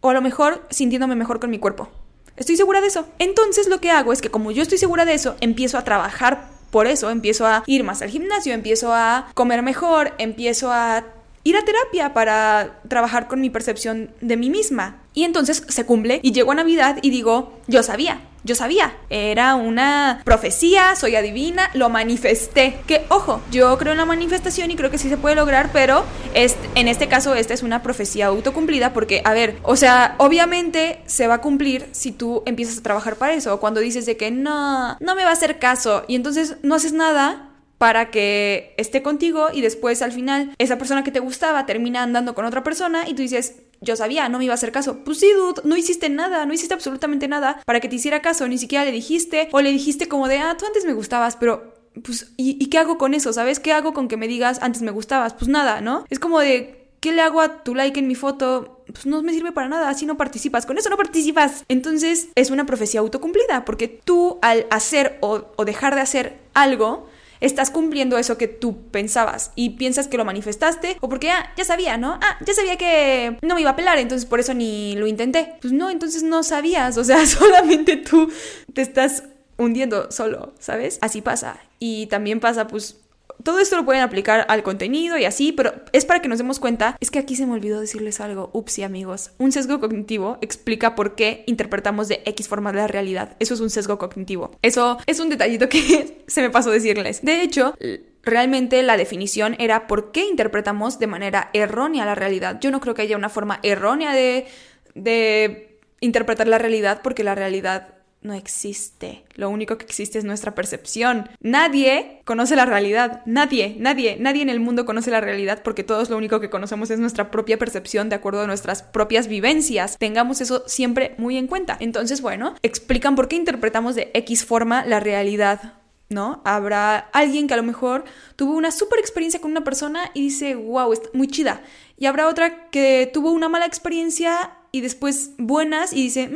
O 0.00 0.10
a 0.10 0.14
lo 0.14 0.22
mejor 0.22 0.66
sintiéndome 0.70 1.16
mejor 1.16 1.40
con 1.40 1.50
mi 1.50 1.58
cuerpo. 1.58 1.88
Estoy 2.36 2.56
segura 2.56 2.80
de 2.80 2.86
eso. 2.86 3.06
Entonces 3.18 3.68
lo 3.68 3.80
que 3.80 3.90
hago 3.90 4.12
es 4.12 4.22
que 4.22 4.30
como 4.30 4.52
yo 4.52 4.62
estoy 4.62 4.78
segura 4.78 5.04
de 5.04 5.14
eso, 5.14 5.36
empiezo 5.40 5.76
a 5.76 5.84
trabajar 5.84 6.48
por 6.70 6.86
eso, 6.86 7.10
empiezo 7.10 7.46
a 7.46 7.64
ir 7.66 7.82
más 7.82 8.02
al 8.02 8.10
gimnasio, 8.10 8.54
empiezo 8.54 8.94
a 8.94 9.28
comer 9.34 9.62
mejor, 9.62 10.12
empiezo 10.18 10.70
a 10.70 11.04
ir 11.42 11.56
a 11.56 11.64
terapia 11.64 12.14
para 12.14 12.80
trabajar 12.88 13.26
con 13.26 13.40
mi 13.40 13.50
percepción 13.50 14.10
de 14.20 14.36
mí 14.36 14.50
misma. 14.50 15.00
Y 15.14 15.24
entonces 15.24 15.64
se 15.66 15.84
cumple 15.84 16.20
y 16.22 16.32
llego 16.32 16.52
a 16.52 16.54
Navidad 16.54 16.98
y 17.02 17.10
digo, 17.10 17.58
yo 17.66 17.82
sabía, 17.82 18.20
yo 18.44 18.54
sabía, 18.54 18.96
era 19.10 19.54
una 19.54 20.22
profecía, 20.24 20.94
soy 20.96 21.16
adivina, 21.16 21.70
lo 21.74 21.88
manifesté. 21.88 22.78
Que, 22.86 23.04
ojo, 23.08 23.40
yo 23.50 23.76
creo 23.78 23.92
en 23.92 23.98
la 23.98 24.04
manifestación 24.04 24.70
y 24.70 24.76
creo 24.76 24.90
que 24.90 24.98
sí 24.98 25.08
se 25.08 25.16
puede 25.16 25.34
lograr, 25.34 25.70
pero 25.72 26.04
en 26.34 26.88
este 26.88 27.08
caso 27.08 27.34
esta 27.34 27.54
es 27.54 27.62
una 27.62 27.82
profecía 27.82 28.26
autocumplida 28.26 28.92
porque, 28.92 29.22
a 29.24 29.32
ver, 29.32 29.56
o 29.62 29.76
sea, 29.76 30.14
obviamente 30.18 31.00
se 31.06 31.26
va 31.26 31.34
a 31.34 31.40
cumplir 31.40 31.88
si 31.92 32.12
tú 32.12 32.42
empiezas 32.46 32.78
a 32.78 32.82
trabajar 32.82 33.16
para 33.16 33.34
eso. 33.34 33.58
Cuando 33.60 33.80
dices 33.80 34.06
de 34.06 34.16
que 34.16 34.30
no, 34.30 34.96
no 35.00 35.14
me 35.14 35.24
va 35.24 35.30
a 35.30 35.34
hacer 35.34 35.58
caso 35.58 36.04
y 36.08 36.14
entonces 36.14 36.56
no 36.62 36.74
haces 36.74 36.92
nada, 36.92 37.44
para 37.78 38.10
que 38.10 38.74
esté 38.76 39.02
contigo 39.02 39.48
y 39.52 39.60
después 39.60 40.02
al 40.02 40.12
final 40.12 40.50
esa 40.58 40.78
persona 40.78 41.04
que 41.04 41.12
te 41.12 41.20
gustaba 41.20 41.64
termina 41.64 42.02
andando 42.02 42.34
con 42.34 42.44
otra 42.44 42.64
persona 42.64 43.08
y 43.08 43.14
tú 43.14 43.22
dices, 43.22 43.62
yo 43.80 43.96
sabía, 43.96 44.28
no 44.28 44.38
me 44.38 44.44
iba 44.44 44.54
a 44.54 44.56
hacer 44.56 44.72
caso. 44.72 45.04
Pues 45.04 45.20
sí, 45.20 45.30
dude, 45.32 45.62
no 45.64 45.76
hiciste 45.76 46.08
nada, 46.08 46.46
no 46.46 46.52
hiciste 46.52 46.74
absolutamente 46.74 47.28
nada 47.28 47.60
para 47.64 47.80
que 47.80 47.88
te 47.88 47.96
hiciera 47.96 48.22
caso, 48.22 48.48
ni 48.48 48.58
siquiera 48.58 48.84
le 48.84 48.92
dijiste 48.92 49.48
o 49.52 49.60
le 49.60 49.70
dijiste 49.72 50.08
como 50.08 50.28
de, 50.28 50.38
ah, 50.38 50.56
tú 50.58 50.66
antes 50.66 50.84
me 50.84 50.92
gustabas, 50.92 51.36
pero 51.36 51.74
pues, 52.02 52.32
¿y, 52.36 52.66
qué 52.66 52.78
hago 52.78 52.98
con 52.98 53.14
eso? 53.14 53.32
¿Sabes? 53.32 53.60
¿Qué 53.60 53.72
hago 53.72 53.92
con 53.92 54.08
que 54.08 54.16
me 54.16 54.28
digas 54.28 54.58
antes 54.62 54.82
me 54.82 54.90
gustabas? 54.90 55.34
Pues 55.34 55.48
nada, 55.48 55.80
¿no? 55.80 56.04
Es 56.10 56.18
como 56.18 56.40
de, 56.40 56.88
¿qué 57.00 57.12
le 57.12 57.22
hago 57.22 57.40
a 57.40 57.62
tu 57.62 57.74
like 57.74 57.98
en 57.98 58.08
mi 58.08 58.14
foto? 58.14 58.82
Pues 58.86 59.06
no 59.06 59.22
me 59.22 59.32
sirve 59.32 59.52
para 59.52 59.68
nada, 59.68 59.88
así 59.88 60.06
no 60.06 60.16
participas, 60.16 60.66
con 60.66 60.78
eso 60.78 60.90
no 60.90 60.96
participas. 60.96 61.64
Entonces 61.68 62.28
es 62.34 62.50
una 62.50 62.66
profecía 62.66 63.00
autocumplida, 63.00 63.64
porque 63.64 63.88
tú 63.88 64.38
al 64.42 64.66
hacer 64.70 65.18
o, 65.20 65.46
o 65.56 65.64
dejar 65.64 65.94
de 65.94 66.00
hacer 66.00 66.38
algo, 66.54 67.08
estás 67.40 67.70
cumpliendo 67.70 68.18
eso 68.18 68.38
que 68.38 68.48
tú 68.48 68.90
pensabas 68.90 69.52
y 69.54 69.70
piensas 69.70 70.08
que 70.08 70.16
lo 70.16 70.24
manifestaste 70.24 70.96
o 71.00 71.08
porque, 71.08 71.30
ah, 71.30 71.52
ya 71.56 71.64
sabía, 71.64 71.96
¿no? 71.96 72.18
Ah, 72.22 72.38
ya 72.44 72.54
sabía 72.54 72.76
que 72.76 73.38
no 73.42 73.54
me 73.54 73.60
iba 73.60 73.70
a 73.70 73.76
pelar, 73.76 73.98
entonces 73.98 74.26
por 74.26 74.40
eso 74.40 74.54
ni 74.54 74.94
lo 74.96 75.06
intenté. 75.06 75.54
Pues 75.60 75.72
no, 75.72 75.90
entonces 75.90 76.22
no 76.22 76.42
sabías, 76.42 76.96
o 76.98 77.04
sea, 77.04 77.24
solamente 77.26 77.96
tú 77.96 78.30
te 78.72 78.82
estás 78.82 79.24
hundiendo 79.56 80.10
solo, 80.10 80.54
¿sabes? 80.58 80.98
Así 81.02 81.20
pasa. 81.20 81.58
Y 81.78 82.06
también 82.06 82.40
pasa, 82.40 82.66
pues, 82.66 82.96
todo 83.42 83.60
esto 83.60 83.76
lo 83.76 83.84
pueden 83.84 84.02
aplicar 84.02 84.46
al 84.48 84.62
contenido 84.62 85.18
y 85.18 85.24
así, 85.24 85.52
pero 85.52 85.74
es 85.92 86.04
para 86.04 86.20
que 86.20 86.28
nos 86.28 86.38
demos 86.38 86.60
cuenta. 86.60 86.96
Es 87.00 87.10
que 87.10 87.18
aquí 87.18 87.36
se 87.36 87.46
me 87.46 87.52
olvidó 87.52 87.80
decirles 87.80 88.20
algo. 88.20 88.50
Upsi, 88.52 88.82
amigos. 88.82 89.30
Un 89.38 89.52
sesgo 89.52 89.80
cognitivo 89.80 90.38
explica 90.40 90.94
por 90.94 91.14
qué 91.14 91.44
interpretamos 91.46 92.08
de 92.08 92.22
X 92.24 92.48
forma 92.48 92.72
la 92.72 92.86
realidad. 92.86 93.36
Eso 93.38 93.54
es 93.54 93.60
un 93.60 93.70
sesgo 93.70 93.98
cognitivo. 93.98 94.50
Eso 94.62 94.98
es 95.06 95.20
un 95.20 95.28
detallito 95.28 95.68
que 95.68 96.22
se 96.26 96.42
me 96.42 96.50
pasó 96.50 96.70
decirles. 96.70 97.22
De 97.22 97.42
hecho, 97.42 97.74
realmente 98.22 98.82
la 98.82 98.96
definición 98.96 99.56
era 99.58 99.86
por 99.86 100.12
qué 100.12 100.26
interpretamos 100.26 100.98
de 100.98 101.06
manera 101.06 101.50
errónea 101.52 102.04
la 102.04 102.14
realidad. 102.14 102.58
Yo 102.60 102.70
no 102.70 102.80
creo 102.80 102.94
que 102.94 103.02
haya 103.02 103.16
una 103.16 103.28
forma 103.28 103.60
errónea 103.62 104.12
de, 104.12 104.46
de 104.94 105.78
interpretar 106.00 106.48
la 106.48 106.58
realidad 106.58 107.00
porque 107.02 107.24
la 107.24 107.34
realidad 107.34 107.97
no 108.20 108.34
existe. 108.34 109.24
Lo 109.34 109.48
único 109.48 109.78
que 109.78 109.84
existe 109.84 110.18
es 110.18 110.24
nuestra 110.24 110.54
percepción. 110.54 111.28
Nadie 111.40 112.22
conoce 112.24 112.56
la 112.56 112.66
realidad. 112.66 113.22
Nadie, 113.26 113.76
nadie, 113.78 114.16
nadie 114.18 114.42
en 114.42 114.48
el 114.48 114.60
mundo 114.60 114.84
conoce 114.84 115.10
la 115.10 115.20
realidad 115.20 115.62
porque 115.62 115.84
todos 115.84 116.10
lo 116.10 116.16
único 116.16 116.40
que 116.40 116.50
conocemos 116.50 116.90
es 116.90 116.98
nuestra 116.98 117.30
propia 117.30 117.58
percepción 117.58 118.08
de 118.08 118.16
acuerdo 118.16 118.42
a 118.42 118.46
nuestras 118.46 118.82
propias 118.82 119.28
vivencias. 119.28 119.96
Tengamos 119.98 120.40
eso 120.40 120.64
siempre 120.66 121.14
muy 121.18 121.36
en 121.36 121.46
cuenta. 121.46 121.76
Entonces, 121.80 122.20
bueno, 122.20 122.54
explican 122.62 123.14
por 123.14 123.28
qué 123.28 123.36
interpretamos 123.36 123.94
de 123.94 124.10
X 124.14 124.44
forma 124.44 124.84
la 124.84 125.00
realidad. 125.00 125.74
¿No? 126.10 126.40
Habrá 126.46 126.96
alguien 127.12 127.46
que 127.46 127.52
a 127.52 127.58
lo 127.58 127.62
mejor 127.62 128.04
tuvo 128.34 128.54
una 128.54 128.70
super 128.70 128.98
experiencia 128.98 129.42
con 129.42 129.50
una 129.50 129.62
persona 129.62 130.10
y 130.14 130.22
dice, 130.22 130.54
wow, 130.54 130.90
es 130.90 131.02
muy 131.12 131.28
chida. 131.28 131.60
Y 131.98 132.06
habrá 132.06 132.28
otra 132.28 132.70
que 132.70 133.10
tuvo 133.12 133.30
una 133.30 133.50
mala 133.50 133.66
experiencia 133.66 134.52
y 134.72 134.80
después 134.80 135.32
buenas 135.38 135.92
y 135.92 136.02
dice, 136.02 136.30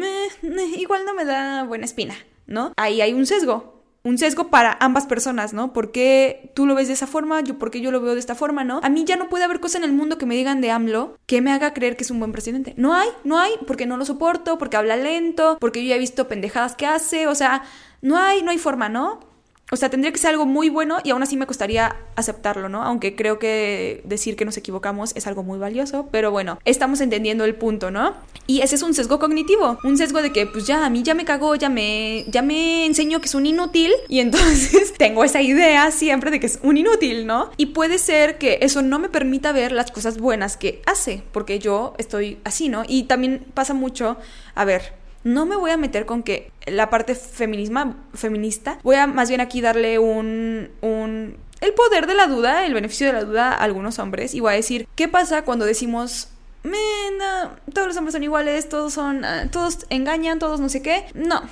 igual 0.77 1.05
no 1.05 1.15
me 1.15 1.25
da 1.25 1.65
buena 1.65 1.85
espina, 1.85 2.15
¿no? 2.47 2.73
Ahí 2.77 3.01
hay 3.01 3.13
un 3.13 3.27
sesgo. 3.27 3.73
Un 4.05 4.19
sesgo 4.19 4.49
para 4.49 4.77
ambas 4.81 5.07
personas, 5.07 5.53
¿no? 5.53 5.73
¿Por 5.73 5.93
qué 5.93 6.51
tú 6.55 6.67
lo 6.67 6.75
ves 6.75 6.89
de 6.89 6.95
esa 6.95 7.07
forma? 7.07 7.41
Yo, 7.41 7.57
¿Por 7.57 7.71
qué 7.71 7.81
yo 7.81 7.93
lo 7.93 8.01
veo 8.01 8.15
de 8.15 8.21
esta 8.21 8.35
forma, 8.35 8.65
no? 8.65 8.81
A 8.83 8.89
mí 8.89 9.05
ya 9.05 9.15
no 9.15 9.29
puede 9.29 9.45
haber 9.45 9.61
cosa 9.61 9.79
en 9.79 9.85
el 9.85 9.93
mundo 9.93 10.19
que 10.19 10.27
me 10.27 10.35
digan 10.35 10.61
de 10.61 10.73
AMLO 10.73 11.17
que 11.27 11.41
me 11.41 11.53
haga 11.53 11.73
creer 11.73 11.97
que 11.97 12.03
es 12.03 12.11
un 12.11 12.19
buen 12.19 12.33
presidente. 12.33 12.75
No 12.77 12.95
hay, 12.95 13.09
no 13.23 13.39
hay, 13.39 13.53
porque 13.65 13.87
no 13.87 13.97
lo 13.97 14.05
soporto, 14.05 14.59
porque 14.59 14.77
habla 14.77 14.97
lento, 14.97 15.57
porque 15.61 15.85
yo 15.85 15.91
ya 15.91 15.97
he 15.97 16.01
visto 16.01 16.27
pendejadas 16.27 16.75
que 16.75 16.87
hace, 16.87 17.29
o 17.29 17.37
sea, 17.37 17.63
no 18.01 18.19
hay, 18.19 18.43
no 18.43 18.51
hay 18.51 18.59
forma, 18.59 18.89
¿no? 18.89 19.21
O 19.73 19.77
sea, 19.77 19.89
tendría 19.89 20.13
que 20.13 20.19
ser 20.19 20.33
algo 20.33 20.45
muy 20.45 20.69
bueno 20.69 20.99
y 21.03 21.11
aún 21.13 21.23
así 21.23 21.35
me 21.35 21.47
costaría 21.47 21.97
aceptarlo, 22.15 22.69
¿no? 22.69 22.83
Aunque 22.83 23.17
creo 23.17 23.39
que 23.39 24.03
decir 24.05 24.37
que 24.37 24.45
nos 24.45 24.59
equivocamos 24.59 25.17
es 25.17 25.27
algo 25.27 25.43
muy 25.43 25.59
valioso, 25.59 26.11
pero 26.13 26.31
bueno, 26.31 26.59
estamos 26.67 27.01
entendiendo 27.01 27.47
el 27.47 27.55
punto, 27.55 27.91
¿no? 27.91 28.13
Y 28.47 28.61
ese 28.61 28.75
es 28.75 28.83
un 28.83 28.93
sesgo 28.93 29.19
cognitivo, 29.19 29.79
un 29.83 29.97
sesgo 29.97 30.21
de 30.21 30.31
que 30.31 30.45
pues 30.45 30.67
ya 30.67 30.85
a 30.85 30.91
mí 30.91 31.03
ya 31.03 31.15
me 31.15 31.25
cagó, 31.25 31.55
ya 31.55 31.71
me 31.71 32.27
ya 32.29 32.43
me 32.43 32.85
enseñó 32.85 33.21
que 33.23 33.29
es 33.29 33.35
un 33.35 33.47
inútil 33.47 33.93
y 34.09 34.21
entonces 34.21 34.93
tengo 34.99 35.25
esa 35.25 35.41
idea 35.41 35.91
siempre 35.91 36.31
de 36.31 36.39
que 36.39 36.47
es 36.49 36.59
un 36.63 36.77
inútil, 36.77 37.27
¿no? 37.27 37.51
Y 37.57 37.67
puede 37.67 37.97
ser 37.97 38.37
que 38.37 38.59
eso 38.61 38.83
no 38.83 38.99
me 38.99 39.09
permita 39.09 39.53
ver 39.53 39.73
las 39.73 39.91
cosas 39.91 40.19
buenas 40.19 40.59
que 40.59 40.83
hace, 40.85 41.23
porque 41.33 41.59
yo 41.59 41.95
estoy 41.97 42.37
así, 42.45 42.69
¿no? 42.69 42.83
Y 42.87 43.05
también 43.05 43.47
pasa 43.55 43.73
mucho, 43.73 44.19
a 44.55 44.67
ver, 44.67 45.01
no 45.25 45.47
me 45.47 45.57
voy 45.57 45.71
a 45.71 45.77
meter 45.77 46.07
con 46.07 46.23
que 46.23 46.51
la 46.67 46.91
parte 46.91 47.15
feminisma, 47.15 47.97
feminista, 48.15 48.79
voy 48.83 48.97
a 48.97 49.07
más 49.07 49.29
bien 49.29 49.41
aquí 49.41 49.61
darle 49.61 49.99
un, 49.99 50.71
un 50.81 51.37
el 51.61 51.75
poder 51.75 52.07
de 52.07 52.15
la 52.15 52.27
duda, 52.27 52.67
el 52.67 52.75
beneficio 52.75 53.07
de 53.07 53.13
la 53.13 53.25
duda 53.25 53.53
a 53.53 53.57
algunos 53.57 53.99
hombres 53.99 54.35
y 54.35 54.41
voy 54.41 54.53
a 54.53 54.57
decir, 54.57 54.89
¿qué 54.97 55.09
pasa 55.09 55.45
cuando 55.45 55.65
decimos 55.65 56.29
todos 57.73 57.89
los 57.89 57.97
hombres 57.97 58.13
son 58.13 58.23
iguales, 58.23 58.69
todos 58.69 58.93
son, 58.93 59.25
ah, 59.25 59.49
todos 59.51 59.87
engañan, 59.91 60.39
todos 60.39 60.61
no 60.61 60.69
sé 60.69 60.83
qué. 60.83 61.07
No, 61.15 61.43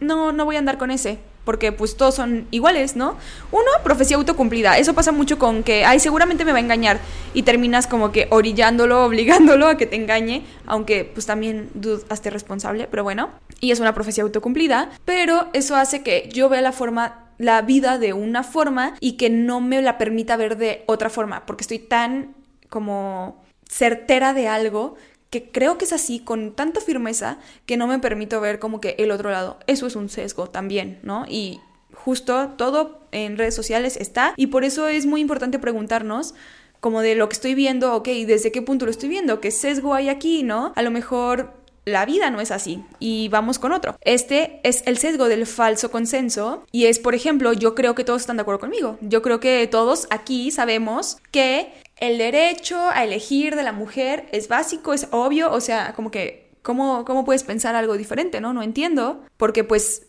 no, 0.00 0.32
no 0.32 0.44
voy 0.44 0.56
a 0.56 0.58
andar 0.58 0.78
con 0.78 0.90
ese 0.90 1.18
porque 1.44 1.72
pues 1.72 1.96
todos 1.96 2.14
son 2.14 2.46
iguales, 2.50 2.96
¿no? 2.96 3.16
Uno, 3.52 3.70
profecía 3.82 4.16
autocumplida. 4.16 4.78
Eso 4.78 4.94
pasa 4.94 5.12
mucho 5.12 5.38
con 5.38 5.62
que, 5.62 5.84
ay, 5.84 6.00
seguramente 6.00 6.44
me 6.44 6.52
va 6.52 6.58
a 6.58 6.60
engañar 6.60 7.00
y 7.32 7.42
terminas 7.42 7.86
como 7.86 8.12
que 8.12 8.26
orillándolo, 8.30 9.04
obligándolo 9.06 9.68
a 9.68 9.76
que 9.76 9.86
te 9.86 9.96
engañe, 9.96 10.44
aunque 10.66 11.04
pues 11.04 11.26
también 11.26 11.70
dude, 11.74 12.02
responsable, 12.30 12.88
pero 12.90 13.02
bueno, 13.02 13.30
y 13.60 13.70
es 13.70 13.80
una 13.80 13.94
profecía 13.94 14.24
autocumplida, 14.24 14.90
pero 15.04 15.48
eso 15.52 15.76
hace 15.76 16.02
que 16.02 16.28
yo 16.32 16.48
vea 16.48 16.62
la 16.62 16.72
forma 16.72 17.20
la 17.36 17.62
vida 17.62 17.98
de 17.98 18.12
una 18.12 18.44
forma 18.44 18.94
y 19.00 19.12
que 19.12 19.28
no 19.28 19.60
me 19.60 19.82
la 19.82 19.98
permita 19.98 20.36
ver 20.36 20.56
de 20.56 20.84
otra 20.86 21.10
forma, 21.10 21.46
porque 21.46 21.62
estoy 21.62 21.80
tan 21.80 22.34
como 22.68 23.42
certera 23.68 24.34
de 24.34 24.48
algo 24.48 24.94
que 25.34 25.50
creo 25.50 25.78
que 25.78 25.84
es 25.84 25.92
así 25.92 26.20
con 26.20 26.54
tanta 26.54 26.80
firmeza 26.80 27.38
que 27.66 27.76
no 27.76 27.88
me 27.88 27.98
permito 27.98 28.40
ver 28.40 28.60
como 28.60 28.80
que 28.80 28.94
el 28.98 29.10
otro 29.10 29.32
lado. 29.32 29.58
Eso 29.66 29.88
es 29.88 29.96
un 29.96 30.08
sesgo 30.08 30.48
también, 30.48 31.00
¿no? 31.02 31.24
Y 31.28 31.60
justo 31.92 32.50
todo 32.56 33.00
en 33.10 33.36
redes 33.36 33.56
sociales 33.56 33.96
está 33.96 34.32
y 34.36 34.46
por 34.46 34.62
eso 34.62 34.86
es 34.86 35.06
muy 35.06 35.20
importante 35.20 35.58
preguntarnos 35.58 36.36
como 36.78 37.00
de 37.00 37.16
lo 37.16 37.28
que 37.28 37.32
estoy 37.32 37.56
viendo, 37.56 37.96
ok, 37.96 38.06
¿desde 38.28 38.52
qué 38.52 38.62
punto 38.62 38.84
lo 38.84 38.92
estoy 38.92 39.08
viendo? 39.08 39.40
¿Qué 39.40 39.50
sesgo 39.50 39.94
hay 39.94 40.08
aquí, 40.08 40.44
no? 40.44 40.72
A 40.76 40.82
lo 40.82 40.92
mejor 40.92 41.52
la 41.84 42.06
vida 42.06 42.30
no 42.30 42.40
es 42.40 42.52
así 42.52 42.84
y 43.00 43.28
vamos 43.28 43.58
con 43.58 43.72
otro. 43.72 43.96
Este 44.02 44.60
es 44.62 44.84
el 44.86 44.98
sesgo 44.98 45.28
del 45.28 45.46
falso 45.46 45.90
consenso 45.90 46.64
y 46.70 46.86
es, 46.86 47.00
por 47.00 47.16
ejemplo, 47.16 47.52
yo 47.52 47.74
creo 47.74 47.96
que 47.96 48.04
todos 48.04 48.20
están 48.20 48.36
de 48.36 48.42
acuerdo 48.42 48.60
conmigo. 48.60 48.98
Yo 49.00 49.20
creo 49.20 49.40
que 49.40 49.66
todos 49.66 50.06
aquí 50.10 50.52
sabemos 50.52 51.18
que 51.32 51.72
el 51.96 52.18
derecho 52.18 52.78
a 52.90 53.04
elegir 53.04 53.56
de 53.56 53.62
la 53.62 53.72
mujer 53.72 54.28
es 54.32 54.48
básico, 54.48 54.92
es 54.92 55.08
obvio, 55.10 55.52
o 55.52 55.60
sea, 55.60 55.92
como 55.94 56.10
que, 56.10 56.50
¿cómo, 56.62 57.04
cómo 57.04 57.24
puedes 57.24 57.44
pensar 57.44 57.74
algo 57.74 57.96
diferente, 57.96 58.40
no? 58.40 58.52
No 58.52 58.62
entiendo, 58.62 59.22
porque 59.36 59.64
pues 59.64 60.06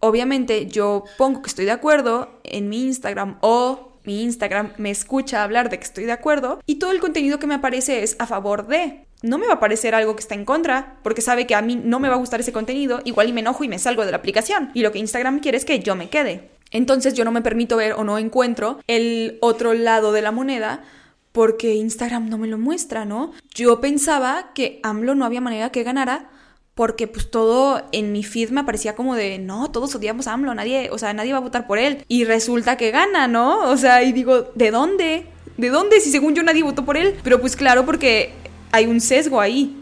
obviamente 0.00 0.66
yo 0.66 1.04
pongo 1.16 1.42
que 1.42 1.48
estoy 1.48 1.64
de 1.64 1.72
acuerdo 1.72 2.40
en 2.44 2.68
mi 2.68 2.84
Instagram 2.84 3.38
o 3.40 3.88
mi 4.04 4.22
Instagram 4.22 4.72
me 4.78 4.90
escucha 4.90 5.44
hablar 5.44 5.68
de 5.68 5.78
que 5.78 5.84
estoy 5.84 6.04
de 6.04 6.12
acuerdo 6.12 6.60
y 6.64 6.76
todo 6.76 6.92
el 6.92 7.00
contenido 7.00 7.38
que 7.38 7.46
me 7.46 7.54
aparece 7.54 8.02
es 8.02 8.16
a 8.18 8.26
favor 8.26 8.66
de. 8.66 9.04
No 9.20 9.36
me 9.36 9.46
va 9.46 9.54
a 9.54 9.56
aparecer 9.56 9.94
algo 9.94 10.14
que 10.14 10.20
está 10.20 10.34
en 10.34 10.44
contra, 10.44 10.98
porque 11.02 11.22
sabe 11.22 11.46
que 11.46 11.56
a 11.56 11.60
mí 11.60 11.74
no 11.74 11.98
me 11.98 12.08
va 12.08 12.14
a 12.14 12.18
gustar 12.18 12.38
ese 12.38 12.52
contenido, 12.52 13.00
igual 13.04 13.28
y 13.28 13.32
me 13.32 13.40
enojo 13.40 13.64
y 13.64 13.68
me 13.68 13.80
salgo 13.80 14.04
de 14.04 14.12
la 14.12 14.16
aplicación. 14.16 14.70
Y 14.74 14.82
lo 14.82 14.92
que 14.92 15.00
Instagram 15.00 15.40
quiere 15.40 15.58
es 15.58 15.64
que 15.64 15.80
yo 15.80 15.96
me 15.96 16.08
quede. 16.08 16.50
Entonces 16.70 17.14
yo 17.14 17.24
no 17.24 17.32
me 17.32 17.42
permito 17.42 17.76
ver 17.76 17.94
o 17.94 18.04
no 18.04 18.16
encuentro 18.16 18.78
el 18.86 19.38
otro 19.40 19.74
lado 19.74 20.12
de 20.12 20.22
la 20.22 20.30
moneda 20.30 20.84
porque 21.32 21.74
Instagram 21.74 22.28
no 22.28 22.38
me 22.38 22.48
lo 22.48 22.58
muestra, 22.58 23.04
¿no? 23.04 23.32
Yo 23.54 23.80
pensaba 23.80 24.52
que 24.54 24.80
AMLO 24.82 25.14
no 25.14 25.24
había 25.24 25.40
manera 25.40 25.70
que 25.70 25.82
ganara 25.82 26.30
porque 26.74 27.08
pues 27.08 27.30
todo 27.30 27.82
en 27.90 28.12
mi 28.12 28.22
feed 28.22 28.50
me 28.50 28.62
parecía 28.62 28.94
como 28.94 29.16
de, 29.16 29.38
no, 29.38 29.70
todos 29.70 29.94
odiamos 29.96 30.28
a 30.28 30.34
AMLO, 30.34 30.54
nadie, 30.54 30.90
o 30.90 30.98
sea, 30.98 31.12
nadie 31.12 31.32
va 31.32 31.38
a 31.38 31.42
votar 31.42 31.66
por 31.66 31.78
él. 31.78 32.04
Y 32.06 32.24
resulta 32.24 32.76
que 32.76 32.92
gana, 32.92 33.26
¿no? 33.26 33.68
O 33.68 33.76
sea, 33.76 34.02
y 34.04 34.12
digo, 34.12 34.52
¿de 34.54 34.70
dónde? 34.70 35.26
¿De 35.56 35.70
dónde? 35.70 36.00
Si 36.00 36.10
según 36.10 36.36
yo 36.36 36.44
nadie 36.44 36.62
votó 36.62 36.84
por 36.84 36.96
él. 36.96 37.16
Pero 37.24 37.40
pues 37.40 37.56
claro, 37.56 37.84
porque 37.84 38.32
hay 38.70 38.86
un 38.86 39.00
sesgo 39.00 39.40
ahí. 39.40 39.76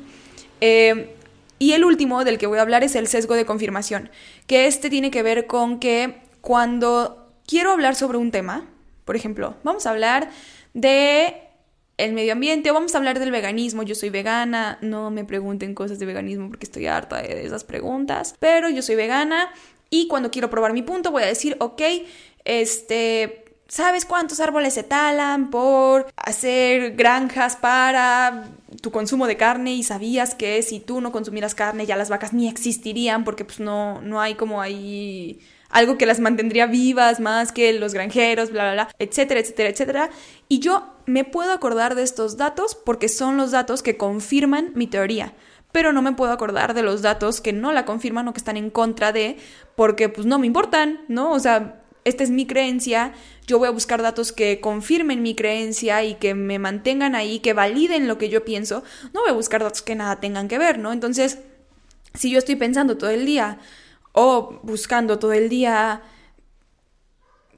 Eh, 0.63 1.15
y 1.59 1.73
el 1.73 1.85
último 1.85 2.25
del 2.25 2.39
que 2.39 2.47
voy 2.47 2.59
a 2.59 2.63
hablar 2.63 2.83
es 2.85 2.95
el 2.95 3.07
sesgo 3.07 3.35
de 3.35 3.47
confirmación, 3.47 4.11
que 4.47 4.67
este 4.67 4.91
tiene 4.91 5.11
que 5.11 5.23
ver 5.23 5.47
con 5.47 5.79
que 5.79 6.23
cuando 6.41 7.31
quiero 7.47 7.73
hablar 7.73 7.95
sobre 7.95 8.19
un 8.19 8.31
tema, 8.31 8.67
por 9.05 9.17
ejemplo, 9.17 9.57
vamos 9.65 9.87
a 9.87 9.91
hablar 9.91 10.31
de 10.77 11.43
el 11.97 12.13
medio 12.13 12.35
ambiente 12.35 12.71
o 12.71 12.75
vamos 12.75 12.95
a 12.95 12.99
hablar 12.99 13.19
del 13.19 13.31
veganismo. 13.31 13.83
Yo 13.83 13.95
soy 13.95 14.11
vegana, 14.11 14.79
no 14.83 15.11
me 15.11 15.25
pregunten 15.25 15.75
cosas 15.75 15.99
de 15.99 16.07
veganismo 16.07 16.49
porque 16.49 16.67
estoy 16.67 16.87
harta 16.87 17.23
de 17.23 17.45
esas 17.45 17.65
preguntas, 17.65 18.37
pero 18.39 18.69
yo 18.69 18.83
soy 18.83 18.95
vegana 18.95 19.51
y 19.89 20.07
cuando 20.07 20.31
quiero 20.31 20.51
probar 20.51 20.75
mi 20.75 20.83
punto 20.83 21.11
voy 21.11 21.25
a 21.25 21.27
decir, 21.27 21.57
ok, 21.59 21.83
este... 22.45 23.43
¿Sabes 23.69 24.05
cuántos 24.05 24.39
árboles 24.39 24.75
se 24.75 24.85
talan 24.85 25.51
por 25.51 26.07
hacer 26.15 26.95
granjas 26.95 27.57
para 27.57 28.45
tu 28.81 28.93
consumo 28.93 29.27
de 29.27 29.37
carne 29.37 29.75
y 29.75 29.83
sabías 29.83 30.37
que 30.37 30.63
si 30.63 30.79
tú 30.79 31.01
no 31.01 31.11
consumieras 31.11 31.57
carne 31.57 31.85
ya 31.85 31.97
las 31.97 32.09
vacas 32.09 32.33
ni 32.33 32.47
existirían 32.47 33.25
porque 33.25 33.45
pues 33.45 33.59
no, 33.59 34.01
no 34.03 34.21
hay 34.21 34.37
como 34.37 34.61
ahí 34.61 35.41
algo 35.77 35.99
que 35.99 36.07
las 36.07 36.21
mantendría 36.21 36.67
vivas 36.67 37.21
más 37.21 37.53
que 37.53 37.71
los 37.75 37.93
granjeros, 37.93 38.51
bla, 38.51 38.63
bla, 38.63 38.73
bla, 38.73 38.95
etcétera, 38.99 39.41
etcétera, 39.41 39.69
etcétera. 39.69 40.11
Y 40.49 40.61
yo 40.61 40.95
me 41.05 41.25
puedo 41.25 41.53
acordar 41.53 41.95
de 41.95 42.03
estos 42.03 42.39
datos 42.39 42.75
porque 42.75 43.11
son 43.11 43.37
los 43.37 43.51
datos 43.51 43.83
que 43.83 43.99
confirman 43.99 44.73
mi 44.75 44.87
teoría 44.87 45.35
pero 45.73 45.93
no 45.93 46.01
me 46.01 46.13
puedo 46.13 46.33
acordar 46.33 46.73
de 46.73 46.83
los 46.83 47.03
datos 47.03 47.43
que 47.43 47.53
no 47.53 47.71
la 47.71 47.85
confirman 47.85 48.27
o 48.27 48.33
que 48.33 48.39
están 48.39 48.57
en 48.57 48.71
contra 48.71 49.13
de, 49.13 49.37
porque 49.75 50.09
pues 50.09 50.27
no 50.27 50.39
me 50.39 50.47
importan, 50.47 51.03
¿no? 51.09 51.33
O 51.33 51.39
sea, 51.39 51.83
esta 52.07 52.25
es 52.25 52.31
mi 52.31 52.47
creencia, 52.47 53.13
yo 53.47 53.59
voy 53.59 53.69
a 53.69 53.73
buscar 53.73 54.01
datos 54.01 54.33
que 54.33 54.59
confirmen 54.59 55.23
mi 55.23 55.35
creencia 55.35 56.03
y 56.03 56.15
que 56.15 56.33
me 56.33 56.59
mantengan 56.59 57.15
ahí, 57.15 57.41
que 57.41 57.53
validen 57.53 58.09
lo 58.09 58.17
que 58.17 58.31
yo 58.31 58.43
pienso, 58.43 58.85
no 59.13 59.21
voy 59.21 59.29
a 59.29 59.35
buscar 59.35 59.63
datos 59.63 59.83
que 59.83 59.95
nada 59.95 60.19
tengan 60.19 60.49
que 60.49 60.57
ver, 60.57 60.79
¿no? 60.79 60.95
Entonces, 60.95 61.41
si 62.15 62.31
yo 62.31 62.39
estoy 62.39 62.57
pensando 62.57 62.97
todo 62.97 63.11
el 63.11 63.27
día, 63.27 63.59
o 64.19 64.61
buscando 64.63 65.19
todo 65.19 65.35
el 65.35 65.51
día 65.51 66.01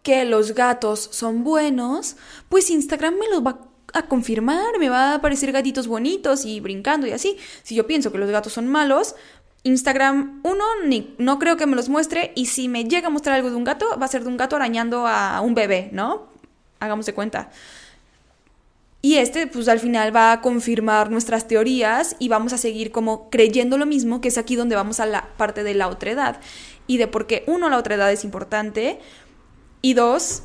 que 0.02 0.24
los 0.24 0.54
gatos 0.54 1.08
son 1.12 1.44
buenos, 1.44 2.16
pues 2.48 2.68
Instagram 2.68 3.14
me 3.14 3.28
los 3.30 3.46
va 3.46 3.60
a 3.94 4.02
confirmar, 4.06 4.76
me 4.80 4.88
va 4.88 5.12
a 5.12 5.14
aparecer 5.14 5.52
gatitos 5.52 5.86
bonitos 5.86 6.44
y 6.44 6.58
brincando 6.58 7.06
y 7.06 7.12
así. 7.12 7.36
Si 7.62 7.76
yo 7.76 7.86
pienso 7.86 8.10
que 8.10 8.18
los 8.18 8.28
gatos 8.28 8.54
son 8.54 8.66
malos, 8.66 9.14
Instagram, 9.62 10.40
uno, 10.42 10.64
ni, 10.84 11.14
no 11.18 11.38
creo 11.38 11.56
que 11.56 11.66
me 11.66 11.76
los 11.76 11.88
muestre 11.88 12.32
y 12.34 12.46
si 12.46 12.68
me 12.68 12.84
llega 12.84 13.06
a 13.06 13.10
mostrar 13.10 13.36
algo 13.36 13.50
de 13.50 13.56
un 13.56 13.62
gato, 13.64 13.86
va 13.96 14.06
a 14.06 14.08
ser 14.08 14.24
de 14.24 14.28
un 14.28 14.36
gato 14.36 14.56
arañando 14.56 15.06
a 15.06 15.40
un 15.40 15.54
bebé, 15.54 15.90
¿no? 15.92 16.26
Hagamos 16.80 17.06
de 17.06 17.14
cuenta. 17.14 17.50
Y 19.00 19.16
este, 19.16 19.46
pues 19.46 19.68
al 19.68 19.78
final 19.78 20.14
va 20.14 20.32
a 20.32 20.40
confirmar 20.40 21.10
nuestras 21.10 21.46
teorías 21.46 22.16
y 22.18 22.28
vamos 22.28 22.52
a 22.52 22.58
seguir 22.58 22.90
como 22.90 23.30
creyendo 23.30 23.78
lo 23.78 23.86
mismo, 23.86 24.20
que 24.20 24.28
es 24.28 24.38
aquí 24.38 24.56
donde 24.56 24.74
vamos 24.74 24.98
a 24.98 25.06
la 25.06 25.28
parte 25.36 25.62
de 25.62 25.74
la 25.74 25.88
otredad. 25.88 26.40
Y 26.88 26.96
de 26.96 27.06
por 27.06 27.26
qué, 27.26 27.44
uno, 27.46 27.68
la 27.68 27.78
otredad 27.78 28.10
es 28.10 28.24
importante 28.24 28.98
y 29.82 29.94
dos, 29.94 30.42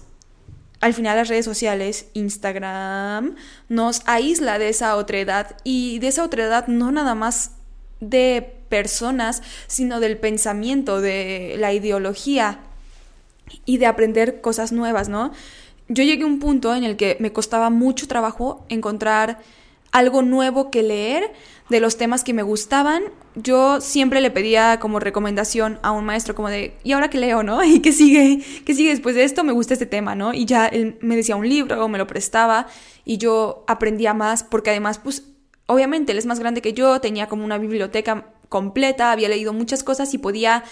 al 0.81 0.93
final 0.93 1.17
las 1.17 1.29
redes 1.29 1.45
sociales, 1.45 2.07
Instagram, 2.13 3.35
nos 3.69 4.01
aísla 4.05 4.59
de 4.59 4.69
esa 4.69 4.97
otredad 4.97 5.57
y 5.63 5.97
de 5.99 6.09
esa 6.09 6.23
otredad 6.23 6.67
no 6.67 6.91
nada 6.91 7.15
más 7.15 7.51
de 8.01 8.55
personas, 8.69 9.41
sino 9.67 9.99
del 9.99 10.17
pensamiento, 10.17 11.01
de 11.01 11.55
la 11.57 11.73
ideología 11.73 12.59
y 13.65 13.77
de 13.77 13.85
aprender 13.85 14.41
cosas 14.41 14.71
nuevas, 14.71 15.09
¿no? 15.09 15.31
Yo 15.87 16.03
llegué 16.03 16.23
a 16.23 16.27
un 16.27 16.39
punto 16.39 16.73
en 16.75 16.83
el 16.83 16.95
que 16.95 17.17
me 17.19 17.33
costaba 17.33 17.69
mucho 17.69 18.07
trabajo 18.07 18.65
encontrar 18.69 19.39
algo 19.91 20.23
nuevo 20.23 20.71
que 20.71 20.81
leer 20.81 21.31
de 21.69 21.79
los 21.79 21.97
temas 21.97 22.23
que 22.23 22.33
me 22.33 22.41
gustaban. 22.41 23.03
Yo 23.35 23.79
siempre 23.79 24.21
le 24.21 24.31
pedía 24.31 24.79
como 24.79 24.99
recomendación 24.99 25.79
a 25.83 25.91
un 25.91 26.03
maestro 26.03 26.35
como 26.35 26.49
de, 26.49 26.75
¿y 26.83 26.93
ahora 26.93 27.09
qué 27.09 27.19
leo, 27.19 27.43
no? 27.43 27.63
¿Y 27.65 27.79
qué 27.79 27.91
sigue? 27.91 28.43
¿Qué 28.65 28.73
sigue 28.73 28.89
después 28.89 29.15
de 29.15 29.23
esto? 29.23 29.43
Me 29.43 29.53
gusta 29.53 29.73
este 29.73 29.85
tema, 29.85 30.15
¿no? 30.15 30.33
Y 30.33 30.45
ya 30.45 30.65
él 30.65 30.97
me 31.01 31.15
decía 31.15 31.35
un 31.35 31.47
libro 31.47 31.83
o 31.83 31.87
me 31.87 31.99
lo 31.99 32.07
prestaba 32.07 32.67
y 33.05 33.17
yo 33.17 33.63
aprendía 33.67 34.13
más 34.13 34.43
porque 34.43 34.71
además, 34.71 34.97
pues, 34.97 35.25
obviamente 35.67 36.11
él 36.11 36.17
es 36.17 36.25
más 36.25 36.39
grande 36.39 36.61
que 36.61 36.73
yo, 36.73 36.99
tenía 36.99 37.27
como 37.27 37.45
una 37.45 37.57
biblioteca 37.57 38.33
completa, 38.49 39.11
había 39.11 39.29
leído 39.29 39.53
muchas 39.53 39.83
cosas 39.83 40.13
y 40.13 40.17
podía 40.17 40.63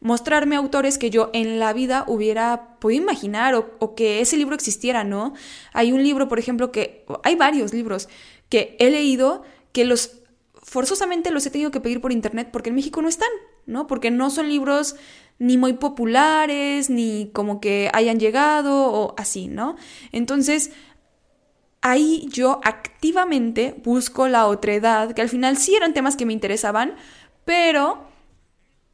mostrarme 0.00 0.56
autores 0.56 0.98
que 0.98 1.10
yo 1.10 1.30
en 1.32 1.58
la 1.58 1.72
vida 1.72 2.04
hubiera 2.06 2.76
podido 2.78 3.02
imaginar 3.02 3.54
o, 3.54 3.70
o, 3.78 3.94
que 3.94 4.20
ese 4.20 4.36
libro 4.36 4.54
existiera, 4.54 5.04
¿no? 5.04 5.34
Hay 5.72 5.92
un 5.92 6.02
libro, 6.02 6.28
por 6.28 6.38
ejemplo, 6.38 6.70
que 6.70 7.04
hay 7.24 7.34
varios 7.34 7.72
libros 7.72 8.08
que 8.48 8.76
he 8.78 8.90
leído 8.90 9.42
que 9.72 9.84
los 9.84 10.18
forzosamente 10.62 11.30
los 11.30 11.46
he 11.46 11.50
tenido 11.50 11.70
que 11.70 11.80
pedir 11.80 12.00
por 12.00 12.12
internet 12.12 12.50
porque 12.52 12.68
en 12.68 12.76
México 12.76 13.00
no 13.00 13.08
están, 13.08 13.30
¿no? 13.66 13.86
Porque 13.86 14.10
no 14.10 14.30
son 14.30 14.48
libros 14.48 14.96
ni 15.38 15.56
muy 15.56 15.74
populares, 15.74 16.90
ni 16.90 17.30
como 17.32 17.60
que 17.60 17.90
hayan 17.94 18.18
llegado 18.18 18.92
o 18.92 19.14
así, 19.16 19.48
¿no? 19.48 19.76
Entonces, 20.12 20.72
ahí 21.80 22.28
yo 22.30 22.60
activamente 22.64 23.74
busco 23.84 24.28
la 24.28 24.46
otredad, 24.46 25.14
que 25.14 25.22
al 25.22 25.28
final 25.28 25.56
sí 25.56 25.74
eran 25.74 25.94
temas 25.94 26.16
que 26.16 26.26
me 26.26 26.32
interesaban, 26.32 26.94
pero 27.44 28.04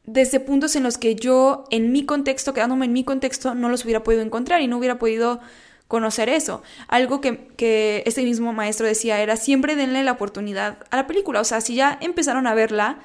desde 0.05 0.39
puntos 0.39 0.75
en 0.75 0.83
los 0.83 0.97
que 0.97 1.15
yo, 1.15 1.65
en 1.71 1.91
mi 1.91 2.05
contexto, 2.05 2.53
quedándome 2.53 2.85
en 2.85 2.93
mi 2.93 3.03
contexto, 3.03 3.55
no 3.55 3.69
los 3.69 3.83
hubiera 3.83 4.03
podido 4.03 4.21
encontrar 4.21 4.61
y 4.61 4.67
no 4.67 4.77
hubiera 4.77 4.99
podido 4.99 5.39
conocer 5.87 6.29
eso. 6.29 6.63
Algo 6.87 7.21
que, 7.21 7.47
que 7.57 8.03
este 8.05 8.23
mismo 8.23 8.53
maestro 8.53 8.87
decía 8.87 9.21
era 9.21 9.37
siempre 9.37 9.75
denle 9.75 10.03
la 10.03 10.13
oportunidad 10.13 10.79
a 10.89 10.95
la 10.97 11.07
película. 11.07 11.41
O 11.41 11.43
sea, 11.43 11.61
si 11.61 11.75
ya 11.75 11.97
empezaron 12.01 12.47
a 12.47 12.53
verla, 12.53 12.99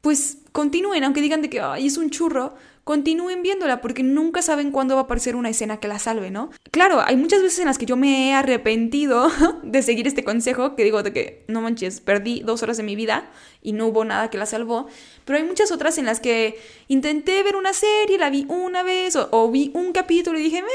pues 0.00 0.38
continúen, 0.52 1.04
aunque 1.04 1.22
digan 1.22 1.42
de 1.42 1.50
que 1.50 1.62
es 1.78 1.96
un 1.96 2.10
churro, 2.10 2.54
continúen 2.84 3.42
viéndola 3.42 3.80
porque 3.80 4.02
nunca 4.02 4.42
saben 4.42 4.70
cuándo 4.70 4.94
va 4.94 5.02
a 5.02 5.04
aparecer 5.04 5.36
una 5.36 5.48
escena 5.48 5.78
que 5.78 5.88
la 5.88 5.98
salve, 5.98 6.30
¿no? 6.30 6.50
Claro, 6.70 7.00
hay 7.04 7.16
muchas 7.16 7.42
veces 7.42 7.58
en 7.58 7.66
las 7.66 7.78
que 7.78 7.86
yo 7.86 7.96
me 7.96 8.28
he 8.28 8.34
arrepentido 8.34 9.30
de 9.62 9.82
seguir 9.82 10.06
este 10.06 10.22
consejo, 10.22 10.76
que 10.76 10.84
digo 10.84 11.02
de 11.02 11.12
que 11.12 11.44
no 11.48 11.62
manches, 11.62 12.00
perdí 12.00 12.40
dos 12.40 12.62
horas 12.62 12.76
de 12.76 12.82
mi 12.82 12.94
vida 12.94 13.30
y 13.62 13.72
no 13.72 13.86
hubo 13.86 14.04
nada 14.04 14.30
que 14.30 14.38
la 14.38 14.46
salvó, 14.46 14.86
pero 15.24 15.38
hay 15.38 15.44
muchas 15.44 15.72
otras 15.72 15.98
en 15.98 16.04
las 16.04 16.20
que 16.20 16.58
intenté 16.88 17.42
ver 17.42 17.56
una 17.56 17.72
serie, 17.72 18.18
la 18.18 18.30
vi 18.30 18.44
una 18.48 18.82
vez 18.82 19.16
o, 19.16 19.50
vi 19.50 19.70
un 19.74 19.92
capítulo 19.92 20.38
y 20.38 20.42
dije, 20.42 20.62
meh 20.62 20.68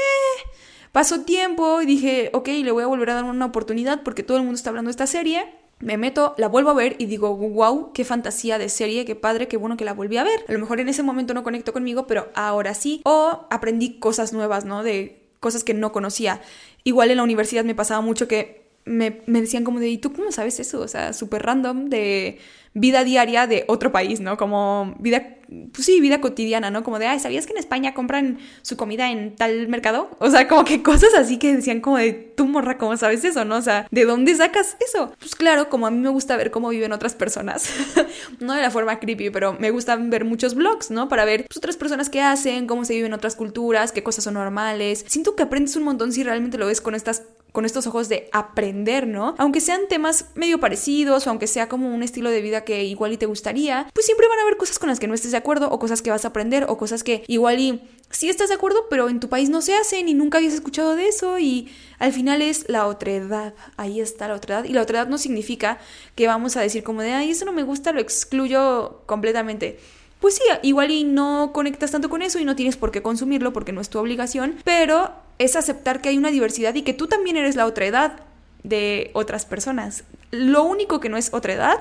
Pasó 0.92 1.20
tiempo 1.20 1.80
y 1.80 1.86
dije, 1.86 2.30
ok, 2.32 2.48
le 2.48 2.72
voy 2.72 2.82
a 2.82 2.88
volver 2.88 3.10
a 3.10 3.14
dar 3.14 3.24
una 3.24 3.46
oportunidad 3.46 4.02
porque 4.02 4.24
todo 4.24 4.38
el 4.38 4.42
mundo 4.42 4.56
está 4.56 4.70
hablando 4.70 4.88
de 4.88 4.92
esta 4.92 5.06
serie. 5.06 5.59
Me 5.80 5.96
meto, 5.96 6.34
la 6.36 6.48
vuelvo 6.48 6.70
a 6.70 6.74
ver 6.74 6.96
y 6.98 7.06
digo, 7.06 7.34
wow, 7.34 7.92
qué 7.94 8.04
fantasía 8.04 8.58
de 8.58 8.68
serie, 8.68 9.06
qué 9.06 9.16
padre, 9.16 9.48
qué 9.48 9.56
bueno 9.56 9.78
que 9.78 9.86
la 9.86 9.94
volví 9.94 10.18
a 10.18 10.24
ver. 10.24 10.44
A 10.46 10.52
lo 10.52 10.58
mejor 10.58 10.78
en 10.78 10.90
ese 10.90 11.02
momento 11.02 11.32
no 11.32 11.42
conecto 11.42 11.72
conmigo, 11.72 12.06
pero 12.06 12.28
ahora 12.34 12.74
sí. 12.74 13.00
O 13.04 13.46
aprendí 13.50 13.98
cosas 13.98 14.34
nuevas, 14.34 14.66
¿no? 14.66 14.82
De 14.82 15.30
cosas 15.40 15.64
que 15.64 15.72
no 15.72 15.90
conocía. 15.90 16.42
Igual 16.84 17.10
en 17.10 17.16
la 17.16 17.22
universidad 17.22 17.64
me 17.64 17.74
pasaba 17.74 18.02
mucho 18.02 18.28
que 18.28 18.59
me, 18.84 19.20
me 19.26 19.40
decían 19.40 19.64
como 19.64 19.80
de, 19.80 19.88
¿y 19.88 19.98
tú 19.98 20.12
cómo 20.12 20.32
sabes 20.32 20.60
eso? 20.60 20.80
O 20.80 20.88
sea, 20.88 21.12
súper 21.12 21.42
random 21.42 21.86
de 21.86 22.38
vida 22.72 23.02
diaria 23.02 23.46
de 23.46 23.64
otro 23.66 23.90
país, 23.90 24.20
¿no? 24.20 24.36
Como 24.36 24.94
vida, 25.00 25.38
pues 25.72 25.84
sí, 25.84 26.00
vida 26.00 26.20
cotidiana, 26.20 26.70
¿no? 26.70 26.84
Como 26.84 27.00
de, 27.00 27.06
ay, 27.06 27.18
¿sabías 27.18 27.46
que 27.46 27.52
en 27.52 27.58
España 27.58 27.94
compran 27.94 28.38
su 28.62 28.76
comida 28.76 29.10
en 29.10 29.34
tal 29.34 29.66
mercado? 29.66 30.10
O 30.20 30.30
sea, 30.30 30.46
como 30.46 30.64
que 30.64 30.82
cosas 30.82 31.14
así 31.14 31.36
que 31.36 31.56
decían 31.56 31.80
como 31.80 31.98
de, 31.98 32.12
tú 32.12 32.46
morra, 32.46 32.78
¿cómo 32.78 32.96
sabes 32.96 33.24
eso, 33.24 33.44
no? 33.44 33.56
O 33.56 33.62
sea, 33.62 33.88
¿de 33.90 34.04
dónde 34.04 34.34
sacas 34.36 34.76
eso? 34.80 35.12
Pues 35.18 35.34
claro, 35.34 35.68
como 35.68 35.88
a 35.88 35.90
mí 35.90 35.98
me 35.98 36.10
gusta 36.10 36.36
ver 36.36 36.52
cómo 36.52 36.68
viven 36.68 36.92
otras 36.92 37.14
personas, 37.16 37.72
no 38.40 38.54
de 38.54 38.62
la 38.62 38.70
forma 38.70 39.00
creepy, 39.00 39.30
pero 39.30 39.54
me 39.54 39.72
gusta 39.72 39.96
ver 39.96 40.24
muchos 40.24 40.54
vlogs, 40.54 40.92
¿no? 40.92 41.08
Para 41.08 41.24
ver 41.24 41.46
pues, 41.48 41.56
otras 41.56 41.76
personas 41.76 42.08
qué 42.08 42.20
hacen, 42.20 42.68
cómo 42.68 42.84
se 42.84 42.94
viven 42.94 43.12
otras 43.14 43.34
culturas, 43.34 43.90
qué 43.90 44.04
cosas 44.04 44.22
son 44.22 44.34
normales. 44.34 45.04
Siento 45.08 45.34
que 45.34 45.42
aprendes 45.42 45.74
un 45.74 45.82
montón 45.82 46.12
si 46.12 46.22
realmente 46.22 46.56
lo 46.56 46.66
ves 46.66 46.80
con 46.80 46.94
estas 46.94 47.24
con 47.52 47.64
estos 47.64 47.86
ojos 47.86 48.08
de 48.08 48.28
aprender, 48.32 49.06
¿no? 49.06 49.34
Aunque 49.38 49.60
sean 49.60 49.82
temas 49.88 50.26
medio 50.34 50.60
parecidos 50.60 51.26
o 51.26 51.30
aunque 51.30 51.46
sea 51.46 51.68
como 51.68 51.94
un 51.94 52.02
estilo 52.02 52.30
de 52.30 52.40
vida 52.40 52.64
que 52.64 52.84
igual 52.84 53.12
y 53.12 53.16
te 53.16 53.26
gustaría, 53.26 53.88
pues 53.94 54.06
siempre 54.06 54.28
van 54.28 54.38
a 54.38 54.42
haber 54.42 54.56
cosas 54.56 54.78
con 54.78 54.88
las 54.88 55.00
que 55.00 55.06
no 55.06 55.14
estés 55.14 55.32
de 55.32 55.36
acuerdo 55.36 55.70
o 55.70 55.78
cosas 55.78 56.02
que 56.02 56.10
vas 56.10 56.24
a 56.24 56.28
aprender 56.28 56.66
o 56.68 56.76
cosas 56.78 57.02
que 57.02 57.24
igual 57.26 57.58
y 57.58 57.80
sí 58.10 58.28
estás 58.28 58.48
de 58.48 58.54
acuerdo, 58.54 58.86
pero 58.90 59.08
en 59.08 59.20
tu 59.20 59.28
país 59.28 59.50
no 59.50 59.62
se 59.62 59.74
hacen 59.74 60.08
y 60.08 60.14
nunca 60.14 60.38
habías 60.38 60.54
escuchado 60.54 60.96
de 60.96 61.08
eso 61.08 61.38
y 61.38 61.68
al 61.98 62.12
final 62.12 62.42
es 62.42 62.68
la 62.68 62.86
otredad, 62.86 63.54
ahí 63.76 64.00
está 64.00 64.28
la 64.28 64.34
otredad. 64.34 64.64
Y 64.64 64.72
la 64.72 64.82
otredad 64.82 65.08
no 65.08 65.18
significa 65.18 65.78
que 66.14 66.26
vamos 66.26 66.56
a 66.56 66.60
decir 66.60 66.82
como 66.82 67.02
de, 67.02 67.12
ay, 67.12 67.30
eso 67.30 67.44
no 67.44 67.52
me 67.52 67.62
gusta, 67.62 67.92
lo 67.92 68.00
excluyo 68.00 69.02
completamente 69.06 69.78
pues 70.20 70.34
sí, 70.34 70.42
igual 70.62 70.90
y 70.90 71.04
no 71.04 71.50
conectas 71.52 71.90
tanto 71.90 72.10
con 72.10 72.20
eso 72.20 72.38
y 72.38 72.44
no 72.44 72.54
tienes 72.54 72.76
por 72.76 72.90
qué 72.90 73.02
consumirlo 73.02 73.52
porque 73.52 73.72
no 73.72 73.80
es 73.80 73.88
tu 73.88 73.98
obligación, 73.98 74.56
pero 74.64 75.12
es 75.40 75.56
aceptar 75.56 76.02
que 76.02 76.10
hay 76.10 76.18
una 76.18 76.30
diversidad 76.30 76.74
y 76.74 76.82
que 76.82 76.92
tú 76.92 77.06
también 77.06 77.38
eres 77.38 77.56
la 77.56 77.64
otra 77.64 77.86
edad 77.86 78.20
de 78.62 79.10
otras 79.14 79.46
personas. 79.46 80.04
Lo 80.30 80.64
único 80.64 81.00
que 81.00 81.08
no 81.08 81.16
es 81.16 81.32
otra 81.32 81.54
edad 81.54 81.78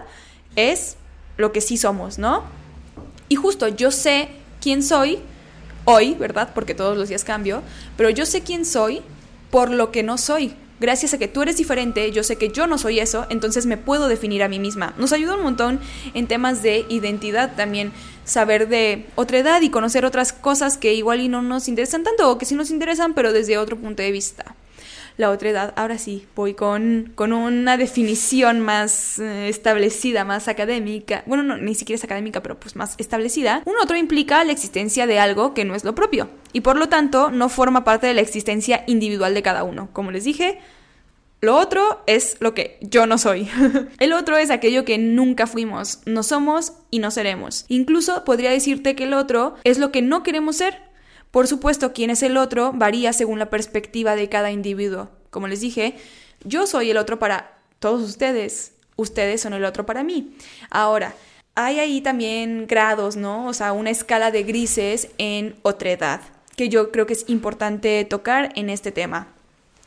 es 0.56 0.96
lo 1.36 1.52
que 1.52 1.60
sí 1.60 1.76
somos, 1.76 2.18
¿no? 2.18 2.46
Y 3.28 3.36
justo 3.36 3.68
yo 3.68 3.92
sé 3.92 4.30
quién 4.62 4.82
soy 4.82 5.20
hoy, 5.84 6.14
¿verdad? 6.14 6.52
Porque 6.56 6.74
todos 6.74 6.98
los 6.98 7.10
días 7.10 7.26
cambio, 7.26 7.62
pero 7.98 8.10
yo 8.10 8.26
sé 8.26 8.44
quién 8.44 8.66
soy 8.66 9.02
por 9.52 9.70
lo 9.72 9.92
que 9.92 10.04
no 10.04 10.18
soy 10.18 10.56
gracias 10.80 11.14
a 11.14 11.18
que 11.18 11.28
tú 11.28 11.42
eres 11.42 11.58
diferente, 11.58 12.12
yo 12.12 12.24
sé 12.24 12.38
que 12.38 12.50
yo 12.50 12.68
no 12.68 12.78
soy 12.78 13.00
eso, 13.00 13.26
entonces 13.30 13.66
me 13.66 13.78
puedo 13.78 14.08
definir 14.08 14.44
a 14.44 14.48
mí 14.48 14.60
misma. 14.60 14.94
Nos 14.98 15.12
ayuda 15.14 15.36
un 15.36 15.44
montón 15.44 15.80
en 16.14 16.28
temas 16.28 16.64
de 16.64 16.86
identidad 16.90 17.56
también, 17.56 17.92
saber 18.30 18.68
de 18.70 19.06
otra 19.16 19.40
edad 19.40 19.62
y 19.62 19.70
conocer 19.70 20.06
otras 20.06 20.34
cosas 20.34 20.78
que 20.78 20.94
igual 20.94 21.20
y 21.20 21.28
no 21.28 21.42
nos 21.42 21.68
interesan 21.68 22.04
tanto 22.04 22.30
o 22.30 22.38
que 22.38 22.46
sí 22.46 22.56
nos 22.56 22.72
interesan, 22.72 23.14
pero 23.14 23.34
desde 23.34 23.58
otro 23.58 23.78
punto 23.78 24.04
de 24.04 24.12
vista 24.12 24.56
la 25.20 25.32
otra 25.32 25.50
edad. 25.50 25.74
Ahora 25.76 25.98
sí, 25.98 26.26
voy 26.34 26.54
con, 26.54 27.12
con 27.14 27.34
una 27.34 27.76
definición 27.76 28.62
más 28.62 29.20
eh, 29.20 29.50
establecida, 29.50 30.24
más 30.24 30.48
académica. 30.48 31.24
Bueno, 31.26 31.44
no, 31.44 31.58
ni 31.58 31.76
siquiera 31.76 31.98
es 31.98 32.04
académica, 32.06 32.42
pero 32.42 32.58
pues 32.58 32.78
más 32.78 32.96
establecida. 33.00 33.62
Un 33.66 33.76
otro 33.84 33.98
implica 33.98 34.42
la 34.46 34.54
existencia 34.54 35.08
de 35.08 35.20
algo 35.20 35.54
que 35.54 35.66
no 35.66 35.76
es 35.76 35.84
lo 35.84 35.94
propio 35.94 36.30
y 36.54 36.62
por 36.62 36.78
lo 36.78 36.88
tanto 36.88 37.32
no 37.32 37.50
forma 37.50 37.84
parte 37.84 38.08
de 38.08 38.14
la 38.14 38.22
existencia 38.22 38.86
individual 38.88 39.34
de 39.34 39.44
cada 39.44 39.66
uno. 39.66 39.90
Como 39.92 40.12
les 40.12 40.24
dije, 40.24 40.60
lo 41.42 41.58
otro 41.58 42.04
es 42.06 42.38
lo 42.40 42.54
que 42.54 42.78
yo 42.82 43.06
no 43.08 43.18
soy. 43.18 43.50
el 44.00 44.14
otro 44.14 44.38
es 44.38 44.50
aquello 44.50 44.86
que 44.86 44.98
nunca 44.98 45.48
fuimos, 45.48 46.00
no 46.06 46.24
somos 46.24 46.74
y 46.92 47.00
no 47.00 47.12
seremos. 47.12 47.66
Incluso 47.68 48.24
podría 48.26 48.52
decirte 48.52 48.96
que 48.96 49.06
el 49.06 49.14
otro 49.14 49.56
es 49.64 49.78
lo 49.78 49.92
que 49.92 50.02
no 50.02 50.24
queremos 50.24 50.58
ser 50.58 50.90
por 51.32 51.48
supuesto, 51.48 51.94
quién 51.94 52.10
es 52.10 52.24
el 52.24 52.38
otro 52.38 52.72
varía 52.74 53.14
según 53.14 53.40
la 53.40 53.50
perspectiva 53.50 54.16
de 54.16 54.30
cada 54.30 54.52
individuo. 54.52 55.10
Como 55.30 55.48
les 55.48 55.62
dije, 55.62 55.96
yo 56.44 56.66
soy 56.66 56.90
el 56.90 56.98
otro 56.98 57.20
para 57.20 57.60
todos 57.78 58.02
ustedes, 58.02 58.74
ustedes 58.96 59.42
son 59.42 59.54
el 59.54 59.64
otro 59.64 59.86
para 59.86 60.04
mí. 60.04 60.36
Ahora, 60.72 61.14
hay 61.54 61.80
ahí 61.80 62.02
también 62.02 62.66
grados, 62.68 63.16
¿no? 63.16 63.48
O 63.48 63.54
sea, 63.54 63.74
una 63.74 63.92
escala 63.92 64.32
de 64.32 64.44
grises 64.44 65.10
en 65.20 65.56
otra 65.62 65.92
edad, 65.92 66.22
que 66.56 66.70
yo 66.70 66.92
creo 66.92 67.06
que 67.06 67.14
es 67.14 67.26
importante 67.28 68.04
tocar 68.06 68.52
en 68.56 68.70
este 68.72 68.92
tema. 68.92 69.28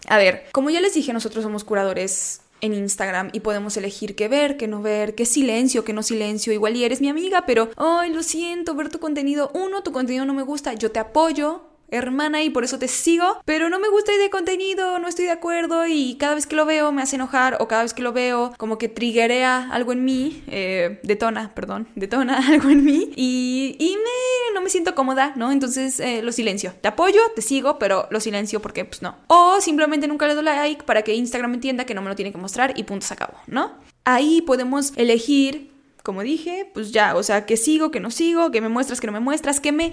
A 0.09 0.19
ver, 0.19 0.45
como 0.53 0.71
ya 0.71 0.81
les 0.81 0.95
dije, 0.95 1.13
nosotros 1.13 1.43
somos 1.45 1.65
curadores 1.65 2.43
en 2.61 2.75
Instagram 2.75 3.31
y 3.33 3.41
podemos 3.41 3.77
elegir 3.77 4.15
qué 4.15 4.29
ver, 4.29 4.57
qué 4.57 4.69
no 4.69 4.83
ver, 4.83 5.15
qué 5.15 5.27
silencio, 5.27 5.85
qué 5.85 5.93
no 5.93 6.03
silencio. 6.03 6.53
Igual 6.53 6.77
y 6.77 6.85
eres 6.85 7.01
mi 7.01 7.09
amiga, 7.09 7.45
pero, 7.47 7.71
ay, 7.77 8.13
lo 8.13 8.23
siento, 8.23 8.75
ver 8.75 8.89
tu 8.89 9.01
contenido, 9.01 9.51
uno, 9.55 9.83
tu 9.83 9.93
contenido 9.93 10.25
no 10.25 10.35
me 10.35 10.43
gusta, 10.43 10.73
yo 10.75 10.93
te 10.93 11.01
apoyo, 11.01 11.63
hermana 11.93 12.43
y 12.43 12.51
por 12.51 12.65
eso 12.65 12.79
te 12.79 12.89
sigo, 12.89 13.41
pero 13.45 13.69
no 13.69 13.79
me 13.79 13.89
gusta 13.89 14.13
de 14.17 14.31
contenido, 14.31 14.99
no 14.99 15.09
estoy 15.09 15.27
de 15.27 15.33
acuerdo 15.33 15.87
y 15.87 16.17
cada 16.19 16.35
vez 16.35 16.47
que 16.47 16.57
lo 16.57 16.65
veo 16.65 16.91
me 16.91 17.03
hace 17.03 17.17
enojar 17.17 17.59
o 17.61 17.69
cada 17.69 17.83
vez 17.83 17.95
que 17.95 18.03
lo 18.03 18.13
veo 18.13 18.53
como 18.57 18.79
que 18.79 18.89
triggerea 18.89 19.69
algo 19.71 19.93
en 19.93 20.05
mí, 20.05 20.43
eh, 20.49 21.01
detona, 21.03 21.55
perdón, 21.55 21.89
detona 21.95 22.39
algo 22.49 22.71
en 22.71 22.85
mí 22.85 23.13
y, 23.15 23.77
y 23.79 23.97
me, 23.97 24.32
me 24.63 24.71
siento 24.71 24.95
cómoda, 24.95 25.33
¿no? 25.37 25.53
Entonces 25.53 26.01
eh, 26.01 26.23
lo 26.23 26.33
silencio. 26.33 26.73
Te 26.81 26.89
apoyo, 26.89 27.21
te 27.35 27.43
sigo, 27.43 27.79
pero 27.79 28.07
lo 28.11 28.21
silencio 28.21 28.63
porque 28.63 28.85
pues 28.85 29.03
no. 29.03 29.17
O 29.27 29.61
simplemente 29.61 30.09
nunca 30.09 30.27
le 30.27 30.35
doy 30.35 30.45
like 30.45 30.85
para 30.85 31.03
que 31.03 31.15
Instagram 31.15 31.55
entienda 31.55 31.85
que 31.85 31.95
no 31.95 32.03
me 32.03 32.09
lo 32.09 32.17
tiene 32.17 32.33
que 32.33 32.39
mostrar 32.39 32.73
y 32.77 32.85
punto 32.85 33.07
se 33.07 33.15
acabó, 33.15 33.35
¿no? 33.47 33.73
Ahí 34.05 34.43
podemos 34.43 34.93
elegir 34.97 35.71
como 36.03 36.23
dije, 36.23 36.69
pues 36.75 36.91
ya, 36.91 37.15
o 37.15 37.23
sea, 37.23 37.47
que 37.47 37.57
sigo, 37.57 37.93
que 37.93 38.01
no 38.01 38.11
sigo, 38.11 38.51
que 38.51 38.61
me 38.61 38.69
muestras, 38.69 39.01
que 39.01 39.07
no 39.07 39.13
me 39.13 39.21
muestras, 39.21 39.61
que 39.61 39.71
me 39.71 39.93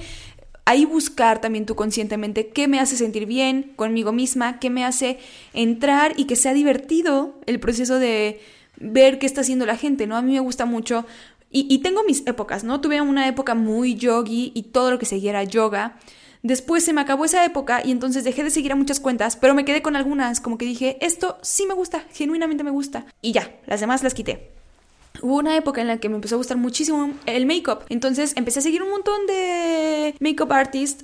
ahí 0.66 0.86
buscar 0.86 1.42
también 1.42 1.66
tú 1.66 1.76
conscientemente 1.76 2.50
qué 2.50 2.68
me 2.68 2.80
hace 2.80 2.96
sentir 2.96 3.26
bien 3.26 3.74
conmigo 3.76 4.12
misma, 4.12 4.60
qué 4.60 4.70
me 4.70 4.86
hace 4.86 5.18
entrar 5.54 6.14
y 6.16 6.26
que 6.26 6.36
sea 6.36 6.54
divertido 6.54 7.40
el 7.48 7.60
proceso 7.60 7.98
de 7.98 8.40
ver 8.78 9.20
qué 9.20 9.26
está 9.26 9.42
haciendo 9.42 9.66
la 9.66 9.78
gente, 9.78 10.08
¿no? 10.08 10.16
A 10.16 10.22
mí 10.22 10.34
me 10.34 10.40
gusta 10.40 10.66
mucho 10.66 11.06
y, 11.52 11.80
tengo 11.80 12.04
mis 12.04 12.26
épocas, 12.28 12.64
¿no? 12.64 12.80
Tuve 12.80 13.02
una 13.02 13.28
época 13.28 13.56
muy 13.56 13.96
yogi 13.96 14.52
y 14.54 14.64
todo 14.64 14.92
lo 14.92 15.00
que 15.00 15.06
seguía 15.06 15.44
yoga. 15.44 15.98
Después 16.44 16.86
se 16.86 16.94
me 16.94 17.02
acabó 17.02 17.26
esa 17.26 17.44
época 17.44 17.82
y 17.84 17.92
entonces 17.92 18.24
dejé 18.24 18.44
de 18.44 18.52
seguir 18.52 18.72
a 18.72 18.76
muchas 18.76 19.00
cuentas, 19.00 19.36
pero 19.36 19.54
me 19.54 19.66
quedé 19.66 19.82
con 19.82 19.96
algunas, 19.96 20.40
como 20.40 20.58
que 20.58 20.66
dije, 20.66 20.98
esto 21.02 21.38
sí 21.42 21.66
me 21.66 21.74
gusta, 21.74 22.06
genuinamente 22.14 22.64
me 22.64 22.72
gusta. 22.72 23.06
Y 23.22 23.32
ya, 23.32 23.60
las 23.66 23.80
demás 23.80 24.04
las 24.04 24.14
quité. 24.14 24.52
Hubo 25.22 25.38
una 25.38 25.58
época 25.58 25.82
en 25.82 25.88
la 25.88 25.98
que 25.98 26.08
me 26.08 26.16
empezó 26.16 26.36
a 26.36 26.38
gustar 26.38 26.58
muchísimo 26.58 27.12
el 27.26 27.46
make-up, 27.46 27.80
entonces 27.90 28.34
empecé 28.38 28.60
a 28.60 28.62
seguir 28.62 28.84
un 28.84 28.92
montón 28.92 29.26
de 29.26 30.16
make-up 30.20 30.54
artists 30.54 31.04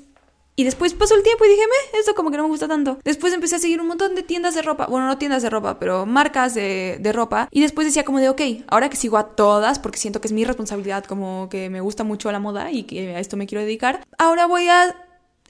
y 0.55 0.63
después 0.63 0.93
pasó 0.93 1.15
el 1.15 1.23
tiempo 1.23 1.43
y 1.45 1.49
dije, 1.49 1.61
me, 1.61 1.99
esto 1.99 2.15
como 2.15 2.31
que 2.31 2.37
no 2.37 2.43
me 2.43 2.49
gusta 2.49 2.67
tanto. 2.67 2.97
Después 3.03 3.33
empecé 3.33 3.55
a 3.55 3.59
seguir 3.59 3.81
un 3.81 3.87
montón 3.87 4.15
de 4.15 4.23
tiendas 4.23 4.55
de 4.55 4.61
ropa. 4.61 4.87
Bueno, 4.87 5.07
no 5.07 5.17
tiendas 5.17 5.43
de 5.43 5.49
ropa, 5.49 5.79
pero 5.79 6.05
marcas 6.05 6.53
de, 6.53 6.97
de, 6.99 7.11
ropa. 7.11 7.49
Y 7.51 7.61
después 7.61 7.85
decía 7.85 8.05
como 8.05 8.19
de, 8.19 8.29
ok, 8.29 8.41
ahora 8.67 8.89
que 8.89 8.95
sigo 8.95 9.17
a 9.17 9.35
todas, 9.35 9.79
porque 9.79 9.97
siento 9.97 10.21
que 10.21 10.27
es 10.27 10.31
mi 10.31 10.45
responsabilidad, 10.45 11.03
como 11.05 11.49
que 11.49 11.69
me 11.69 11.81
gusta 11.81 12.03
mucho 12.03 12.31
la 12.31 12.39
moda 12.39 12.71
y 12.71 12.83
que 12.83 13.15
a 13.15 13.19
esto 13.19 13.35
me 13.37 13.47
quiero 13.47 13.63
dedicar, 13.63 14.05
ahora 14.17 14.45
voy 14.45 14.67
a 14.69 14.95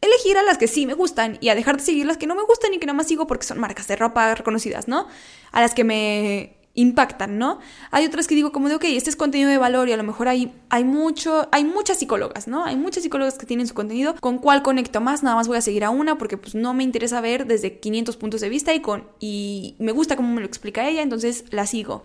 elegir 0.01 0.37
a 0.37 0.43
las 0.43 0.57
que 0.57 0.67
sí 0.67 0.85
me 0.85 0.93
gustan 0.93 1.37
y 1.41 1.49
a 1.49 1.55
dejar 1.55 1.77
de 1.77 1.83
seguir 1.83 2.05
las 2.05 2.17
que 2.17 2.27
no 2.27 2.35
me 2.35 2.43
gustan 2.43 2.73
y 2.73 2.79
que 2.79 2.85
nada 2.85 2.97
más 2.97 3.07
sigo 3.07 3.27
porque 3.27 3.45
son 3.45 3.59
marcas 3.59 3.87
de 3.87 3.95
ropa 3.95 4.35
reconocidas, 4.35 4.87
¿no? 4.87 5.07
A 5.51 5.61
las 5.61 5.73
que 5.73 5.83
me 5.83 6.57
impactan, 6.75 7.37
¿no? 7.37 7.59
Hay 7.89 8.05
otras 8.05 8.27
que 8.27 8.35
digo 8.35 8.51
como 8.51 8.69
de, 8.69 8.75
ok, 8.75 8.83
este 8.89 9.09
es 9.09 9.15
contenido 9.15 9.49
de 9.49 9.57
valor 9.57 9.89
y 9.89 9.93
a 9.93 9.97
lo 9.97 10.03
mejor 10.03 10.27
hay, 10.27 10.53
hay 10.69 10.83
mucho, 10.83 11.47
hay 11.51 11.63
muchas 11.63 11.97
psicólogas, 11.99 12.47
¿no? 12.47 12.65
Hay 12.65 12.75
muchas 12.75 13.03
psicólogas 13.03 13.37
que 13.37 13.45
tienen 13.45 13.65
su 13.65 13.73
contenido, 13.73 14.15
con 14.19 14.37
cuál 14.37 14.61
conecto 14.61 15.01
más, 15.01 15.23
nada 15.23 15.35
más 15.35 15.47
voy 15.47 15.57
a 15.57 15.61
seguir 15.61 15.85
a 15.85 15.89
una 15.89 16.17
porque 16.17 16.37
pues 16.37 16.53
no 16.53 16.73
me 16.73 16.83
interesa 16.83 17.21
ver 17.21 17.47
desde 17.47 17.79
500 17.79 18.17
puntos 18.17 18.41
de 18.41 18.49
vista 18.49 18.73
y, 18.73 18.81
con, 18.81 19.05
y 19.19 19.75
me 19.79 19.93
gusta 19.93 20.15
cómo 20.15 20.33
me 20.33 20.41
lo 20.41 20.47
explica 20.47 20.87
ella, 20.87 21.01
entonces 21.01 21.45
la 21.49 21.65
sigo. 21.65 22.03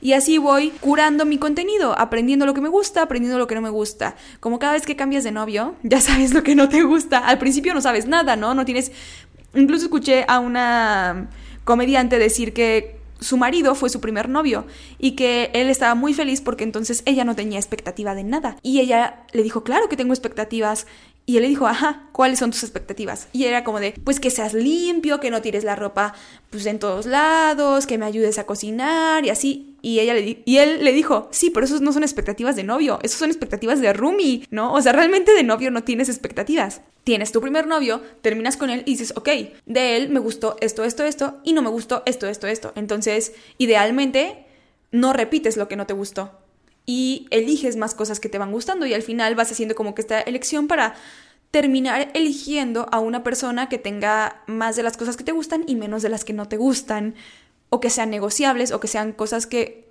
Y 0.00 0.14
así 0.14 0.38
voy 0.38 0.70
curando 0.80 1.24
mi 1.24 1.38
contenido, 1.38 1.96
aprendiendo 1.96 2.44
lo 2.44 2.54
que 2.54 2.60
me 2.60 2.68
gusta, 2.68 3.02
aprendiendo 3.02 3.38
lo 3.38 3.46
que 3.46 3.54
no 3.54 3.60
me 3.60 3.70
gusta. 3.70 4.16
Como 4.40 4.58
cada 4.58 4.72
vez 4.72 4.84
que 4.84 4.96
cambias 4.96 5.22
de 5.22 5.30
novio, 5.30 5.76
ya 5.84 6.00
sabes 6.00 6.34
lo 6.34 6.42
que 6.42 6.56
no 6.56 6.68
te 6.68 6.82
gusta. 6.82 7.18
Al 7.18 7.38
principio 7.38 7.72
no 7.72 7.80
sabes 7.80 8.06
nada, 8.06 8.36
¿no? 8.36 8.54
No 8.54 8.64
tienes... 8.64 8.90
Incluso 9.54 9.84
escuché 9.84 10.24
a 10.26 10.40
una 10.40 11.28
comediante 11.64 12.18
decir 12.18 12.52
que 12.52 13.01
su 13.22 13.36
marido 13.36 13.74
fue 13.74 13.88
su 13.88 14.00
primer 14.00 14.28
novio 14.28 14.66
y 14.98 15.12
que 15.12 15.50
él 15.54 15.70
estaba 15.70 15.94
muy 15.94 16.14
feliz 16.14 16.40
porque 16.40 16.64
entonces 16.64 17.02
ella 17.06 17.24
no 17.24 17.34
tenía 17.34 17.58
expectativa 17.58 18.14
de 18.14 18.24
nada. 18.24 18.56
Y 18.62 18.80
ella 18.80 19.24
le 19.32 19.42
dijo, 19.42 19.64
claro 19.64 19.88
que 19.88 19.96
tengo 19.96 20.12
expectativas. 20.12 20.86
Y 21.24 21.36
él 21.36 21.42
le 21.42 21.48
dijo, 21.48 21.68
ajá, 21.68 22.08
¿cuáles 22.12 22.40
son 22.40 22.50
tus 22.50 22.64
expectativas? 22.64 23.28
Y 23.32 23.44
era 23.44 23.62
como 23.62 23.78
de, 23.78 23.94
pues 24.04 24.18
que 24.18 24.30
seas 24.30 24.54
limpio, 24.54 25.20
que 25.20 25.30
no 25.30 25.40
tires 25.40 25.62
la 25.62 25.76
ropa 25.76 26.14
pues 26.50 26.66
en 26.66 26.80
todos 26.80 27.06
lados, 27.06 27.86
que 27.86 27.96
me 27.96 28.06
ayudes 28.06 28.38
a 28.38 28.44
cocinar 28.44 29.24
y 29.24 29.30
así. 29.30 29.71
Y, 29.84 29.98
ella 29.98 30.14
le 30.14 30.42
y 30.44 30.56
él 30.58 30.84
le 30.84 30.92
dijo, 30.92 31.28
sí, 31.32 31.50
pero 31.50 31.66
esos 31.66 31.80
no 31.80 31.92
son 31.92 32.04
expectativas 32.04 32.54
de 32.54 32.62
novio, 32.62 33.00
esos 33.02 33.18
son 33.18 33.30
expectativas 33.30 33.80
de 33.80 33.92
roomie, 33.92 34.46
¿no? 34.50 34.72
O 34.72 34.80
sea, 34.80 34.92
realmente 34.92 35.34
de 35.34 35.42
novio 35.42 35.72
no 35.72 35.82
tienes 35.82 36.08
expectativas. 36.08 36.82
Tienes 37.04 37.32
tu 37.32 37.40
primer 37.40 37.66
novio, 37.66 38.00
terminas 38.22 38.56
con 38.56 38.70
él 38.70 38.84
y 38.86 38.92
dices, 38.92 39.12
ok, 39.16 39.28
de 39.66 39.96
él 39.96 40.08
me 40.10 40.20
gustó 40.20 40.56
esto, 40.60 40.84
esto, 40.84 41.02
esto, 41.04 41.40
y 41.42 41.52
no 41.52 41.62
me 41.62 41.68
gustó 41.68 42.04
esto, 42.06 42.28
esto, 42.28 42.46
esto. 42.46 42.72
Entonces, 42.76 43.32
idealmente, 43.58 44.46
no 44.92 45.12
repites 45.12 45.56
lo 45.56 45.66
que 45.66 45.76
no 45.76 45.86
te 45.86 45.94
gustó 45.94 46.30
y 46.86 47.26
eliges 47.30 47.76
más 47.76 47.94
cosas 47.94 48.20
que 48.20 48.28
te 48.28 48.38
van 48.38 48.52
gustando 48.52 48.86
y 48.86 48.94
al 48.94 49.02
final 49.02 49.34
vas 49.34 49.50
haciendo 49.50 49.74
como 49.74 49.94
que 49.94 50.02
esta 50.02 50.20
elección 50.20 50.68
para 50.68 50.94
terminar 51.50 52.10
eligiendo 52.14 52.88
a 52.90 52.98
una 52.98 53.22
persona 53.22 53.68
que 53.68 53.78
tenga 53.78 54.42
más 54.46 54.74
de 54.74 54.82
las 54.82 54.96
cosas 54.96 55.16
que 55.16 55.24
te 55.24 55.32
gustan 55.32 55.64
y 55.66 55.76
menos 55.76 56.02
de 56.02 56.08
las 56.08 56.24
que 56.24 56.32
no 56.32 56.48
te 56.48 56.56
gustan 56.56 57.14
o 57.72 57.80
que 57.80 57.88
sean 57.88 58.10
negociables 58.10 58.70
o 58.70 58.80
que 58.80 58.86
sean 58.86 59.12
cosas 59.12 59.46
que, 59.46 59.88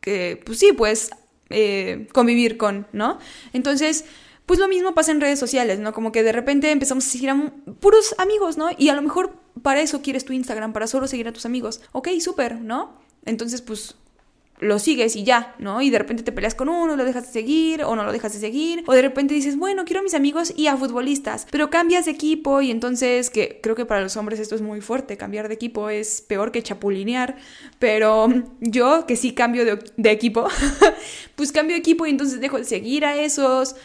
que 0.00 0.40
pues 0.46 0.58
sí, 0.58 0.72
puedes 0.72 1.10
eh, 1.50 2.08
convivir 2.14 2.56
con, 2.56 2.86
¿no? 2.92 3.18
Entonces, 3.52 4.06
pues 4.46 4.58
lo 4.58 4.66
mismo 4.66 4.94
pasa 4.94 5.12
en 5.12 5.20
redes 5.20 5.38
sociales, 5.38 5.78
¿no? 5.78 5.92
Como 5.92 6.10
que 6.10 6.22
de 6.22 6.32
repente 6.32 6.70
empezamos 6.70 7.06
a 7.06 7.10
seguir 7.10 7.28
a 7.28 7.52
puros 7.80 8.14
amigos, 8.16 8.56
¿no? 8.56 8.70
Y 8.78 8.88
a 8.88 8.94
lo 8.94 9.02
mejor 9.02 9.34
para 9.60 9.82
eso 9.82 10.00
quieres 10.00 10.24
tu 10.24 10.32
Instagram, 10.32 10.72
para 10.72 10.86
solo 10.86 11.06
seguir 11.06 11.28
a 11.28 11.32
tus 11.34 11.44
amigos. 11.44 11.82
Ok, 11.92 12.08
súper, 12.18 12.62
¿no? 12.62 12.94
Entonces, 13.26 13.60
pues 13.60 13.94
lo 14.60 14.78
sigues 14.78 15.16
y 15.16 15.24
ya, 15.24 15.54
¿no? 15.58 15.82
Y 15.82 15.90
de 15.90 15.98
repente 15.98 16.22
te 16.22 16.32
peleas 16.32 16.54
con 16.54 16.68
uno, 16.68 16.96
lo 16.96 17.04
dejas 17.04 17.26
de 17.26 17.32
seguir 17.32 17.84
o 17.84 17.94
no 17.96 18.04
lo 18.04 18.12
dejas 18.12 18.32
de 18.32 18.40
seguir, 18.40 18.84
o 18.86 18.92
de 18.92 19.02
repente 19.02 19.34
dices, 19.34 19.56
bueno, 19.56 19.84
quiero 19.84 20.00
a 20.00 20.02
mis 20.02 20.14
amigos 20.14 20.52
y 20.56 20.66
a 20.66 20.76
futbolistas, 20.76 21.46
pero 21.50 21.70
cambias 21.70 22.06
de 22.06 22.12
equipo 22.12 22.60
y 22.60 22.70
entonces, 22.70 23.30
que 23.30 23.60
creo 23.62 23.74
que 23.74 23.86
para 23.86 24.00
los 24.00 24.16
hombres 24.16 24.40
esto 24.40 24.54
es 24.54 24.62
muy 24.62 24.80
fuerte, 24.80 25.16
cambiar 25.16 25.48
de 25.48 25.54
equipo 25.54 25.90
es 25.90 26.20
peor 26.22 26.52
que 26.52 26.62
chapulinear, 26.62 27.36
pero 27.78 28.28
yo 28.60 29.06
que 29.06 29.16
sí 29.16 29.32
cambio 29.32 29.64
de, 29.64 29.78
de 29.96 30.10
equipo, 30.10 30.48
pues 31.36 31.52
cambio 31.52 31.74
de 31.74 31.80
equipo 31.80 32.06
y 32.06 32.10
entonces 32.10 32.40
dejo 32.40 32.58
de 32.58 32.64
seguir 32.64 33.04
a 33.04 33.16
esos 33.16 33.76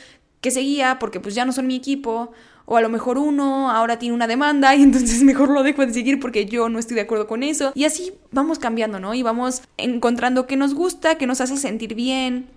que 0.41 0.51
seguía 0.51 0.99
porque 0.99 1.19
pues 1.19 1.36
ya 1.36 1.45
no 1.45 1.53
son 1.53 1.67
mi 1.67 1.76
equipo 1.76 2.34
o 2.66 2.78
a 2.78 2.82
lo 2.82 2.89
mejor 2.89 3.18
uno 3.18 3.70
ahora 3.70 3.99
tiene 3.99 4.16
una 4.16 4.28
demanda 4.28 4.76
y 4.76 4.84
entonces 4.84 5.24
mejor 5.24 5.49
lo 5.49 5.64
dejo 5.64 5.86
de 5.86 5.93
seguir 5.93 6.20
porque 6.20 6.45
yo 6.45 6.70
no 6.70 6.80
estoy 6.80 6.95
de 6.95 7.01
acuerdo 7.01 7.28
con 7.28 7.43
eso. 7.43 7.72
Y 7.76 7.86
así 7.86 8.14
vamos 8.32 8.59
cambiando, 8.59 8.99
¿no? 8.99 9.14
Y 9.14 9.24
vamos 9.24 9.64
encontrando 9.78 10.47
qué 10.47 10.55
nos 10.55 10.74
gusta, 10.74 11.16
qué 11.16 11.28
nos 11.28 11.41
hace 11.41 11.57
sentir 11.57 11.95
bien. 11.95 12.47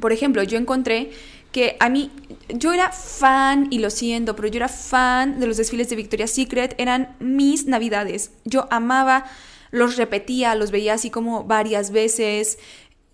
Por 0.00 0.12
ejemplo, 0.12 0.42
yo 0.42 0.58
encontré 0.58 1.10
que 1.52 1.76
a 1.80 1.88
mí, 1.88 2.10
yo 2.50 2.72
era 2.72 2.92
fan, 2.92 3.68
y 3.70 3.78
lo 3.78 3.90
siento, 3.90 4.36
pero 4.36 4.48
yo 4.48 4.58
era 4.58 4.68
fan 4.68 5.40
de 5.40 5.46
los 5.46 5.56
desfiles 5.56 5.88
de 5.88 5.96
Victoria's 5.96 6.30
Secret, 6.30 6.74
eran 6.78 7.16
mis 7.20 7.66
navidades. 7.66 8.32
Yo 8.44 8.68
amaba, 8.70 9.24
los 9.70 9.96
repetía, 9.96 10.54
los 10.54 10.70
veía 10.70 10.94
así 10.94 11.10
como 11.10 11.44
varias 11.44 11.90
veces 11.90 12.58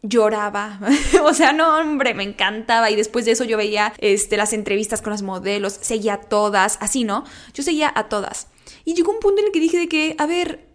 lloraba. 0.04 0.78
o 1.24 1.34
sea, 1.34 1.52
no, 1.52 1.78
hombre, 1.78 2.14
me 2.14 2.22
encantaba. 2.22 2.90
Y 2.90 2.96
después 2.96 3.24
de 3.24 3.32
eso 3.32 3.44
yo 3.44 3.56
veía 3.56 3.92
este, 3.98 4.36
las 4.36 4.52
entrevistas 4.52 5.02
con 5.02 5.10
las 5.10 5.22
modelos, 5.22 5.78
seguía 5.80 6.14
a 6.14 6.20
todas, 6.20 6.78
así, 6.80 7.04
¿no? 7.04 7.24
Yo 7.52 7.62
seguía 7.62 7.92
a 7.94 8.08
todas. 8.08 8.48
Y 8.84 8.94
llegó 8.94 9.12
un 9.12 9.20
punto 9.20 9.40
en 9.40 9.46
el 9.46 9.52
que 9.52 9.60
dije 9.60 9.78
de 9.78 9.88
que, 9.88 10.14
a 10.18 10.26
ver, 10.26 10.68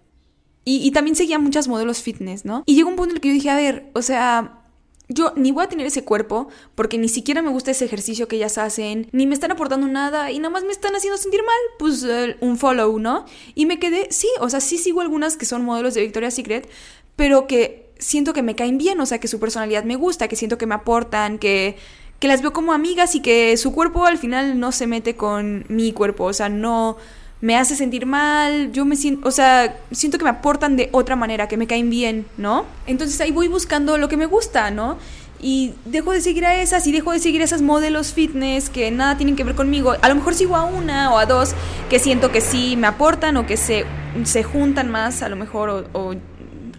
y, 0.66 0.92
también 0.92 1.16
seguía 1.16 1.40
muchas 1.40 1.68
modelos 1.68 2.04
fitness, 2.04 2.46
¿no? 2.46 2.64
Y 2.68 2.76
llegó 2.76 2.90
un 2.90 2.96
punto 2.96 3.12
en 3.12 3.18
el 3.18 3.22
que 3.22 3.30
yo 3.30 3.34
dije, 3.34 3.50
a 3.50 3.56
ver, 3.56 3.90
o 3.94 4.04
sea, 4.04 4.62
yo 5.08 5.34
ni 5.36 5.52
voy 5.52 5.64
a 5.64 5.70
tener 5.70 5.88
ese 5.88 6.04
cuerpo 6.04 6.50
porque 6.76 7.00
ni 7.00 7.10
siquiera 7.10 7.42
me 7.42 7.50
gusta 7.50 7.72
ese 7.72 7.86
ejercicio 7.86 8.28
que 8.28 8.36
ellas 8.36 8.60
hacen, 8.60 9.08
ni 9.12 9.26
me 9.26 9.34
están 9.34 9.52
aportando 9.52 9.88
nada 9.88 10.32
y 10.32 10.38
nada 10.38 10.52
más 10.52 10.64
me 10.64 10.72
están 10.72 10.96
haciendo 10.96 11.18
sentir 11.18 11.42
mal, 11.44 11.58
pues 11.80 12.06
un 12.42 12.58
follow, 12.58 13.00
¿no? 13.00 13.26
Y 13.56 13.66
me 13.66 13.80
quedé, 13.80 14.10
sí, 14.12 14.28
o 14.42 14.50
sea, 14.50 14.60
sí 14.60 14.78
sigo 14.78 15.02
algunas 15.02 15.38
que 15.38 15.46
son 15.46 15.66
modelos 15.66 15.96
de 15.96 16.02
Victoria's 16.02 16.36
Secret, 16.36 16.70
pero 17.16 17.48
que 17.48 17.89
siento 18.00 18.34
que 18.34 18.42
me 18.42 18.56
caen 18.56 18.78
bien, 18.78 19.00
o 19.00 19.06
sea, 19.06 19.20
que 19.20 19.28
su 19.28 19.40
personalidad 19.40 19.84
me 19.84 19.96
gusta, 19.96 20.28
que 20.28 20.36
siento 20.36 20.58
que 20.58 20.66
me 20.66 20.76
aportan, 20.76 21.38
que, 21.38 21.78
que 22.20 22.28
las 22.28 22.42
veo 22.42 22.54
como 22.54 22.74
amigas 22.74 23.14
y 23.14 23.22
que 23.22 23.56
su 23.58 23.74
cuerpo 23.74 24.06
al 24.06 24.18
final 24.18 24.60
no 24.60 24.72
se 24.72 24.88
mete 24.88 25.16
con 25.16 25.66
mi 25.68 25.92
cuerpo, 25.92 26.24
o 26.24 26.34
sea, 26.34 26.50
no 26.50 26.98
me 27.42 27.56
hace 27.56 27.76
sentir 27.76 28.06
mal, 28.06 28.72
yo 28.72 28.86
me 28.86 28.96
siento, 28.96 29.28
o 29.28 29.32
sea, 29.32 29.78
siento 29.92 30.18
que 30.18 30.24
me 30.24 30.30
aportan 30.30 30.76
de 30.76 30.90
otra 30.92 31.16
manera, 31.16 31.48
que 31.48 31.58
me 31.58 31.68
caen 31.68 31.90
bien, 31.90 32.26
¿no? 32.38 32.66
Entonces 32.88 33.20
ahí 33.22 33.32
voy 33.32 33.48
buscando 33.48 33.98
lo 33.98 34.10
que 34.10 34.18
me 34.18 34.26
gusta, 34.26 34.72
¿no? 34.72 34.98
Y 35.42 35.74
dejo 35.86 36.12
de 36.12 36.20
seguir 36.20 36.46
a 36.46 36.62
esas 36.62 36.86
y 36.86 36.92
dejo 36.92 37.14
de 37.14 37.20
seguir 37.20 37.42
a 37.42 37.46
esas 37.46 37.62
modelos 37.62 38.12
fitness 38.12 38.70
que 38.70 38.92
nada 38.92 39.16
tienen 39.16 39.38
que 39.38 39.46
ver 39.46 39.56
conmigo. 39.56 39.94
A 40.02 40.10
lo 40.10 40.16
mejor 40.16 40.34
sigo 40.34 40.58
a 40.58 40.66
una 40.66 41.14
o 41.14 41.18
a 41.18 41.26
dos 41.26 41.54
que 41.90 41.98
siento 42.00 42.30
que 42.30 42.42
sí 42.42 42.76
me 42.76 42.88
aportan 42.88 43.38
o 43.38 43.46
que 43.46 43.56
se, 43.56 43.86
se 44.26 44.44
juntan 44.44 44.92
más, 44.92 45.22
a 45.22 45.30
lo 45.30 45.38
mejor, 45.38 45.70
o, 45.70 45.86
o 45.94 46.16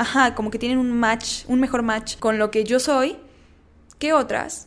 ajá, 0.01 0.35
como 0.35 0.51
que 0.51 0.59
tienen 0.59 0.79
un 0.79 0.91
match, 0.93 1.45
un 1.47 1.61
mejor 1.61 1.83
match 1.83 2.17
con 2.19 2.39
lo 2.39 2.51
que 2.51 2.65
yo 2.65 2.81
soy 2.81 3.19
que 3.99 4.15
otras. 4.15 4.67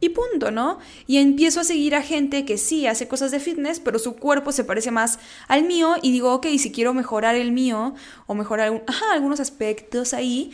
Y 0.00 0.10
punto, 0.10 0.50
¿no? 0.50 0.78
Y 1.06 1.16
empiezo 1.16 1.60
a 1.60 1.64
seguir 1.64 1.94
a 1.94 2.02
gente 2.02 2.44
que 2.44 2.56
sí 2.56 2.86
hace 2.86 3.08
cosas 3.08 3.32
de 3.32 3.40
fitness, 3.40 3.80
pero 3.80 3.98
su 3.98 4.14
cuerpo 4.16 4.52
se 4.52 4.62
parece 4.62 4.90
más 4.90 5.18
al 5.48 5.64
mío 5.64 5.96
y 6.02 6.12
digo, 6.12 6.32
ok, 6.34 6.46
si 6.58 6.70
quiero 6.70 6.94
mejorar 6.94 7.34
el 7.34 7.52
mío 7.52 7.94
o 8.26 8.34
mejorar 8.34 8.84
algunos 9.12 9.40
aspectos 9.40 10.14
ahí, 10.14 10.52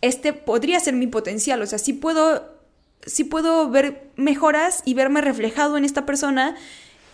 este 0.00 0.32
podría 0.32 0.78
ser 0.78 0.94
mi 0.94 1.06
potencial, 1.06 1.60
o 1.60 1.66
sea, 1.66 1.78
sí 1.78 1.92
puedo, 1.92 2.48
sí 3.04 3.24
puedo 3.24 3.68
ver 3.68 4.10
mejoras 4.16 4.82
y 4.84 4.94
verme 4.94 5.22
reflejado 5.22 5.76
en 5.76 5.84
esta 5.84 6.06
persona 6.06 6.56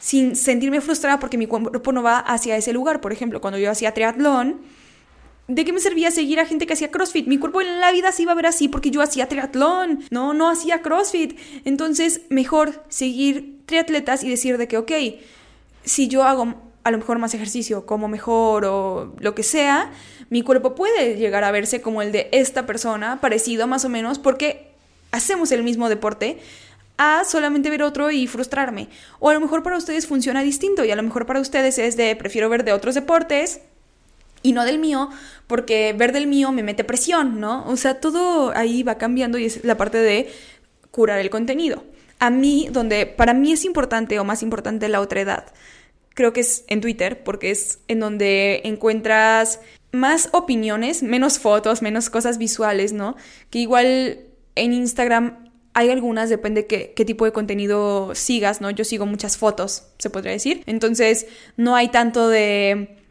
sin 0.01 0.37
sentirme 0.37 0.81
frustrada 0.81 1.19
porque 1.19 1.39
mi 1.39 1.47
cuerpo 1.47 1.93
no 1.93 2.03
va 2.03 2.19
hacia 2.19 2.57
ese 2.57 2.73
lugar. 2.73 3.01
Por 3.01 3.13
ejemplo, 3.13 3.41
cuando 3.41 3.59
yo 3.59 3.71
hacía 3.71 3.95
triatlón, 3.95 4.61
¿De 5.49 5.65
qué 5.65 5.73
me 5.73 5.79
servía 5.81 6.11
seguir 6.11 6.41
a 6.41 6.47
gente 6.47 6.67
que 6.67 6.73
hacía 6.73 6.91
CrossFit? 6.91 7.29
Mi 7.29 7.39
cuerpo 7.39 7.61
en 7.61 7.81
la 7.81 7.93
vida 7.93 8.11
se 8.11 8.23
iba 8.23 8.33
a 8.33 8.35
ver 8.35 8.47
así 8.47 8.67
porque 8.67 8.91
yo 8.91 9.01
hacía 9.01 9.29
triatlón, 9.29 10.05
no, 10.11 10.35
no 10.35 10.51
hacía 10.51 10.83
CrossFit. 10.83 11.39
Entonces, 11.65 12.23
mejor 12.31 12.85
seguir 12.89 13.61
triatletas 13.65 14.25
y 14.25 14.29
decir 14.29 14.59
de 14.59 14.67
que, 14.67 14.77
ok, 14.77 14.93
si 15.85 16.09
yo 16.09 16.25
hago 16.25 16.55
a 16.83 16.91
lo 16.91 16.99
mejor 16.99 17.19
más 17.19 17.35
ejercicio, 17.35 17.87
como 17.87 18.09
mejor 18.09 18.65
o 18.65 19.15
lo 19.19 19.35
que 19.35 19.45
sea, 19.45 19.93
mi 20.31 20.43
cuerpo 20.43 20.75
puede 20.75 21.17
llegar 21.17 21.45
a 21.45 21.53
verse 21.53 21.81
como 21.81 22.03
el 22.03 22.11
de 22.11 22.29
esta 22.33 22.67
persona, 22.67 23.21
parecido 23.21 23.69
más 23.69 23.85
o 23.85 23.89
menos, 23.89 24.19
porque 24.19 24.73
hacemos 25.13 25.53
el 25.53 25.63
mismo 25.63 25.89
deporte, 25.89 26.39
a 26.97 27.25
solamente 27.25 27.71
ver 27.71 27.83
otro 27.83 28.11
y 28.11 28.27
frustrarme. 28.27 28.89
O 29.21 29.31
a 29.31 29.35
lo 29.35 29.41
mejor 29.41 29.63
para 29.63 29.77
ustedes 29.77 30.07
funciona 30.07 30.43
distinto 30.43 30.85
y 30.85 30.91
a 30.91 30.97
lo 30.97 31.03
mejor 31.03 31.27
para 31.27 31.41
ustedes 31.41 31.79
es 31.79 31.97
de 31.97 32.17
prefiero 32.17 32.49
ver 32.49 32.65
de 32.65 32.73
otros 32.73 32.95
deportes 32.95 33.61
y 34.47 34.53
no 34.53 34.65
del 34.65 34.79
mío, 34.79 35.11
porque 35.49 35.93
ver 35.93 36.13
del 36.13 36.29
mío 36.29 36.53
me 36.53 36.63
mete 36.63 36.85
presión, 36.85 37.41
¿no? 37.41 37.67
O 37.67 37.77
sea, 37.77 37.99
todo 37.99 38.57
ahí 38.57 38.85
va 38.85 38.97
cambiando 38.97 39.39
y 39.39 39.47
es 39.47 39.65
la 39.65 39.77
parte 39.77 39.99
de 39.99 40.31
curar 40.93 41.19
el 41.19 41.31
contenido. 41.31 41.83
A 42.21 42.31
mí, 42.31 42.69
donde 42.71 43.07
para 43.07 43.35
mí 43.35 43.51
es 43.51 43.65
importante 43.65 44.21
o 44.21 44.25
más 44.25 44.45
importante 44.45 44.89
la 44.89 45.01
otra 45.01 45.21
edad, 45.21 45.47
creo 46.15 46.33
que 46.33 46.41
es 46.43 46.65
en 46.69 46.81
Twitter, 46.81 47.25
porque 47.25 47.51
es 47.51 47.81
en 47.89 47.99
donde 47.99 48.61
encuentras 48.63 49.59
más 49.91 50.29
opiniones, 50.31 51.03
menos 51.03 51.41
fotos, 51.41 51.83
menos 51.83 52.09
cosas 52.09 52.39
visuales, 52.39 52.93
¿no? 52.93 53.17
Que 53.51 53.59
igual 53.59 54.21
en 54.55 54.73
Instagram 54.73 55.51
hay 55.75 55.91
algunas, 55.91 56.31
depende 56.31 56.69
qué, 56.69 56.93
qué 56.95 57.05
tipo 57.05 57.25
de 57.25 57.33
contenido 57.33 58.15
sigas, 58.15 58.61
¿no? 58.61 58.71
Yo 58.71 58.85
sigo 58.85 59.07
muchas 59.07 59.37
fotos, 59.37 59.89
se 59.99 60.09
podría 60.09 60.31
decir. 60.31 60.63
Entonces, 60.67 61.27
no 61.57 61.75
hay 61.75 61.89
tanto 61.89 62.29
de 62.29 63.06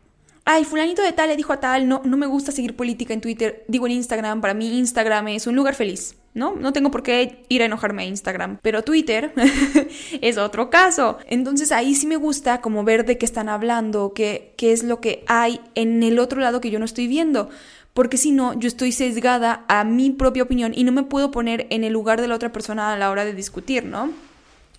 ay, 0.46 0.64
fulanito 0.64 1.02
de 1.02 1.12
tal 1.12 1.28
le 1.28 1.36
dijo 1.36 1.54
a 1.54 1.60
tal, 1.60 1.88
no, 1.88 2.02
no 2.06 2.18
me 2.18 2.28
gusta 2.28 2.52
seguir 2.52 2.76
política 2.76 3.14
en 3.14 3.22
Twitter, 3.22 3.66
digo 3.68 3.88
en 3.88 3.94
Instagram, 3.94 4.42
para 4.42 4.54
mí 4.54 4.78
Instagram 4.78 5.30
es 5.30 5.48
un 5.48 5.56
lugar 5.56 5.74
feliz, 5.74 6.16
¿no? 6.36 6.56
No 6.56 6.72
tengo 6.72 6.92
por 6.92 7.02
qué 7.02 7.44
ir 7.50 7.64
a 7.64 7.66
enojarme 7.66 8.04
a 8.04 8.06
Instagram, 8.06 8.60
pero 8.62 8.84
Twitter 8.84 9.34
es 10.22 10.38
otro 10.38 10.70
caso. 10.70 11.18
Entonces 11.28 11.72
ahí 11.72 11.96
sí 11.96 12.06
me 12.06 12.16
gusta 12.16 12.62
como 12.62 12.84
ver 12.84 13.06
de 13.06 13.18
qué 13.18 13.26
están 13.26 13.50
hablando, 13.50 14.14
qué, 14.14 14.54
qué 14.56 14.72
es 14.72 14.84
lo 14.84 15.02
que 15.02 15.24
hay 15.28 15.60
en 15.74 16.04
el 16.04 16.20
otro 16.20 16.40
lado 16.40 16.62
que 16.62 16.70
yo 16.70 16.80
no 16.80 16.86
estoy 16.86 17.08
viendo. 17.08 17.50
Porque 17.94 18.18
si 18.18 18.32
no, 18.32 18.54
yo 18.60 18.68
estoy 18.68 18.92
sesgada 18.92 19.64
a 19.70 19.86
mi 19.86 20.10
propia 20.12 20.44
opinión 20.44 20.74
y 20.76 20.84
no 20.84 20.92
me 20.92 21.04
puedo 21.04 21.32
poner 21.32 21.66
en 21.70 21.86
el 21.86 21.94
lugar 21.94 22.20
de 22.20 22.28
la 22.28 22.36
otra 22.36 22.52
persona 22.52 22.94
a 22.94 22.98
la 22.98 23.10
hora 23.10 23.24
de 23.24 23.34
discutir, 23.34 23.86
¿no? 23.86 24.12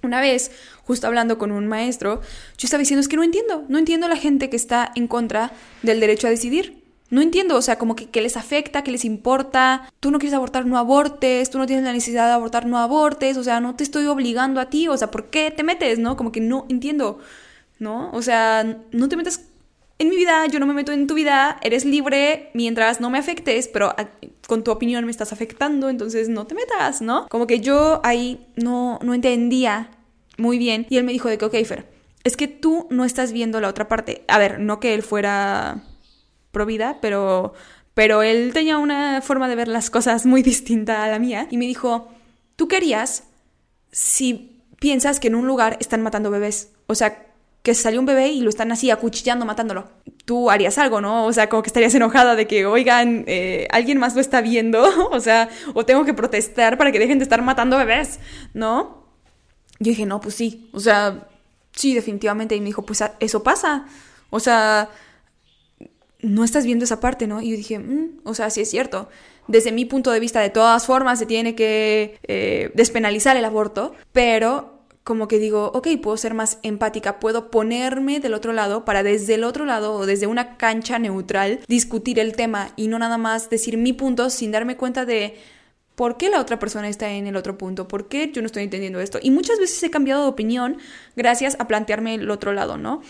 Una 0.07 0.20
vez, 0.20 0.52
justo 0.84 1.07
hablando 1.07 1.36
con 1.36 1.50
un 1.50 1.66
maestro, 1.66 2.20
yo 2.57 2.66
estaba 2.66 2.78
diciendo, 2.78 3.00
es 3.00 3.09
que 3.09 3.16
no 3.16 3.24
entiendo, 3.24 3.64
no 3.68 3.76
entiendo 3.76 4.07
a 4.07 4.09
la 4.09 4.16
gente 4.16 4.48
que 4.48 4.57
está 4.57 4.92
en 4.94 5.09
contra 5.09 5.52
del 5.82 6.00
derecho 6.00 6.28
a 6.28 6.30
decidir. 6.30 6.84
No 7.11 7.20
entiendo, 7.20 7.57
o 7.57 7.62
sea, 7.62 7.76
como 7.76 7.94
que, 7.94 8.20
les 8.20 8.36
afecta, 8.36 8.82
que 8.82 8.90
les 8.90 9.04
importa, 9.04 9.88
tú 10.00 10.11
no 10.11 10.18
quieres 10.18 10.34
abortar, 10.34 10.66
no 10.66 10.78
abortes, 10.78 11.50
tú 11.50 11.59
no 11.59 11.66
tienes 11.66 11.84
la 11.84 11.92
necesidad 11.92 12.26
de 12.26 12.32
abortar, 12.32 12.66
no 12.66 12.78
abortes, 12.78 13.36
o 13.36 13.44
sea, 13.44 13.61
no 13.61 13.76
te 13.76 13.84
estoy 13.84 14.07
obligando 14.07 14.61
a 14.61 14.70
ti, 14.70 14.88
o 14.88 14.96
sea, 14.96 15.11
¿por 15.11 15.26
qué 15.30 15.50
te 15.50 15.62
metes, 15.62 15.98
no? 15.98 16.16
Como 16.16 16.32
que 16.32 16.40
no 16.40 16.66
entiendo, 16.68 17.18
¿no? 17.78 18.11
O 18.12 18.22
sea, 18.22 18.64
no 18.90 19.09
te 19.09 19.16
metas 19.16 19.40
en 19.98 20.11
mi 20.11 20.16
vida, 20.16 20.46
yo 20.46 20.61
no 20.61 20.66
me 20.66 20.74
meto 20.74 20.92
en 20.92 21.07
tu 21.07 21.14
vida, 21.14 21.59
eres 21.62 21.84
libre 21.84 22.50
mientras 22.54 23.00
no 23.00 23.09
me 23.09 23.18
afectes, 23.18 23.68
pero 23.68 23.94
con 24.46 24.62
tu 24.62 24.70
opinión 24.70 25.04
me 25.04 25.11
estás 25.11 25.32
afectando, 25.32 25.88
entonces 25.88 26.28
no 26.28 26.46
te 26.46 26.54
metas, 26.54 27.02
¿no? 27.02 27.26
Como 27.28 27.46
que 27.46 27.61
yo 27.61 28.00
ahí 28.04 28.46
no, 28.57 28.98
no 29.02 29.14
entendía 29.14 29.90
muy 30.37 30.59
bien. 30.59 30.87
Y 30.91 30.97
él 30.99 31.05
me 31.05 31.12
dijo 31.12 31.28
de 31.28 31.39
que, 31.39 31.45
ok, 31.45 31.55
Fer, 31.64 31.87
es 32.24 32.37
que 32.37 32.49
tú 32.49 32.87
no 32.91 33.05
estás 33.05 33.32
viendo 33.32 33.61
la 33.61 33.68
otra 33.68 33.89
parte. 33.89 34.24
A 34.28 34.39
ver, 34.39 34.59
no 34.59 34.80
que 34.80 34.95
él 34.95 35.03
fuera 35.03 35.84
pro 36.51 36.66
vida, 36.66 36.99
pero, 37.01 37.55
pero 37.95 38.22
él 38.22 38.53
tenía 38.53 38.78
una 38.78 39.20
forma 39.22 39.49
de 39.49 39.55
ver 39.55 39.68
las 39.68 39.91
cosas 39.91 40.26
muy 40.26 40.43
distinta 40.45 41.05
a 41.05 41.09
la 41.09 41.18
mía. 41.18 41.47
Y 41.51 41.57
me 41.57 41.66
dijo, 41.66 42.09
¿tú 42.57 42.68
querías 42.68 43.24
si 43.93 44.62
piensas 44.80 45.20
que 45.20 45.28
en 45.28 45.34
un 45.34 45.47
lugar 45.47 45.76
están 45.80 46.03
matando 46.03 46.30
bebés? 46.30 46.72
O 46.87 46.95
sea, 46.95 47.26
que 47.66 47.74
salió 47.74 47.99
un 47.99 48.07
bebé 48.07 48.28
y 48.28 48.43
lo 48.43 48.49
están 48.49 48.70
así 48.70 48.93
acuchillando, 48.93 49.45
matándolo. 49.45 49.89
Tú 50.24 50.51
harías 50.51 50.78
algo, 50.78 51.01
¿no? 51.01 51.26
O 51.26 51.32
sea, 51.32 51.49
como 51.49 51.62
que 51.62 51.68
estarías 51.68 51.93
enojada 51.97 52.37
de 52.37 52.47
que, 52.47 52.64
oigan, 52.64 53.24
eh, 53.26 53.66
alguien 53.70 53.99
más 53.99 54.14
lo 54.14 54.20
está 54.20 54.41
viendo, 54.41 54.84
o 55.11 55.18
sea, 55.18 55.49
o 55.74 55.84
tengo 55.84 56.05
que 56.05 56.14
protestar 56.14 56.78
para 56.78 56.93
que 56.93 57.01
dejen 57.01 57.18
de 57.18 57.24
estar 57.24 57.43
matando 57.43 57.76
bebés, 57.76 58.20
¿no? 58.55 59.05
Yo 59.78 59.90
dije, 59.90 60.06
no, 60.06 60.20
pues 60.20 60.34
sí, 60.34 60.68
o 60.72 60.80
sea, 60.80 61.28
sí, 61.72 61.94
definitivamente. 61.94 62.56
Y 62.56 62.60
me 62.60 62.66
dijo, 62.66 62.84
pues 62.84 63.02
eso 63.20 63.42
pasa. 63.42 63.86
O 64.30 64.40
sea, 64.40 64.90
no 66.20 66.44
estás 66.44 66.64
viendo 66.64 66.84
esa 66.84 67.00
parte, 67.00 67.26
¿no? 67.26 67.40
Y 67.40 67.50
yo 67.50 67.56
dije, 67.56 67.78
mm, 67.78 68.20
o 68.24 68.34
sea, 68.34 68.50
sí 68.50 68.60
es 68.60 68.70
cierto. 68.70 69.08
Desde 69.48 69.72
mi 69.72 69.84
punto 69.84 70.10
de 70.10 70.20
vista, 70.20 70.40
de 70.40 70.50
todas 70.50 70.86
formas, 70.86 71.18
se 71.18 71.26
tiene 71.26 71.54
que 71.54 72.18
eh, 72.24 72.72
despenalizar 72.74 73.36
el 73.36 73.44
aborto, 73.44 73.94
pero 74.12 74.76
como 75.04 75.28
que 75.28 75.38
digo, 75.38 75.70
ok, 75.72 75.86
puedo 76.02 76.16
ser 76.16 76.34
más 76.34 76.58
empática, 76.64 77.20
puedo 77.20 77.48
ponerme 77.48 78.18
del 78.18 78.34
otro 78.34 78.52
lado 78.52 78.84
para 78.84 79.04
desde 79.04 79.34
el 79.34 79.44
otro 79.44 79.64
lado 79.64 79.94
o 79.94 80.04
desde 80.04 80.26
una 80.26 80.56
cancha 80.56 80.98
neutral 80.98 81.60
discutir 81.68 82.18
el 82.18 82.34
tema 82.34 82.72
y 82.74 82.88
no 82.88 82.98
nada 82.98 83.16
más 83.16 83.48
decir 83.48 83.76
mi 83.76 83.92
punto 83.92 84.30
sin 84.30 84.50
darme 84.50 84.76
cuenta 84.76 85.04
de 85.04 85.36
¿Por 85.97 86.18
qué 86.18 86.28
la 86.28 86.40
otra 86.40 86.59
persona 86.59 86.88
está 86.88 87.11
en 87.11 87.26
el 87.26 87.36
otro 87.36 87.57
punto? 87.57 87.88
¿Por 87.88 88.09
qué 88.09 88.30
yo 88.30 88.42
no 88.42 88.47
estoy 88.47 88.62
entendiendo 88.62 89.01
esto? 89.01 89.18
Y 89.22 89.30
muchas 89.30 89.59
veces 89.59 89.82
he 89.82 89.90
cambiado 89.90 90.22
de 90.22 90.28
opinión 90.28 90.76
gracias 91.16 91.57
a 91.59 91.66
plantearme 91.66 92.14
el 92.14 92.30
otro 92.30 92.53
lado, 92.53 92.76
¿no? 92.76 93.01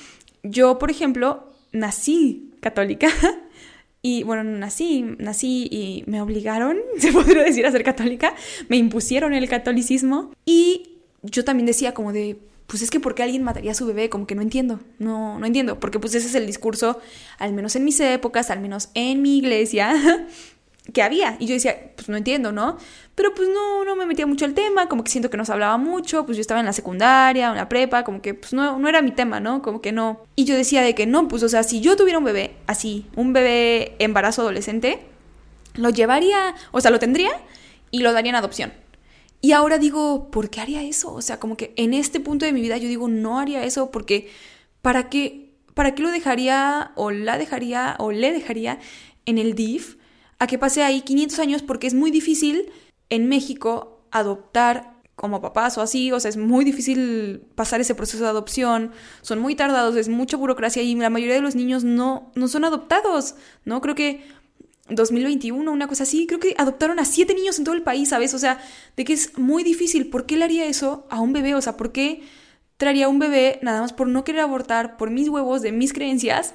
Yo, 0.45 0.78
por 0.78 0.91
ejemplo, 0.91 1.53
nací 1.72 2.53
católica 2.61 3.09
y, 4.03 4.22
bueno, 4.22 4.45
nací, 4.45 5.03
nací 5.18 5.68
y 5.70 6.05
me 6.07 6.22
obligaron, 6.22 6.78
se 6.99 7.12
podría 7.12 7.43
decir, 7.43 7.66
a 7.66 7.72
ser 7.72 7.82
católica, 7.82 8.34
me 8.68 8.76
impusieron 8.76 9.34
el 9.34 9.49
catolicismo 9.49 10.32
y 10.45 10.97
yo 11.22 11.45
también 11.45 11.66
decía 11.66 11.93
como 11.93 12.12
de, 12.12 12.39
pues 12.68 12.82
es 12.82 12.91
que 12.91 13.01
¿por 13.01 13.14
qué 13.14 13.24
alguien 13.24 13.43
mataría 13.43 13.72
a 13.72 13.74
su 13.74 13.87
bebé? 13.87 14.09
Como 14.09 14.28
que 14.28 14.34
no 14.34 14.43
entiendo, 14.43 14.80
no, 14.99 15.39
no 15.41 15.47
entiendo, 15.47 15.80
porque 15.80 15.99
pues 15.99 16.14
ese 16.14 16.28
es 16.28 16.34
el 16.34 16.47
discurso, 16.47 17.01
al 17.39 17.53
menos 17.53 17.74
en 17.76 17.84
mis 17.84 17.99
épocas, 18.01 18.51
al 18.51 18.61
menos 18.61 18.91
en 18.95 19.22
mi 19.22 19.39
iglesia, 19.39 19.95
que 20.93 21.03
había. 21.03 21.37
Y 21.39 21.47
yo 21.47 21.55
decía, 21.55 21.93
pues 21.95 22.09
no 22.09 22.16
entiendo, 22.16 22.53
¿no? 22.53 22.76
Pero 23.14 23.34
pues 23.34 23.49
no, 23.49 23.84
no 23.84 23.97
me 23.97 24.07
metía 24.07 24.26
mucho 24.26 24.45
el 24.45 24.55
tema, 24.55 24.89
como 24.89 25.05
que 25.05 25.11
siento 25.11 25.30
que 25.30 25.37
no 25.37 25.45
se 25.45 25.53
hablaba 25.53 25.76
mucho, 25.76 26.26
pues 26.26 26.37
yo 26.37 26.41
estaba 26.41 26.61
en 26.61 26.66
la 26.66 26.72
secundaria, 26.72 27.49
en 27.49 27.57
la 27.57 27.68
prepa, 27.68 28.05
como 28.05 28.20
que 28.22 28.34
pues 28.34 28.53
no, 28.53 28.78
no 28.78 28.89
era 28.89 29.03
mi 29.03 29.11
tema, 29.11 29.41
¿no? 29.41 29.62
Como 29.62 29.80
que 29.80 29.93
no. 29.93 30.20
Y 30.37 30.45
yo 30.45 30.55
decía 30.55 30.82
de 30.82 30.95
que 30.95 31.07
no, 31.07 31.28
pues 31.28 31.43
o 31.43 31.49
sea, 31.49 31.62
si 31.62 31.80
yo 31.80 31.97
tuviera 31.97 32.18
un 32.18 32.24
bebé 32.24 32.57
así, 32.66 33.07
un 33.16 33.32
bebé 33.32 33.97
embarazo 33.99 34.43
adolescente, 34.43 35.01
lo 35.74 35.91
llevaría, 35.91 36.55
o 36.72 36.80
sea, 36.80 36.91
lo 36.91 36.99
tendría 36.99 37.32
y 37.91 38.01
lo 38.01 38.12
daría 38.12 38.30
en 38.30 38.37
adopción. 38.37 38.72
Y 39.41 39.53
ahora 39.53 39.78
digo, 39.78 40.30
¿por 40.30 40.51
qué 40.51 40.61
haría 40.61 40.82
eso? 40.82 41.12
O 41.12 41.22
sea, 41.22 41.39
como 41.39 41.57
que 41.57 41.72
en 41.76 41.95
este 41.95 42.20
punto 42.20 42.47
de 42.47 42.53
mi 42.53 42.61
vida 42.61 42.78
yo 42.78 42.89
digo, 42.89 43.09
no 43.09 43.39
haría 43.39 43.64
eso 43.64 43.91
porque 43.91 44.30
¿para 44.82 45.09
qué, 45.09 45.53
para 45.74 45.95
qué 45.95 46.03
lo 46.03 46.11
dejaría 46.11 46.93
o 46.97 47.11
la 47.11 47.39
dejaría 47.39 47.97
o 47.99 48.12
le 48.12 48.32
dejaría 48.32 48.78
en 49.24 49.39
el 49.39 49.55
DIF? 49.55 49.97
A 50.39 50.47
que 50.47 50.59
pase 50.59 50.82
ahí 50.82 51.01
500 51.03 51.39
años 51.39 51.62
porque 51.62 51.87
es 51.87 51.95
muy 51.95 52.11
difícil 52.11 52.70
en 53.09 53.28
México 53.28 54.07
adoptar 54.11 54.97
como 55.16 55.41
papás 55.41 55.78
o 55.78 55.80
así, 55.80 56.12
o 56.12 56.20
sea, 56.20 56.28
es 56.28 56.37
muy 56.37 56.64
difícil 56.64 57.43
pasar 57.55 57.80
ese 57.80 57.95
proceso 57.95 58.22
de 58.22 58.28
adopción, 58.28 58.93
son 59.22 59.39
muy 59.39 59.55
tardados, 59.55 59.97
es 59.97 60.11
mucha 60.11 60.37
burocracia 60.37 60.82
y 60.82 60.95
la 60.95 61.09
mayoría 61.09 61.34
de 61.34 61.41
los 61.41 61.55
niños 61.55 61.84
no, 61.84 62.30
no 62.34 62.49
son 62.49 62.64
adoptados, 62.64 63.34
¿no? 63.64 63.80
Creo 63.80 63.95
que 63.95 64.22
2021, 64.91 65.72
una 65.72 65.89
cosa 65.89 66.05
así, 66.05 66.26
creo 66.26 66.39
que 66.39 66.55
adoptaron 66.59 66.99
a 67.01 67.07
siete 67.07 67.34
niños 67.34 67.59
en 67.59 67.64
todo 67.64 67.74
el 67.74 67.82
país, 67.82 68.11
¿sabes? 68.11 68.34
O 68.34 68.39
sea, 68.39 68.61
de 68.97 69.05
que 69.05 69.14
es 69.14 69.37
muy 69.39 69.64
difícil, 69.64 70.11
¿por 70.11 70.26
qué 70.26 70.37
le 70.37 70.45
haría 70.45 70.66
eso 70.66 71.07
a 71.09 71.20
un 71.20 71.32
bebé? 71.32 71.55
O 71.55 71.62
sea, 71.62 71.78
¿por 71.78 71.93
qué 71.93 72.22
traería 72.76 73.09
un 73.09 73.18
bebé 73.18 73.59
nada 73.62 73.80
más 73.80 73.95
por 73.95 74.09
no 74.09 74.22
querer 74.22 74.43
abortar, 74.43 74.99
por 74.99 75.11
mis 75.11 75.30
huevos, 75.30 75.62
de 75.62 75.72
mis 75.72 75.95
creencias? 75.95 76.55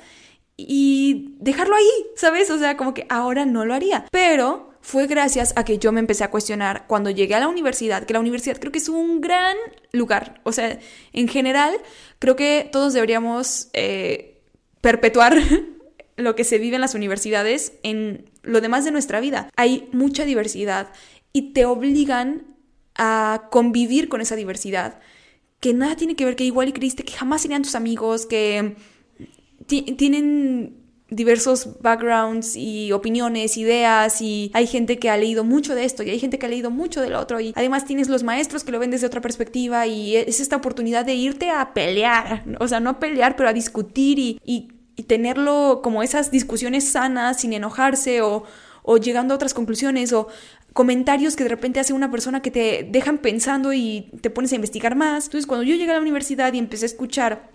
Y 0.68 1.36
dejarlo 1.40 1.76
ahí, 1.76 1.90
¿sabes? 2.16 2.50
O 2.50 2.58
sea, 2.58 2.78
como 2.78 2.94
que 2.94 3.06
ahora 3.10 3.46
no 3.46 3.66
lo 3.66 3.74
haría. 3.74 4.06
Pero 4.12 4.72
fue 4.82 5.08
gracias 5.08 5.54
a 5.56 5.64
que 5.64 5.78
yo 5.78 5.92
me 5.92 6.00
empecé 6.00 6.24
a 6.24 6.32
cuestionar 6.32 6.86
cuando 6.88 7.10
llegué 7.10 7.36
a 7.36 7.40
la 7.40 7.48
universidad, 7.48 8.06
que 8.06 8.14
la 8.14 8.20
universidad 8.20 8.58
creo 8.60 8.72
que 8.72 8.80
es 8.80 8.90
un 8.90 9.22
gran 9.22 9.56
lugar. 9.92 10.42
O 10.44 10.52
sea, 10.52 10.80
en 11.14 11.28
general, 11.28 11.74
creo 12.20 12.36
que 12.36 12.68
todos 12.72 12.94
deberíamos 12.94 13.70
eh, 13.74 14.42
perpetuar 14.82 15.38
lo 16.18 16.36
que 16.36 16.44
se 16.44 16.58
vive 16.58 16.76
en 16.76 16.82
las 16.82 16.96
universidades 16.96 17.74
en 17.84 18.30
lo 18.42 18.60
demás 18.60 18.84
de 18.86 18.92
nuestra 18.92 19.20
vida. 19.20 19.50
Hay 19.56 19.88
mucha 19.92 20.26
diversidad 20.26 20.92
y 21.32 21.54
te 21.54 21.66
obligan 21.66 22.56
a 22.96 23.48
convivir 23.52 24.10
con 24.10 24.20
esa 24.20 24.36
diversidad. 24.36 25.00
Que 25.60 25.74
nada 25.76 25.96
tiene 25.96 26.16
que 26.16 26.26
ver 26.26 26.36
que 26.36 26.44
igual 26.44 26.70
y 26.70 26.74
creíste 26.74 27.04
que 27.04 27.14
jamás 27.14 27.44
serían 27.44 27.62
tus 27.62 27.76
amigos, 27.76 28.26
que 28.26 28.76
tienen 29.98 30.82
diversos 31.12 31.82
backgrounds 31.82 32.56
y 32.56 32.94
opiniones, 32.94 33.58
ideas 33.58 34.22
y 34.22 34.50
hay 34.54 34.66
gente 34.66 34.98
que 34.98 35.10
ha 35.10 35.18
leído 35.18 35.44
mucho 35.44 35.76
de 35.76 35.84
esto 35.84 36.04
y 36.04 36.10
hay 36.10 36.20
gente 36.20 36.40
que 36.40 36.46
ha 36.46 36.50
leído 36.50 36.72
mucho 36.72 37.02
del 37.02 37.16
otro 37.16 37.42
y 37.42 37.52
además 37.56 37.84
tienes 37.86 38.08
los 38.08 38.24
maestros 38.24 38.64
que 38.64 38.72
lo 38.72 38.80
ven 38.80 38.92
desde 38.92 39.08
otra 39.08 39.20
perspectiva 39.20 39.86
y 39.88 40.16
es 40.16 40.40
esta 40.40 40.56
oportunidad 40.56 41.06
de 41.06 41.16
irte 41.16 41.50
a 41.52 41.74
pelear, 41.74 42.46
o 42.60 42.68
sea, 42.68 42.80
no 42.80 42.92
a 42.92 43.00
pelear, 43.00 43.36
pero 43.36 43.50
a 43.50 43.54
discutir 43.54 44.20
y, 44.20 44.40
y, 44.46 44.72
tenerlo 45.08 45.82
como 45.84 46.04
esas 46.04 46.30
discusiones 46.30 46.88
sanas 46.88 47.42
sin 47.42 47.54
enojarse 47.54 48.22
o, 48.22 48.44
o 48.84 48.98
llegando 48.98 49.34
a 49.34 49.36
otras 49.36 49.56
conclusiones 49.56 50.14
o 50.14 50.28
comentarios 50.74 51.36
que 51.36 51.44
de 51.44 51.50
repente 51.50 51.80
hace 51.80 51.92
una 51.92 52.12
persona 52.12 52.44
que 52.44 52.52
te 52.52 52.88
dejan 52.90 53.18
pensando 53.18 53.74
y 53.74 54.12
te 54.22 54.30
pones 54.30 54.52
a 54.52 54.56
investigar 54.56 54.96
más. 54.96 55.26
Entonces, 55.26 55.48
cuando 55.48 55.64
yo 55.64 55.76
llegué 55.76 55.90
a 55.90 55.96
la 55.96 56.02
universidad 56.02 56.54
y 56.54 56.60
empecé 56.60 56.86
a 56.86 56.88
escuchar 56.88 57.50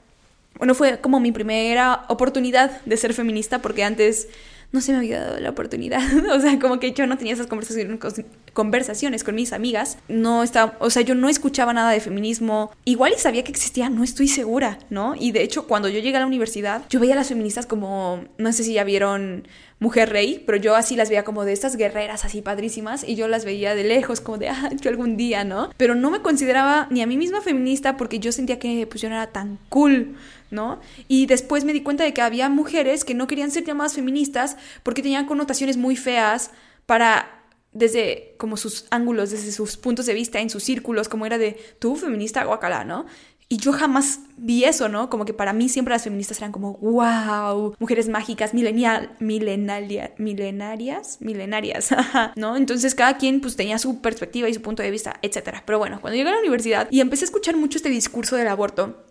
bueno, 0.58 0.74
fue 0.74 1.00
como 1.00 1.20
mi 1.20 1.32
primera 1.32 2.04
oportunidad 2.08 2.80
de 2.84 2.96
ser 2.96 3.14
feminista 3.14 3.60
porque 3.60 3.84
antes 3.84 4.28
no 4.72 4.80
se 4.80 4.92
me 4.92 4.98
había 4.98 5.20
dado 5.20 5.40
la 5.40 5.50
oportunidad. 5.50 6.00
o 6.34 6.40
sea, 6.40 6.58
como 6.58 6.78
que 6.78 6.92
yo 6.92 7.06
no 7.06 7.16
tenía 7.18 7.34
esas 7.34 7.46
conversaciones 7.46 7.98
con, 7.98 8.12
conversaciones 8.52 9.24
con 9.24 9.34
mis 9.34 9.52
amigas. 9.52 9.98
No 10.08 10.42
estaba, 10.42 10.76
o 10.80 10.90
sea, 10.90 11.02
yo 11.02 11.14
no 11.14 11.28
escuchaba 11.28 11.72
nada 11.72 11.90
de 11.90 12.00
feminismo. 12.00 12.70
Igual 12.84 13.12
y 13.16 13.18
sabía 13.18 13.44
que 13.44 13.52
existía, 13.52 13.88
no 13.88 14.04
estoy 14.04 14.28
segura, 14.28 14.78
¿no? 14.90 15.14
Y 15.18 15.32
de 15.32 15.42
hecho, 15.42 15.66
cuando 15.66 15.88
yo 15.88 16.00
llegué 16.00 16.16
a 16.16 16.20
la 16.20 16.26
universidad, 16.26 16.82
yo 16.88 17.00
veía 17.00 17.14
a 17.14 17.16
las 17.16 17.28
feministas 17.28 17.66
como, 17.66 18.24
no 18.38 18.52
sé 18.52 18.64
si 18.64 18.74
ya 18.74 18.84
vieron 18.84 19.46
Mujer 19.78 20.08
Rey, 20.08 20.42
pero 20.46 20.56
yo 20.56 20.74
así 20.74 20.96
las 20.96 21.10
veía 21.10 21.22
como 21.22 21.44
de 21.44 21.52
estas 21.52 21.76
guerreras 21.76 22.24
así 22.24 22.40
padrísimas 22.40 23.04
y 23.06 23.14
yo 23.14 23.28
las 23.28 23.44
veía 23.44 23.74
de 23.74 23.84
lejos 23.84 24.20
como 24.20 24.38
de, 24.38 24.48
ah, 24.50 24.70
yo 24.80 24.90
algún 24.90 25.16
día, 25.16 25.44
¿no? 25.44 25.70
Pero 25.76 25.94
no 25.94 26.10
me 26.10 26.22
consideraba 26.22 26.86
ni 26.90 27.02
a 27.02 27.06
mí 27.06 27.16
misma 27.16 27.42
feminista 27.42 27.96
porque 27.96 28.18
yo 28.18 28.32
sentía 28.32 28.58
que 28.58 28.86
pues 28.86 29.02
yo 29.02 29.08
no 29.10 29.16
era 29.16 29.26
tan 29.26 29.58
cool, 29.68 30.16
¿no? 30.50 30.80
Y 31.08 31.26
después 31.26 31.64
me 31.64 31.74
di 31.74 31.82
cuenta 31.82 32.04
de 32.04 32.14
que 32.14 32.22
había 32.22 32.48
mujeres 32.48 33.04
que 33.04 33.14
no 33.14 33.26
querían 33.26 33.50
ser 33.50 33.64
llamadas 33.64 33.94
feministas 33.94 34.56
porque 34.82 35.02
tenían 35.02 35.26
connotaciones 35.26 35.76
muy 35.76 35.96
feas 35.96 36.50
para 36.86 37.36
desde 37.72 38.34
como 38.38 38.56
sus 38.56 38.86
ángulos, 38.88 39.30
desde 39.30 39.52
sus 39.52 39.76
puntos 39.76 40.06
de 40.06 40.14
vista, 40.14 40.40
en 40.40 40.48
sus 40.48 40.62
círculos, 40.62 41.10
como 41.10 41.26
era 41.26 41.36
de 41.36 41.58
tú 41.78 41.96
feminista, 41.96 42.42
guacala, 42.44 42.84
¿no? 42.84 43.04
Y 43.48 43.58
yo 43.58 43.72
jamás 43.72 44.20
vi 44.36 44.64
eso, 44.64 44.88
¿no? 44.88 45.08
Como 45.08 45.24
que 45.24 45.32
para 45.32 45.52
mí 45.52 45.68
siempre 45.68 45.94
las 45.94 46.02
feministas 46.02 46.38
eran 46.38 46.50
como, 46.50 46.74
wow, 46.78 47.76
mujeres 47.78 48.08
mágicas, 48.08 48.54
milenial, 48.54 49.14
milenaria, 49.20 50.12
milenarias, 50.18 51.18
milenarias, 51.20 51.90
¿no? 52.34 52.56
Entonces 52.56 52.96
cada 52.96 53.18
quien 53.18 53.40
pues 53.40 53.54
tenía 53.54 53.78
su 53.78 54.00
perspectiva 54.00 54.48
y 54.48 54.54
su 54.54 54.62
punto 54.62 54.82
de 54.82 54.90
vista, 54.90 55.20
etc. 55.22 55.60
Pero 55.64 55.78
bueno, 55.78 56.00
cuando 56.00 56.16
llegué 56.16 56.30
a 56.30 56.32
la 56.32 56.40
universidad 56.40 56.88
y 56.90 57.00
empecé 57.00 57.24
a 57.24 57.26
escuchar 57.26 57.56
mucho 57.56 57.78
este 57.78 57.88
discurso 57.88 58.34
del 58.34 58.48
aborto, 58.48 59.04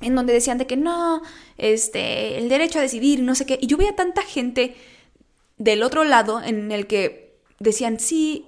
en 0.00 0.16
donde 0.16 0.32
decían 0.32 0.58
de 0.58 0.66
que 0.66 0.76
no, 0.76 1.22
este, 1.56 2.38
el 2.38 2.48
derecho 2.48 2.80
a 2.80 2.82
decidir, 2.82 3.22
no 3.22 3.36
sé 3.36 3.46
qué, 3.46 3.58
y 3.60 3.68
yo 3.68 3.76
veía 3.76 3.94
tanta 3.94 4.22
gente 4.22 4.74
del 5.56 5.84
otro 5.84 6.02
lado 6.02 6.42
en 6.42 6.72
el 6.72 6.88
que 6.88 7.36
decían, 7.60 8.00
sí, 8.00 8.46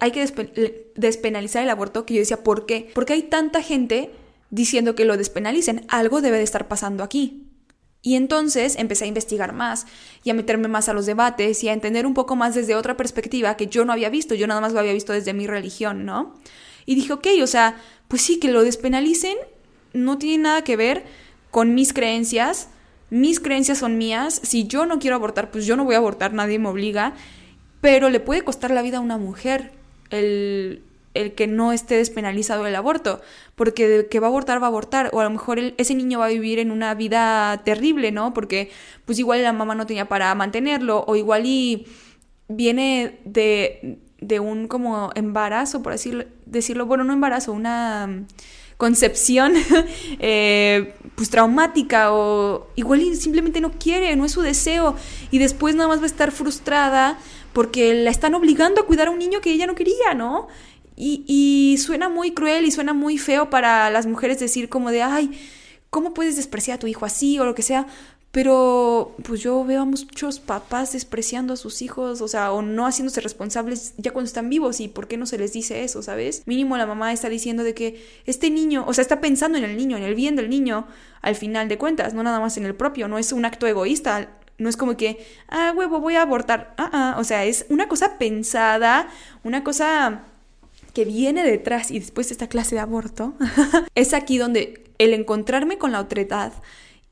hay 0.00 0.10
que 0.10 0.26
despenalizar 0.96 1.62
el 1.62 1.70
aborto, 1.70 2.04
que 2.04 2.14
yo 2.14 2.20
decía, 2.20 2.42
¿por 2.42 2.66
qué? 2.66 2.90
Porque 2.94 3.12
hay 3.12 3.22
tanta 3.22 3.62
gente 3.62 4.10
diciendo 4.50 4.94
que 4.94 5.04
lo 5.04 5.16
despenalicen. 5.16 5.86
Algo 5.88 6.20
debe 6.20 6.38
de 6.38 6.44
estar 6.44 6.68
pasando 6.68 7.02
aquí. 7.02 7.46
Y 8.02 8.14
entonces 8.14 8.76
empecé 8.76 9.04
a 9.04 9.08
investigar 9.08 9.52
más 9.52 9.86
y 10.22 10.30
a 10.30 10.34
meterme 10.34 10.68
más 10.68 10.88
a 10.88 10.92
los 10.92 11.06
debates 11.06 11.64
y 11.64 11.68
a 11.68 11.72
entender 11.72 12.06
un 12.06 12.14
poco 12.14 12.36
más 12.36 12.54
desde 12.54 12.76
otra 12.76 12.96
perspectiva 12.96 13.56
que 13.56 13.66
yo 13.66 13.84
no 13.84 13.92
había 13.92 14.10
visto, 14.10 14.36
yo 14.36 14.46
nada 14.46 14.60
más 14.60 14.72
lo 14.72 14.78
había 14.78 14.92
visto 14.92 15.12
desde 15.12 15.34
mi 15.34 15.48
religión, 15.48 16.04
¿no? 16.04 16.34
Y 16.84 16.94
dije, 16.94 17.12
ok, 17.12 17.26
o 17.42 17.48
sea, 17.48 17.80
pues 18.06 18.22
sí, 18.22 18.38
que 18.38 18.52
lo 18.52 18.62
despenalicen 18.62 19.36
no 19.92 20.18
tiene 20.18 20.44
nada 20.44 20.62
que 20.62 20.76
ver 20.76 21.04
con 21.50 21.74
mis 21.74 21.92
creencias, 21.92 22.68
mis 23.10 23.40
creencias 23.40 23.78
son 23.78 23.98
mías, 23.98 24.40
si 24.44 24.68
yo 24.68 24.86
no 24.86 25.00
quiero 25.00 25.16
abortar, 25.16 25.50
pues 25.50 25.66
yo 25.66 25.76
no 25.76 25.84
voy 25.84 25.96
a 25.96 25.98
abortar, 25.98 26.32
nadie 26.32 26.60
me 26.60 26.68
obliga, 26.68 27.14
pero 27.80 28.08
le 28.08 28.20
puede 28.20 28.42
costar 28.42 28.70
la 28.70 28.82
vida 28.82 28.98
a 28.98 29.00
una 29.00 29.18
mujer 29.18 29.72
el 30.10 30.84
el 31.20 31.32
que 31.32 31.46
no 31.46 31.72
esté 31.72 31.96
despenalizado 31.96 32.66
el 32.66 32.76
aborto, 32.76 33.20
porque 33.54 33.88
de 33.88 34.08
que 34.08 34.20
va 34.20 34.26
a 34.26 34.30
abortar, 34.30 34.62
va 34.62 34.66
a 34.66 34.68
abortar, 34.68 35.10
o 35.12 35.20
a 35.20 35.24
lo 35.24 35.30
mejor 35.30 35.58
ese 35.58 35.94
niño 35.94 36.18
va 36.18 36.26
a 36.26 36.30
vivir 36.30 36.58
en 36.58 36.70
una 36.70 36.94
vida 36.94 37.62
terrible, 37.64 38.12
¿no? 38.12 38.34
Porque 38.34 38.70
pues 39.04 39.18
igual 39.18 39.42
la 39.42 39.52
mamá 39.52 39.74
no 39.74 39.86
tenía 39.86 40.08
para 40.08 40.34
mantenerlo, 40.34 41.04
o 41.06 41.16
igual 41.16 41.46
y 41.46 41.86
viene 42.48 43.18
de, 43.24 43.98
de 44.20 44.40
un 44.40 44.68
como 44.68 45.10
embarazo, 45.14 45.82
por 45.82 45.92
así 45.92 46.12
decirlo, 46.46 46.86
bueno, 46.86 47.04
no 47.04 47.12
embarazo, 47.12 47.52
una 47.52 48.26
concepción 48.76 49.54
eh, 50.18 50.94
pues 51.14 51.30
traumática 51.30 52.12
o 52.12 52.68
igual 52.76 53.02
simplemente 53.16 53.60
no 53.60 53.72
quiere, 53.72 54.14
no 54.16 54.24
es 54.24 54.32
su 54.32 54.42
deseo 54.42 54.96
y 55.30 55.38
después 55.38 55.74
nada 55.74 55.88
más 55.88 56.00
va 56.00 56.04
a 56.04 56.06
estar 56.06 56.30
frustrada 56.30 57.18
porque 57.52 57.94
la 57.94 58.10
están 58.10 58.34
obligando 58.34 58.82
a 58.82 58.86
cuidar 58.86 59.08
a 59.08 59.10
un 59.10 59.18
niño 59.18 59.40
que 59.40 59.50
ella 59.50 59.66
no 59.66 59.74
quería, 59.74 60.12
¿no? 60.14 60.48
Y, 60.96 61.76
suena 61.78 62.08
muy 62.08 62.32
cruel 62.32 62.64
y 62.64 62.70
suena 62.70 62.94
muy 62.94 63.18
feo 63.18 63.50
para 63.50 63.90
las 63.90 64.06
mujeres 64.06 64.40
decir 64.40 64.68
como 64.68 64.90
de, 64.90 65.02
ay, 65.02 65.30
¿cómo 65.90 66.14
puedes 66.14 66.36
despreciar 66.36 66.76
a 66.76 66.78
tu 66.78 66.86
hijo 66.86 67.04
así 67.04 67.38
o 67.38 67.44
lo 67.44 67.54
que 67.54 67.62
sea? 67.62 67.86
Pero 68.32 69.14
pues 69.22 69.40
yo 69.40 69.64
veo 69.64 69.82
a 69.82 69.84
muchos 69.84 70.40
papás 70.40 70.92
despreciando 70.92 71.54
a 71.54 71.56
sus 71.56 71.80
hijos, 71.80 72.20
o 72.20 72.28
sea, 72.28 72.52
o 72.52 72.60
no 72.60 72.86
haciéndose 72.86 73.20
responsables 73.20 73.94
ya 73.96 74.12
cuando 74.12 74.26
están 74.26 74.50
vivos 74.50 74.80
y 74.80 74.88
por 74.88 75.06
qué 75.06 75.16
no 75.16 75.26
se 75.26 75.38
les 75.38 75.52
dice 75.52 75.84
eso, 75.84 76.02
¿sabes? 76.02 76.42
Mínimo 76.46 76.76
la 76.76 76.86
mamá 76.86 77.12
está 77.12 77.28
diciendo 77.28 77.62
de 77.62 77.74
que 77.74 78.04
este 78.26 78.50
niño, 78.50 78.84
o 78.86 78.92
sea, 78.92 79.02
está 79.02 79.20
pensando 79.20 79.56
en 79.56 79.64
el 79.64 79.76
niño, 79.76 79.96
en 79.96 80.02
el 80.02 80.14
bien 80.14 80.36
del 80.36 80.50
niño, 80.50 80.86
al 81.22 81.34
final 81.34 81.68
de 81.68 81.78
cuentas, 81.78 82.12
no 82.12 82.22
nada 82.22 82.40
más 82.40 82.56
en 82.58 82.66
el 82.66 82.74
propio, 82.74 83.08
no 83.08 83.16
es 83.16 83.32
un 83.32 83.44
acto 83.46 83.66
egoísta, 83.66 84.28
no 84.58 84.68
es 84.68 84.76
como 84.76 84.96
que, 84.96 85.24
ah, 85.48 85.72
huevo, 85.74 86.00
voy 86.00 86.16
a 86.16 86.22
abortar, 86.22 86.74
ah, 86.76 86.90
ah, 86.92 87.16
o 87.18 87.24
sea, 87.24 87.44
es 87.44 87.66
una 87.70 87.88
cosa 87.88 88.18
pensada, 88.18 89.08
una 89.44 89.64
cosa 89.64 90.24
que 90.96 91.04
viene 91.04 91.44
detrás 91.44 91.90
y 91.90 91.98
después 91.98 92.28
de 92.28 92.32
esta 92.32 92.46
clase 92.46 92.74
de 92.74 92.80
aborto, 92.80 93.34
es 93.94 94.14
aquí 94.14 94.38
donde 94.38 94.82
el 94.96 95.12
encontrarme 95.12 95.76
con 95.76 95.92
la 95.92 96.00
otredad 96.00 96.54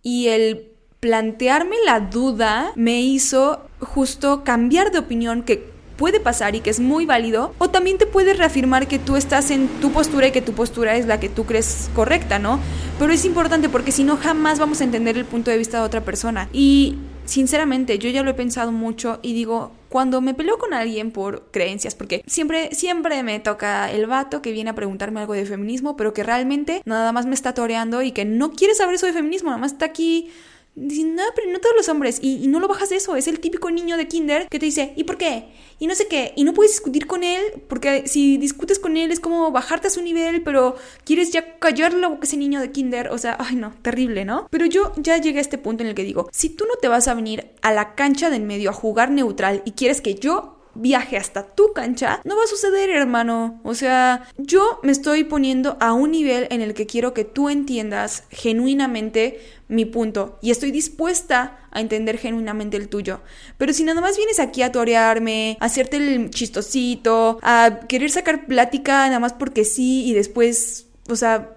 y 0.03 0.28
el 0.28 0.70
plantearme 1.01 1.76
la 1.85 2.01
duda 2.01 2.72
me 2.76 3.03
hizo 3.03 3.61
justo 3.80 4.43
cambiar 4.43 4.91
de 4.91 5.01
opinión 5.01 5.43
que 5.43 5.68
puede 5.99 6.18
pasar 6.18 6.55
y 6.55 6.61
que 6.61 6.70
es 6.70 6.80
muy 6.80 7.05
válido, 7.05 7.55
o 7.59 7.68
también 7.68 7.99
te 7.99 8.07
puede 8.07 8.32
reafirmar 8.32 8.89
que 8.89 8.99
tú 8.99 9.16
estás 9.16 9.51
en 9.51 9.68
tu 9.82 9.93
postura 9.93 10.28
y 10.28 10.32
que 10.32 10.41
tu 10.41 10.55
postura 10.55 10.97
es 10.97 11.05
la 11.05 11.20
que 11.20 11.28
tú 11.28 11.45
crees 11.45 11.91
correcta, 11.95 12.39
¿no? 12.39 12.61
Pero 12.99 13.12
es 13.12 13.26
importante 13.26 13.68
porque 13.68 13.93
si 13.93 14.03
no 14.03 14.16
jamás 14.16 14.59
vamos 14.59 14.80
a 14.80 14.85
entender 14.85 15.18
el 15.18 15.26
punto 15.26 15.51
de 15.51 15.59
vista 15.59 15.76
de 15.80 15.85
otra 15.85 16.01
persona. 16.01 16.49
Y 16.55 16.97
sinceramente, 17.25 17.99
yo 17.99 18.11
ya 18.11 18.22
lo 18.22 18.31
he 18.31 18.35
pensado 18.35 18.72
mucho 18.72 19.18
y 19.22 19.33
digo, 19.33 19.72
cuando 19.89 20.20
me 20.20 20.35
peleo 20.35 20.59
con 20.59 20.75
alguien 20.75 21.11
por 21.11 21.51
creencias, 21.51 21.95
porque 21.95 22.22
siempre, 22.27 22.75
siempre 22.75 23.22
me 23.22 23.39
toca 23.41 23.91
el 23.91 24.07
vato 24.07 24.43
que 24.43 24.53
viene 24.53 24.70
a 24.70 24.75
preguntarme 24.75 25.20
algo 25.20 25.35
de 25.35 25.47
feminismo, 25.47 25.97
pero 25.97 26.12
que 26.12 26.22
realmente 26.22 26.83
nada 26.85 27.12
más 27.12 27.27
me 27.27 27.35
está 27.35 27.55
toreando 27.55 28.03
y 28.03 28.12
que 28.12 28.25
no 28.25 28.53
quiere 28.53 28.75
saber 28.75 28.97
eso 28.97 29.07
de 29.07 29.12
feminismo, 29.12 29.51
nada 29.51 29.61
más 29.61 29.72
está 29.72 29.87
aquí 29.87 30.31
Dice, 30.77 31.05
no, 31.05 31.22
pero 31.37 31.51
no 31.53 31.61
todos 31.61 31.77
los 31.77 31.89
hombres. 31.89 32.18
Y, 32.20 32.49
no 32.49 32.59
lo 32.59 32.68
bajas 32.68 32.91
de 32.91 32.97
eso. 32.97 33.14
Es 33.16 33.29
el 33.29 33.41
típico 33.41 33.70
niño 33.70 33.97
de 33.97 34.09
kinder 34.09 34.49
que 34.49 34.59
te 34.59 34.66
dice, 34.66 34.93
¿y 34.97 35.05
por 35.05 35.16
qué? 35.16 35.47
Y 35.79 35.87
no 35.87 35.95
sé 35.95 36.07
qué. 36.09 36.33
Y 36.37 36.45
no 36.45 36.53
puedes 36.53 36.72
discutir 36.72 37.07
con 37.07 37.22
él 37.22 37.43
porque 37.68 38.07
si 38.07 38.39
discutes 38.39 38.79
con 38.79 38.97
él 38.97 39.11
es 39.11 39.20
como 39.20 39.51
bajarte 39.51 39.89
a 39.89 39.91
su 39.91 40.03
nivel, 40.03 40.43
pero 40.43 40.77
quieres 41.05 41.31
ya 41.31 41.59
callarlo 41.59 42.18
que 42.18 42.27
ese 42.27 42.37
niño 42.37 42.61
de 42.61 42.72
kinder. 42.72 43.09
O 43.09 43.18
sea, 43.18 43.37
ay 43.39 43.57
no, 43.57 43.72
terrible, 43.83 44.25
¿no? 44.25 44.49
Pero 44.51 44.66
yo 44.66 44.93
ya 44.97 45.16
llegué 45.18 45.39
a 45.39 45.43
este 45.43 45.59
punto 45.59 45.83
en 45.83 45.91
el 45.91 45.95
que 45.95 46.05
digo, 46.05 46.29
si 46.33 46.51
tú 46.51 46.64
no 46.66 46.75
te 46.81 46.89
vas 46.89 47.09
a 47.09 47.14
venir 47.14 47.47
a 47.62 47.72
la 47.72 47.95
cancha 47.95 48.31
del 48.31 48.43
medio 48.43 48.70
a 48.70 48.72
jugar 48.72 49.11
neutral 49.11 49.62
y 49.64 49.72
quieres 49.72 50.01
que 50.01 50.14
yo 50.14 50.53
viaje 50.75 51.16
hasta 51.16 51.45
tu 51.47 51.72
cancha, 51.72 52.20
no 52.25 52.37
va 52.37 52.45
a 52.45 52.47
suceder, 52.47 52.91
hermano. 52.91 53.61
O 53.64 53.75
sea, 53.75 54.27
yo 54.37 54.81
me 54.83 54.93
estoy 54.93 55.25
poniendo 55.25 55.77
a 55.81 55.93
un 55.93 56.12
nivel 56.12 56.47
en 56.51 56.61
el 56.61 56.75
que 56.75 56.87
quiero 56.87 57.14
que 57.14 57.25
tú 57.25 57.49
entiendas 57.49 58.25
genuinamente 58.31 59.41
mi 59.68 59.85
punto 59.85 60.39
y 60.43 60.51
estoy 60.51 60.70
dispuesta 60.70 61.59
a 61.70 61.81
entender 61.81 62.18
genuinamente 62.18 62.77
el 62.77 62.89
tuyo. 62.89 63.20
Pero 63.59 63.72
si 63.72 63.85
nada 63.85 64.01
más 64.01 64.16
vienes 64.16 64.39
aquí 64.39 64.62
a 64.62 64.72
torearme, 64.72 65.57
a 65.61 65.66
hacerte 65.66 65.97
el 65.97 66.31
chistosito, 66.31 67.39
a 67.43 67.81
querer 67.89 68.11
sacar 68.11 68.47
plática 68.47 69.07
nada 69.07 69.20
más 69.20 69.33
porque 69.33 69.64
sí 69.64 70.05
y 70.07 70.14
después, 70.14 70.87
o 71.09 71.16
sea, 71.16 71.57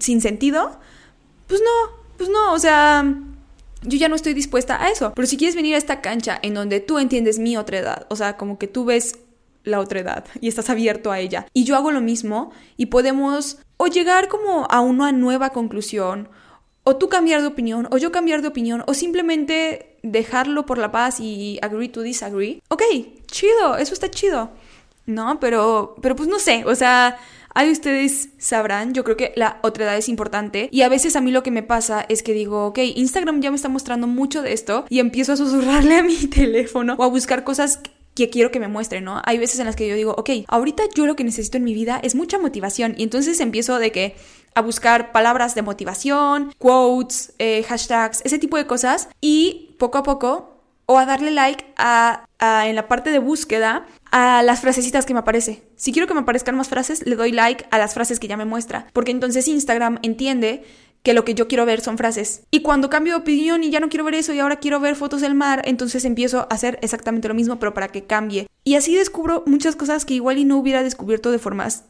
sin 0.00 0.20
sentido, 0.20 0.78
pues 1.46 1.60
no, 1.60 2.04
pues 2.16 2.30
no, 2.30 2.52
o 2.52 2.58
sea, 2.58 3.04
yo 3.84 3.98
ya 3.98 4.08
no 4.08 4.16
estoy 4.16 4.34
dispuesta 4.34 4.82
a 4.82 4.90
eso. 4.90 5.12
Pero 5.14 5.26
si 5.26 5.36
quieres 5.36 5.56
venir 5.56 5.74
a 5.74 5.78
esta 5.78 6.00
cancha 6.00 6.38
en 6.42 6.54
donde 6.54 6.80
tú 6.80 6.98
entiendes 6.98 7.38
mi 7.38 7.56
otra 7.56 7.78
edad, 7.78 8.06
o 8.10 8.16
sea, 8.16 8.36
como 8.36 8.58
que 8.58 8.66
tú 8.66 8.84
ves 8.84 9.18
la 9.62 9.80
otra 9.80 10.00
edad 10.00 10.24
y 10.40 10.48
estás 10.48 10.70
abierto 10.70 11.12
a 11.12 11.20
ella, 11.20 11.46
y 11.52 11.64
yo 11.64 11.76
hago 11.76 11.90
lo 11.90 12.00
mismo 12.00 12.52
y 12.76 12.86
podemos 12.86 13.58
o 13.76 13.86
llegar 13.86 14.28
como 14.28 14.66
a 14.70 14.80
una 14.80 15.12
nueva 15.12 15.50
conclusión, 15.50 16.28
o 16.84 16.96
tú 16.96 17.08
cambiar 17.08 17.40
de 17.40 17.46
opinión, 17.46 17.88
o 17.90 17.96
yo 17.96 18.12
cambiar 18.12 18.42
de 18.42 18.48
opinión, 18.48 18.84
o 18.86 18.94
simplemente 18.94 19.96
dejarlo 20.02 20.66
por 20.66 20.76
la 20.76 20.92
paz 20.92 21.18
y 21.18 21.58
agree 21.62 21.88
to 21.88 22.02
disagree. 22.02 22.62
Ok, 22.68 22.82
chido, 23.26 23.78
eso 23.78 23.94
está 23.94 24.10
chido. 24.10 24.50
No, 25.06 25.40
pero, 25.40 25.96
pero 26.02 26.14
pues 26.14 26.28
no 26.28 26.38
sé, 26.38 26.64
o 26.66 26.74
sea, 26.74 27.18
Ahí 27.54 27.70
ustedes 27.70 28.30
sabrán, 28.38 28.94
yo 28.94 29.04
creo 29.04 29.16
que 29.16 29.32
la 29.36 29.58
otra 29.62 29.84
edad 29.84 29.96
es 29.96 30.08
importante. 30.08 30.68
Y 30.72 30.82
a 30.82 30.88
veces 30.88 31.14
a 31.14 31.20
mí 31.20 31.30
lo 31.30 31.42
que 31.42 31.52
me 31.52 31.62
pasa 31.62 32.04
es 32.08 32.22
que 32.22 32.32
digo, 32.32 32.66
ok, 32.66 32.78
Instagram 32.78 33.40
ya 33.40 33.50
me 33.50 33.56
está 33.56 33.68
mostrando 33.68 34.06
mucho 34.06 34.42
de 34.42 34.52
esto 34.52 34.84
y 34.88 34.98
empiezo 34.98 35.32
a 35.32 35.36
susurrarle 35.36 35.96
a 35.98 36.02
mi 36.02 36.26
teléfono 36.26 36.96
o 36.98 37.04
a 37.04 37.08
buscar 37.08 37.44
cosas 37.44 37.80
que 38.14 38.30
quiero 38.30 38.50
que 38.50 38.60
me 38.60 38.68
muestre, 38.68 39.00
¿no? 39.00 39.20
Hay 39.24 39.38
veces 39.38 39.58
en 39.58 39.66
las 39.66 39.76
que 39.76 39.88
yo 39.88 39.96
digo, 39.96 40.14
ok, 40.16 40.30
ahorita 40.48 40.84
yo 40.94 41.06
lo 41.06 41.16
que 41.16 41.24
necesito 41.24 41.56
en 41.56 41.64
mi 41.64 41.74
vida 41.74 41.98
es 42.02 42.14
mucha 42.14 42.38
motivación. 42.38 42.94
Y 42.96 43.02
entonces 43.02 43.40
empiezo 43.40 43.78
de 43.78 43.90
que 43.92 44.14
a 44.54 44.60
buscar 44.60 45.12
palabras 45.12 45.54
de 45.54 45.62
motivación, 45.62 46.52
quotes, 46.58 47.34
eh, 47.38 47.64
hashtags, 47.64 48.22
ese 48.24 48.38
tipo 48.38 48.56
de 48.56 48.66
cosas. 48.66 49.08
Y 49.20 49.74
poco 49.78 49.98
a 49.98 50.02
poco 50.04 50.54
o 50.86 50.98
a 50.98 51.06
darle 51.06 51.30
like 51.30 51.64
a, 51.76 52.26
en 52.66 52.76
la 52.76 52.88
parte 52.88 53.10
de 53.10 53.18
búsqueda 53.18 53.86
a 54.14 54.44
las 54.44 54.60
frasecitas 54.60 55.06
que 55.06 55.12
me 55.12 55.18
aparece. 55.18 55.64
Si 55.74 55.90
quiero 55.90 56.06
que 56.06 56.14
me 56.14 56.20
aparezcan 56.20 56.54
más 56.54 56.68
frases, 56.68 57.04
le 57.04 57.16
doy 57.16 57.32
like 57.32 57.66
a 57.72 57.78
las 57.78 57.94
frases 57.94 58.20
que 58.20 58.28
ya 58.28 58.36
me 58.36 58.44
muestra, 58.44 58.86
porque 58.92 59.10
entonces 59.10 59.48
Instagram 59.48 59.98
entiende 60.02 60.62
que 61.02 61.14
lo 61.14 61.24
que 61.24 61.34
yo 61.34 61.48
quiero 61.48 61.66
ver 61.66 61.80
son 61.80 61.98
frases. 61.98 62.44
Y 62.52 62.62
cuando 62.62 62.88
cambio 62.88 63.14
de 63.14 63.20
opinión 63.22 63.64
y 63.64 63.70
ya 63.70 63.80
no 63.80 63.88
quiero 63.88 64.04
ver 64.04 64.14
eso 64.14 64.32
y 64.32 64.38
ahora 64.38 64.60
quiero 64.60 64.78
ver 64.78 64.94
fotos 64.94 65.20
del 65.20 65.34
mar, 65.34 65.62
entonces 65.64 66.04
empiezo 66.04 66.42
a 66.42 66.54
hacer 66.54 66.78
exactamente 66.80 67.26
lo 67.26 67.34
mismo, 67.34 67.58
pero 67.58 67.74
para 67.74 67.88
que 67.88 68.04
cambie. 68.04 68.46
Y 68.62 68.76
así 68.76 68.94
descubro 68.94 69.42
muchas 69.46 69.74
cosas 69.74 70.04
que 70.04 70.14
igual 70.14 70.38
y 70.38 70.44
no 70.44 70.58
hubiera 70.58 70.84
descubierto 70.84 71.32
de 71.32 71.40
formas 71.40 71.82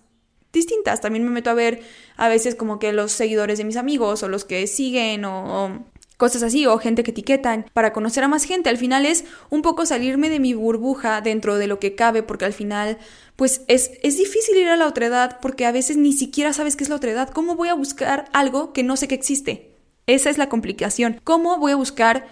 distintas. 0.51 1.03
También 1.03 1.25
me 1.25 1.31
meto 1.31 1.51
a 1.51 1.55
ver 1.55 1.83
a 2.17 2.29
veces 2.29 2.55
como 2.55 2.79
que 2.79 2.95
los 2.95 3.13
seguidores 3.13 3.59
de 3.59 3.65
mis 3.65 3.77
amigos 3.77 4.23
o 4.23 4.29
los 4.31 4.47
que 4.47 4.67
siguen 4.67 5.27
o, 5.27 5.85
cosas 6.17 6.43
así 6.43 6.67
o 6.67 6.79
gente 6.79 7.03
que 7.03 7.11
etiquetan 7.11 7.67
para 7.73 7.93
conocer 7.93 8.25
a 8.25 8.29
más 8.29 8.45
gente. 8.45 8.71
Al 8.71 8.79
final 8.79 9.07
es 9.07 9.25
un 9.51 9.63
poco 9.63 9.87
salirme 9.87 10.31
de 10.31 10.41
mi 10.41 10.55
burbuja 10.55 11.21
dentro 11.21 11.57
de 11.57 11.67
lo 11.67 11.79
que 11.79 11.95
cabe 11.95 12.23
porque 12.23 12.45
al 12.45 12.53
final 12.53 12.99
pues 13.37 13.63
es, 13.69 13.93
es 14.03 14.17
difícil 14.17 14.57
ir 14.57 14.69
a 14.69 14.77
la 14.77 14.87
otredad 14.87 15.39
porque 15.41 15.67
a 15.67 15.73
veces 15.73 15.97
ni 15.97 16.13
siquiera 16.13 16.53
sabes 16.53 16.77
qué 16.77 16.85
es 16.85 16.91
la 16.91 16.97
otredad. 16.97 17.31
¿Cómo 17.31 17.57
voy 17.57 17.69
a 17.69 17.75
buscar 17.75 18.27
algo 18.33 18.73
que 18.73 18.83
no 18.83 18.97
sé 18.97 19.09
que 19.09 19.15
existe? 19.15 19.75
Esa 20.07 20.31
es 20.31 20.39
la 20.39 20.49
complicación. 20.49 21.21
¿Cómo 21.25 21.59
voy 21.59 21.73
a 21.73 21.77
buscar 21.77 22.27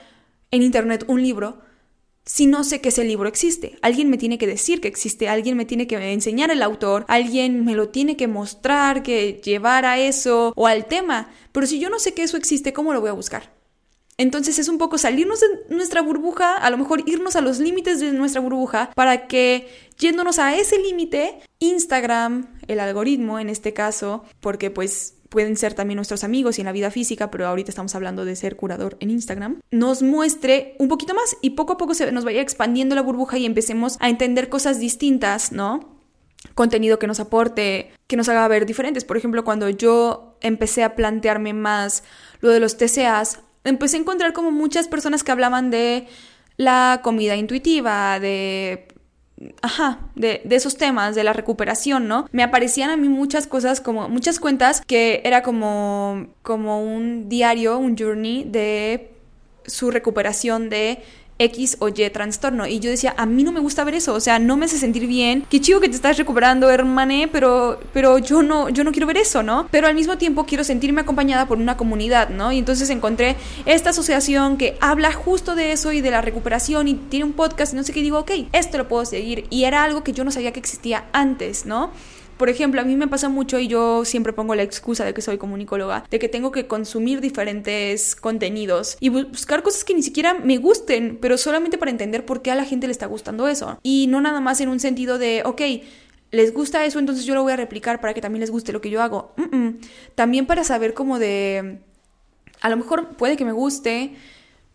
en 0.50 0.62
internet 0.62 1.04
un 1.08 1.22
libro 1.22 1.60
si 2.24 2.46
no 2.46 2.62
sé 2.62 2.80
que 2.80 2.90
ese 2.90 3.02
libro 3.02 3.28
existe? 3.28 3.78
Alguien 3.82 4.10
me 4.10 4.18
tiene 4.18 4.38
que 4.38 4.46
decir 4.46 4.80
que 4.80 4.88
existe, 4.88 5.28
alguien 5.28 5.56
me 5.56 5.64
tiene 5.64 5.88
que 5.88 5.96
enseñar 6.12 6.50
el 6.50 6.62
autor, 6.62 7.04
alguien 7.08 7.64
me 7.64 7.74
lo 7.74 7.88
tiene 7.88 8.16
que 8.16 8.28
mostrar, 8.28 9.02
que 9.02 9.40
llevar 9.42 9.86
a 9.86 9.98
eso 9.98 10.52
o 10.54 10.66
al 10.68 10.86
tema. 10.86 11.30
Pero 11.50 11.66
si 11.66 11.80
yo 11.80 11.90
no 11.90 11.98
sé 11.98 12.14
que 12.14 12.22
eso 12.22 12.36
existe, 12.36 12.72
¿cómo 12.72 12.92
lo 12.92 13.00
voy 13.00 13.10
a 13.10 13.14
buscar? 13.14 13.61
Entonces 14.18 14.58
es 14.58 14.68
un 14.68 14.78
poco 14.78 14.98
salirnos 14.98 15.40
de 15.40 15.46
nuestra 15.74 16.02
burbuja, 16.02 16.56
a 16.56 16.70
lo 16.70 16.78
mejor 16.78 17.02
irnos 17.06 17.36
a 17.36 17.40
los 17.40 17.58
límites 17.58 18.00
de 18.00 18.12
nuestra 18.12 18.40
burbuja 18.40 18.90
para 18.94 19.26
que 19.26 19.68
yéndonos 19.98 20.38
a 20.38 20.54
ese 20.56 20.78
límite, 20.78 21.40
Instagram, 21.60 22.46
el 22.68 22.80
algoritmo 22.80 23.38
en 23.38 23.48
este 23.48 23.72
caso, 23.72 24.24
porque 24.40 24.70
pues 24.70 25.14
pueden 25.28 25.56
ser 25.56 25.72
también 25.72 25.96
nuestros 25.96 26.24
amigos 26.24 26.58
y 26.58 26.60
en 26.60 26.66
la 26.66 26.72
vida 26.72 26.90
física, 26.90 27.30
pero 27.30 27.46
ahorita 27.46 27.70
estamos 27.70 27.94
hablando 27.94 28.26
de 28.26 28.36
ser 28.36 28.54
curador 28.54 28.98
en 29.00 29.10
Instagram, 29.10 29.60
nos 29.70 30.02
muestre 30.02 30.76
un 30.78 30.88
poquito 30.88 31.14
más 31.14 31.36
y 31.40 31.50
poco 31.50 31.72
a 31.72 31.78
poco 31.78 31.94
se 31.94 32.12
nos 32.12 32.24
vaya 32.24 32.42
expandiendo 32.42 32.94
la 32.94 33.02
burbuja 33.02 33.38
y 33.38 33.46
empecemos 33.46 33.96
a 34.00 34.10
entender 34.10 34.50
cosas 34.50 34.78
distintas, 34.78 35.50
¿no? 35.50 35.92
contenido 36.54 36.98
que 36.98 37.06
nos 37.06 37.20
aporte, 37.20 37.92
que 38.06 38.16
nos 38.16 38.28
haga 38.28 38.46
ver 38.48 38.66
diferentes. 38.66 39.04
Por 39.04 39.16
ejemplo, 39.16 39.44
cuando 39.44 39.68
yo 39.70 40.36
empecé 40.40 40.82
a 40.82 40.96
plantearme 40.96 41.54
más 41.54 42.02
lo 42.40 42.50
de 42.50 42.60
los 42.60 42.76
TCAs, 42.76 43.38
empecé 43.64 43.96
a 43.96 44.00
encontrar 44.00 44.32
como 44.32 44.50
muchas 44.50 44.88
personas 44.88 45.22
que 45.22 45.32
hablaban 45.32 45.70
de 45.70 46.06
la 46.56 47.00
comida 47.02 47.36
intuitiva, 47.36 48.18
de... 48.20 48.88
Ajá, 49.60 49.98
de, 50.14 50.40
de, 50.44 50.54
esos 50.54 50.76
temas, 50.76 51.16
de 51.16 51.24
la 51.24 51.32
recuperación, 51.32 52.06
¿no? 52.06 52.28
Me 52.30 52.44
aparecían 52.44 52.90
a 52.90 52.96
mí 52.96 53.08
muchas 53.08 53.48
cosas, 53.48 53.80
como 53.80 54.08
muchas 54.08 54.38
cuentas 54.38 54.82
que 54.86 55.20
era 55.24 55.42
como, 55.42 56.28
como 56.42 56.80
un 56.80 57.28
diario, 57.28 57.76
un 57.78 57.98
journey 57.98 58.44
de 58.44 59.10
su 59.66 59.90
recuperación 59.90 60.70
de 60.70 61.02
X 61.38 61.76
o 61.80 61.88
Y 61.88 62.10
trastorno. 62.10 62.66
Y 62.66 62.78
yo 62.78 62.90
decía, 62.90 63.14
a 63.16 63.26
mí 63.26 63.42
no 63.42 63.52
me 63.52 63.60
gusta 63.60 63.84
ver 63.84 63.94
eso, 63.94 64.14
o 64.14 64.20
sea, 64.20 64.38
no 64.38 64.56
me 64.56 64.66
hace 64.66 64.78
sentir 64.78 65.06
bien. 65.06 65.44
Qué 65.48 65.60
chido 65.60 65.80
que 65.80 65.88
te 65.88 65.96
estás 65.96 66.16
recuperando, 66.18 66.70
hermane, 66.70 67.28
pero, 67.28 67.80
pero 67.92 68.18
yo, 68.18 68.42
no, 68.42 68.68
yo 68.68 68.84
no 68.84 68.92
quiero 68.92 69.06
ver 69.06 69.16
eso, 69.16 69.42
¿no? 69.42 69.68
Pero 69.70 69.86
al 69.86 69.94
mismo 69.94 70.18
tiempo 70.18 70.46
quiero 70.46 70.64
sentirme 70.64 71.00
acompañada 71.00 71.46
por 71.46 71.58
una 71.58 71.76
comunidad, 71.76 72.28
¿no? 72.28 72.52
Y 72.52 72.58
entonces 72.58 72.90
encontré 72.90 73.36
esta 73.66 73.90
asociación 73.90 74.56
que 74.56 74.76
habla 74.80 75.12
justo 75.12 75.54
de 75.54 75.72
eso 75.72 75.92
y 75.92 76.00
de 76.00 76.10
la 76.10 76.20
recuperación 76.20 76.88
y 76.88 76.94
tiene 76.94 77.24
un 77.24 77.32
podcast 77.32 77.72
y 77.72 77.76
no 77.76 77.84
sé 77.84 77.92
qué, 77.92 78.00
digo, 78.00 78.18
ok, 78.18 78.30
esto 78.52 78.78
lo 78.78 78.88
puedo 78.88 79.04
seguir. 79.04 79.46
Y 79.50 79.64
era 79.64 79.82
algo 79.82 80.04
que 80.04 80.12
yo 80.12 80.24
no 80.24 80.30
sabía 80.30 80.52
que 80.52 80.60
existía 80.60 81.04
antes, 81.12 81.66
¿no? 81.66 81.90
Por 82.36 82.48
ejemplo, 82.48 82.80
a 82.80 82.84
mí 82.84 82.96
me 82.96 83.06
pasa 83.06 83.28
mucho 83.28 83.58
y 83.58 83.68
yo 83.68 84.04
siempre 84.04 84.32
pongo 84.32 84.54
la 84.54 84.62
excusa 84.62 85.04
de 85.04 85.14
que 85.14 85.22
soy 85.22 85.38
comunicóloga, 85.38 86.04
de 86.10 86.18
que 86.18 86.28
tengo 86.28 86.50
que 86.50 86.66
consumir 86.66 87.20
diferentes 87.20 88.16
contenidos 88.16 88.96
y 89.00 89.10
buscar 89.10 89.62
cosas 89.62 89.84
que 89.84 89.94
ni 89.94 90.02
siquiera 90.02 90.34
me 90.34 90.58
gusten, 90.58 91.18
pero 91.20 91.38
solamente 91.38 91.78
para 91.78 91.90
entender 91.90 92.26
por 92.26 92.42
qué 92.42 92.50
a 92.50 92.54
la 92.54 92.64
gente 92.64 92.86
le 92.86 92.92
está 92.92 93.06
gustando 93.06 93.46
eso. 93.46 93.78
Y 93.82 94.06
no 94.08 94.20
nada 94.20 94.40
más 94.40 94.60
en 94.60 94.68
un 94.68 94.80
sentido 94.80 95.18
de, 95.18 95.42
ok, 95.44 95.62
les 96.32 96.52
gusta 96.52 96.84
eso, 96.84 96.98
entonces 96.98 97.26
yo 97.26 97.34
lo 97.34 97.42
voy 97.42 97.52
a 97.52 97.56
replicar 97.56 98.00
para 98.00 98.14
que 98.14 98.20
también 98.20 98.40
les 98.40 98.50
guste 98.50 98.72
lo 98.72 98.80
que 98.80 98.90
yo 98.90 99.02
hago. 99.02 99.34
También 100.14 100.46
para 100.46 100.64
saber 100.64 100.94
cómo 100.94 101.18
de... 101.18 101.80
A 102.60 102.70
lo 102.70 102.76
mejor 102.76 103.16
puede 103.16 103.36
que 103.36 103.44
me 103.44 103.52
guste, 103.52 104.14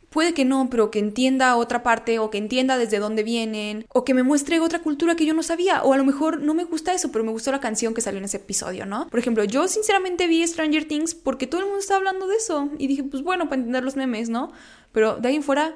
Puede 0.09 0.33
que 0.33 0.45
no, 0.45 0.69
pero 0.69 0.89
que 0.89 0.99
entienda 0.99 1.55
otra 1.55 1.83
parte 1.83 2.19
o 2.19 2.29
que 2.29 2.37
entienda 2.37 2.77
desde 2.77 2.99
dónde 2.99 3.23
vienen 3.23 3.85
o 3.89 4.05
que 4.05 4.13
me 4.13 4.23
muestre 4.23 4.59
otra 4.59 4.79
cultura 4.79 5.15
que 5.15 5.25
yo 5.25 5.33
no 5.33 5.43
sabía 5.43 5.83
o 5.83 5.93
a 5.93 5.97
lo 5.97 6.05
mejor 6.05 6.41
no 6.41 6.53
me 6.53 6.63
gusta 6.63 6.93
eso, 6.93 7.11
pero 7.11 7.25
me 7.25 7.31
gustó 7.31 7.51
la 7.51 7.59
canción 7.59 7.93
que 7.93 8.01
salió 8.01 8.19
en 8.19 8.25
ese 8.25 8.37
episodio, 8.37 8.85
¿no? 8.85 9.07
Por 9.09 9.19
ejemplo, 9.19 9.43
yo 9.43 9.67
sinceramente 9.67 10.27
vi 10.27 10.45
Stranger 10.47 10.85
Things 10.85 11.13
porque 11.13 11.47
todo 11.47 11.61
el 11.61 11.67
mundo 11.67 11.79
está 11.79 11.97
hablando 11.97 12.27
de 12.27 12.37
eso 12.37 12.69
y 12.77 12.87
dije, 12.87 13.03
pues 13.03 13.21
bueno, 13.23 13.49
para 13.49 13.59
entender 13.59 13.83
los 13.83 13.95
memes, 13.95 14.29
¿no? 14.29 14.51
Pero 14.91 15.17
de 15.17 15.27
ahí 15.27 15.35
en 15.35 15.43
fuera 15.43 15.75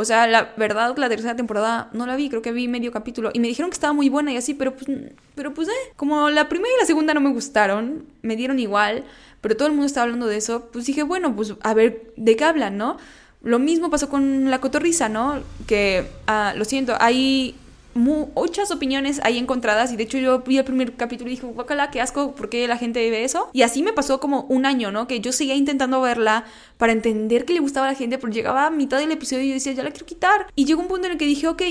o 0.00 0.04
sea, 0.04 0.28
la 0.28 0.54
verdad, 0.56 0.96
la 0.96 1.08
tercera 1.08 1.34
temporada 1.34 1.90
no 1.92 2.06
la 2.06 2.14
vi, 2.14 2.28
creo 2.28 2.40
que 2.40 2.52
vi 2.52 2.68
medio 2.68 2.92
capítulo. 2.92 3.30
Y 3.34 3.40
me 3.40 3.48
dijeron 3.48 3.68
que 3.68 3.74
estaba 3.74 3.92
muy 3.92 4.08
buena 4.08 4.32
y 4.32 4.36
así, 4.36 4.54
pero 4.54 4.76
pues, 4.76 4.86
pero 5.34 5.52
pues, 5.54 5.66
eh, 5.66 5.92
como 5.96 6.30
la 6.30 6.48
primera 6.48 6.72
y 6.72 6.80
la 6.80 6.86
segunda 6.86 7.14
no 7.14 7.20
me 7.20 7.32
gustaron, 7.32 8.06
me 8.22 8.36
dieron 8.36 8.60
igual, 8.60 9.02
pero 9.40 9.56
todo 9.56 9.66
el 9.66 9.74
mundo 9.74 9.86
estaba 9.86 10.04
hablando 10.04 10.28
de 10.28 10.36
eso, 10.36 10.68
pues 10.72 10.86
dije, 10.86 11.02
bueno, 11.02 11.34
pues 11.34 11.52
a 11.62 11.74
ver 11.74 12.12
de 12.16 12.36
qué 12.36 12.44
hablan, 12.44 12.78
¿no? 12.78 12.96
Lo 13.42 13.58
mismo 13.58 13.90
pasó 13.90 14.08
con 14.08 14.50
la 14.50 14.60
cotorriza, 14.60 15.08
¿no? 15.08 15.40
Que, 15.66 16.08
ah, 16.26 16.54
lo 16.56 16.64
siento, 16.64 16.94
hay 17.00 17.54
muchas 17.98 18.70
opiniones 18.70 19.20
ahí 19.24 19.38
encontradas 19.38 19.92
y 19.92 19.96
de 19.96 20.04
hecho 20.04 20.18
yo 20.18 20.40
vi 20.40 20.58
el 20.58 20.64
primer 20.64 20.94
capítulo 20.94 21.30
y 21.30 21.34
dije, 21.34 21.46
guacala, 21.46 21.90
qué 21.90 22.00
asco, 22.00 22.34
¿por 22.34 22.48
qué 22.48 22.66
la 22.68 22.76
gente 22.76 23.10
ve 23.10 23.24
eso? 23.24 23.50
Y 23.52 23.62
así 23.62 23.82
me 23.82 23.92
pasó 23.92 24.20
como 24.20 24.42
un 24.42 24.66
año, 24.66 24.90
¿no? 24.90 25.08
Que 25.08 25.20
yo 25.20 25.32
seguía 25.32 25.54
intentando 25.54 26.00
verla 26.00 26.44
para 26.76 26.92
entender 26.92 27.44
que 27.44 27.52
le 27.52 27.60
gustaba 27.60 27.88
a 27.88 27.92
la 27.92 27.98
gente, 27.98 28.18
pero 28.18 28.32
llegaba 28.32 28.66
a 28.66 28.70
mitad 28.70 28.98
del 28.98 29.10
episodio 29.10 29.44
y 29.44 29.48
yo 29.48 29.54
decía, 29.54 29.72
ya 29.72 29.82
la 29.82 29.90
quiero 29.90 30.06
quitar. 30.06 30.46
Y 30.54 30.64
llegó 30.64 30.80
un 30.80 30.88
punto 30.88 31.06
en 31.06 31.12
el 31.12 31.18
que 31.18 31.26
dije, 31.26 31.48
ok, 31.48 31.62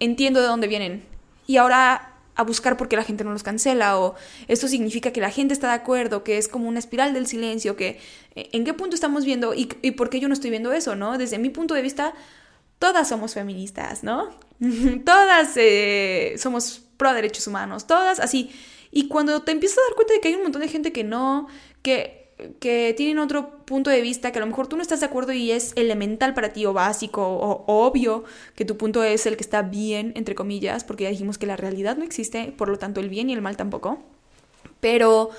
entiendo 0.00 0.40
de 0.40 0.46
dónde 0.46 0.66
vienen. 0.66 1.04
Y 1.46 1.58
ahora 1.58 2.15
a 2.36 2.42
buscar 2.42 2.76
por 2.76 2.88
qué 2.88 2.96
la 2.96 3.02
gente 3.02 3.24
no 3.24 3.32
los 3.32 3.42
cancela 3.42 3.98
o 3.98 4.14
esto 4.46 4.68
significa 4.68 5.10
que 5.10 5.20
la 5.20 5.30
gente 5.30 5.54
está 5.54 5.68
de 5.68 5.74
acuerdo, 5.74 6.22
que 6.22 6.38
es 6.38 6.48
como 6.48 6.68
una 6.68 6.78
espiral 6.78 7.14
del 7.14 7.26
silencio, 7.26 7.76
que 7.76 7.98
eh, 8.34 8.50
en 8.52 8.64
qué 8.64 8.74
punto 8.74 8.94
estamos 8.94 9.24
viendo 9.24 9.54
y, 9.54 9.66
por 9.66 10.10
qué 10.10 10.20
yo 10.20 10.28
no 10.28 10.34
estoy 10.34 10.50
viendo 10.50 10.72
eso, 10.72 10.94
¿no? 10.94 11.18
Desde 11.18 11.38
mi 11.38 11.48
punto 11.48 11.74
de 11.74 11.82
vista, 11.82 12.14
todas 12.78 13.08
somos 13.08 13.34
feministas, 13.34 14.04
¿no? 14.04 14.28
todas 15.04 15.52
eh, 15.56 16.34
somos 16.38 16.82
pro 16.98 17.12
derechos 17.14 17.46
humanos, 17.46 17.86
todas 17.86 18.20
así. 18.20 18.50
Y 18.90 19.08
cuando 19.08 19.42
te 19.42 19.52
empiezas 19.52 19.78
a 19.78 19.82
dar 19.88 19.94
cuenta 19.94 20.14
de 20.14 20.20
que 20.20 20.28
hay 20.28 20.34
un 20.34 20.42
montón 20.42 20.62
de 20.62 20.68
gente 20.68 20.92
que 20.92 21.04
no, 21.04 21.48
que 21.82 22.25
que 22.60 22.94
tienen 22.96 23.18
otro 23.18 23.64
punto 23.64 23.90
de 23.90 24.02
vista, 24.02 24.30
que 24.30 24.38
a 24.38 24.40
lo 24.40 24.46
mejor 24.46 24.66
tú 24.66 24.76
no 24.76 24.82
estás 24.82 25.00
de 25.00 25.06
acuerdo 25.06 25.32
y 25.32 25.52
es 25.52 25.72
elemental 25.76 26.34
para 26.34 26.52
ti 26.52 26.66
o 26.66 26.72
básico 26.72 27.22
o, 27.26 27.64
obvio 27.66 28.24
que 28.54 28.64
tu 28.64 28.76
punto 28.76 29.02
es 29.02 29.26
el 29.26 29.36
que 29.36 29.42
está 29.42 29.62
bien, 29.62 30.12
entre 30.16 30.34
comillas, 30.34 30.84
porque 30.84 31.04
ya 31.04 31.10
dijimos 31.10 31.38
que 31.38 31.46
la 31.46 31.56
realidad 31.56 31.96
no 31.96 32.04
existe, 32.04 32.52
por 32.56 32.68
lo 32.68 32.78
tanto 32.78 33.00
el 33.00 33.08
bien 33.08 33.30
y 33.30 33.32
el 33.32 33.40
mal 33.40 33.56
tampoco. 33.56 34.02
Pero 34.80 35.30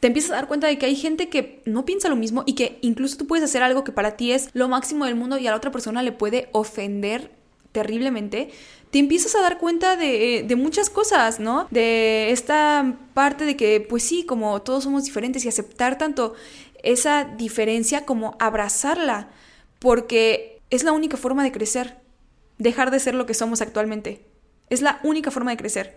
te 0.00 0.08
empiezas 0.08 0.32
a 0.32 0.34
dar 0.34 0.48
cuenta 0.48 0.66
de 0.66 0.78
que 0.78 0.86
hay 0.86 0.96
gente 0.96 1.28
que 1.28 1.62
no 1.64 1.84
piensa 1.84 2.08
lo 2.08 2.16
mismo 2.16 2.42
y 2.44 2.54
que 2.54 2.78
incluso 2.80 3.16
tú 3.16 3.28
puedes 3.28 3.44
hacer 3.44 3.62
algo 3.62 3.84
que 3.84 3.92
para 3.92 4.16
ti 4.16 4.32
es 4.32 4.50
lo 4.52 4.66
máximo 4.66 5.04
del 5.04 5.14
mundo 5.14 5.38
y 5.38 5.46
a 5.46 5.50
la 5.50 5.56
otra 5.56 5.70
persona 5.70 6.02
le 6.02 6.10
puede 6.10 6.48
ofender 6.50 7.30
terriblemente, 7.70 8.50
te 8.92 8.98
empiezas 8.98 9.34
a 9.34 9.40
dar 9.40 9.56
cuenta 9.56 9.96
de, 9.96 10.44
de, 10.46 10.54
muchas 10.54 10.90
cosas, 10.90 11.40
¿no? 11.40 11.66
De 11.70 12.30
esta 12.30 12.98
parte 13.14 13.46
de 13.46 13.56
que, 13.56 13.80
pues 13.80 14.02
sí, 14.02 14.26
como 14.26 14.60
todos 14.60 14.84
somos 14.84 15.04
diferentes 15.04 15.42
y 15.46 15.48
aceptar 15.48 15.96
tanto 15.96 16.34
esa 16.82 17.24
diferencia 17.24 18.04
como 18.04 18.36
abrazarla, 18.38 19.30
porque 19.78 20.60
es 20.68 20.84
la 20.84 20.92
única 20.92 21.16
forma 21.16 21.42
de 21.42 21.52
crecer, 21.52 21.96
dejar 22.58 22.90
de 22.90 23.00
ser 23.00 23.14
lo 23.14 23.24
que 23.24 23.32
somos 23.32 23.62
actualmente. 23.62 24.26
Es 24.68 24.82
la 24.82 25.00
única 25.04 25.30
forma 25.30 25.52
de 25.52 25.56
crecer. 25.56 25.96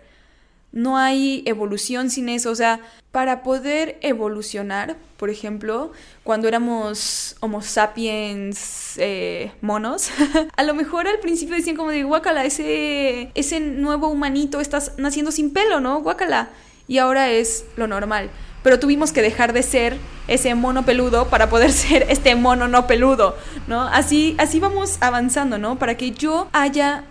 No 0.72 0.98
hay 0.98 1.42
evolución 1.46 2.10
sin 2.10 2.28
eso. 2.28 2.50
O 2.50 2.54
sea, 2.54 2.80
para 3.12 3.42
poder 3.42 3.98
evolucionar, 4.02 4.96
por 5.16 5.30
ejemplo, 5.30 5.92
cuando 6.22 6.48
éramos 6.48 7.36
Homo 7.40 7.62
sapiens 7.62 8.98
eh, 8.98 9.52
monos, 9.62 10.10
a 10.56 10.62
lo 10.62 10.74
mejor 10.74 11.08
al 11.08 11.18
principio 11.20 11.56
decían 11.56 11.76
como 11.76 11.90
de 11.90 12.02
guacala, 12.02 12.44
ese, 12.44 13.30
ese 13.34 13.60
nuevo 13.60 14.08
humanito 14.08 14.60
estás 14.60 14.92
naciendo 14.98 15.32
sin 15.32 15.52
pelo, 15.52 15.80
¿no? 15.80 16.02
Guacala. 16.02 16.50
Y 16.88 16.98
ahora 16.98 17.30
es 17.30 17.64
lo 17.76 17.86
normal. 17.86 18.30
Pero 18.62 18.78
tuvimos 18.78 19.12
que 19.12 19.22
dejar 19.22 19.52
de 19.52 19.62
ser 19.62 19.96
ese 20.28 20.54
mono 20.54 20.84
peludo 20.84 21.28
para 21.28 21.48
poder 21.48 21.72
ser 21.84 22.06
este 22.10 22.34
mono 22.34 22.68
no 22.68 22.86
peludo, 22.86 23.36
¿no? 23.66 23.82
Así, 23.82 24.34
así 24.38 24.60
vamos 24.60 24.98
avanzando, 25.00 25.56
¿no? 25.56 25.78
Para 25.78 25.96
que 25.96 26.10
yo 26.10 26.48
haya 26.52 27.04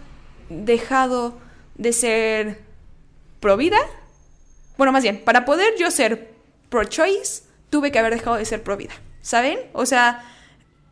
dejado 0.49 1.37
de 1.77 1.93
ser 1.93 2.64
pro 3.45 3.57
vida. 3.57 3.77
Bueno, 4.75 4.91
más 4.91 5.03
bien, 5.03 5.23
para 5.23 5.45
poder 5.45 5.75
yo 5.77 5.91
ser 5.91 6.31
pro 6.69 6.83
choice, 6.83 7.43
tuve 7.69 7.91
que 7.91 7.99
haber 7.99 8.15
dejado 8.15 8.37
de 8.37 8.45
ser 8.45 8.63
pro 8.63 8.75
vida. 8.75 8.93
¿Saben? 9.21 9.59
O 9.73 9.85
sea, 9.85 10.25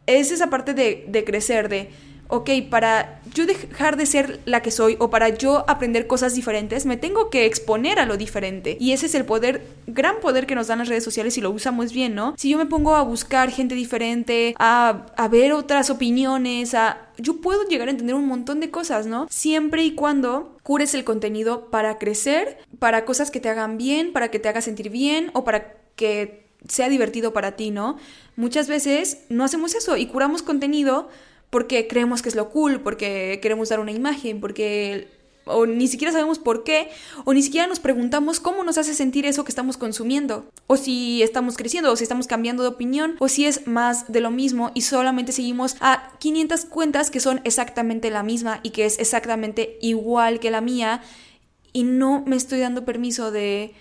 es 0.06 0.30
esa 0.30 0.52
parte 0.52 0.76
de, 0.76 1.04
de 1.08 1.24
crecer, 1.24 1.68
de, 1.68 1.90
ok, 2.34 2.50
para 2.68 3.22
yo 3.32 3.46
dejar 3.46 3.96
de 3.96 4.08
ser 4.08 4.40
la 4.46 4.64
que 4.64 4.72
soy 4.72 4.96
o 5.00 5.12
para 5.12 5.30
yo 5.30 5.66
aprender 5.68 6.08
cosas 6.08 6.34
diferentes, 6.34 6.88
me 6.88 6.98
tengo 6.98 7.30
que 7.30 7.46
exponer 7.46 8.00
a 8.00 8.08
lo 8.08 8.18
diferente. 8.18 8.76
Y 8.80 8.92
ese 8.92 9.06
es 9.06 9.14
el 9.14 9.24
poder, 9.24 9.62
gran 9.86 10.20
poder 10.20 10.48
que 10.48 10.56
nos 10.56 10.66
dan 10.66 10.80
las 10.80 10.88
redes 10.88 11.04
sociales 11.04 11.38
y 11.38 11.42
lo 11.42 11.52
usamos 11.52 11.94
bien, 11.94 12.16
¿no? 12.16 12.34
Si 12.36 12.50
yo 12.50 12.58
me 12.58 12.66
pongo 12.66 12.96
a 12.96 13.04
buscar 13.04 13.52
gente 13.52 13.76
diferente, 13.76 14.56
a, 14.58 15.06
a 15.16 15.28
ver 15.28 15.54
otras 15.54 15.92
opiniones, 15.92 16.74
a... 16.74 17.08
Yo 17.20 17.40
puedo 17.40 17.68
llegar 17.68 17.88
a 17.88 17.92
entender 17.92 18.16
un 18.16 18.26
montón 18.26 18.60
de 18.60 18.72
cosas, 18.72 19.06
¿no? 19.06 19.28
Siempre 19.30 19.84
y 19.84 19.94
cuando 19.94 20.58
cures 20.64 20.96
el 20.96 21.04
contenido 21.04 21.70
para 21.70 22.00
crecer, 22.00 22.58
para 22.80 23.06
cosas 23.06 23.30
que 23.30 23.40
te 23.40 23.50
hagan 23.50 23.78
bien, 23.78 24.12
para 24.12 24.32
que 24.32 24.40
te 24.40 24.50
haga 24.50 24.62
sentir 24.62 24.90
bien 24.90 25.30
o 25.34 25.44
para 25.44 25.76
que 25.96 26.48
sea 26.68 26.90
divertido 26.90 27.34
para 27.34 27.52
ti, 27.52 27.70
¿no? 27.70 27.98
Muchas 28.36 28.68
veces 28.68 29.20
no 29.30 29.44
hacemos 29.44 29.76
eso 29.76 29.98
y 29.98 30.08
curamos 30.08 30.42
contenido 30.42 31.10
porque 31.54 31.88
creemos 31.88 32.24
que 32.24 32.30
es 32.30 32.36
lo 32.36 32.50
cool, 32.50 32.82
porque 32.82 33.38
queremos 33.40 33.70
dar 33.70 33.80
una 33.80 33.92
imagen, 33.92 34.42
porque 34.42 35.08
o 35.46 35.68
ni 35.68 35.88
siquiera 35.88 36.12
sabemos 36.12 36.40
por 36.40 36.64
qué, 36.64 36.90
o 37.26 37.34
ni 37.36 37.44
siquiera 37.44 37.68
nos 37.68 37.80
preguntamos 37.80 38.40
cómo 38.40 38.64
nos 38.64 38.80
hace 38.80 38.96
sentir 38.96 39.28
eso 39.28 39.44
que 39.44 39.52
estamos 39.52 39.78
consumiendo, 39.78 40.50
o 40.66 40.78
si 40.78 41.22
estamos 41.22 41.56
creciendo, 41.56 41.92
o 41.92 41.96
si 41.96 42.02
estamos 42.02 42.26
cambiando 42.26 42.64
de 42.64 42.70
opinión, 42.70 43.18
o 43.20 43.28
si 43.28 43.46
es 43.46 43.68
más 43.68 44.12
de 44.12 44.20
lo 44.20 44.32
mismo 44.32 44.72
y 44.74 44.82
solamente 44.82 45.32
seguimos 45.32 45.76
a 45.80 46.14
500 46.18 46.66
cuentas 46.66 47.12
que 47.12 47.20
son 47.20 47.40
exactamente 47.44 48.10
la 48.10 48.24
misma 48.24 48.60
y 48.64 48.72
que 48.72 48.86
es 48.86 48.98
exactamente 48.98 49.78
igual 49.80 50.40
que 50.40 50.50
la 50.50 50.60
mía 50.62 51.04
y 51.72 51.84
no 51.84 52.24
me 52.26 52.36
estoy 52.36 52.62
dando 52.62 52.84
permiso 52.84 53.30
de 53.30 53.76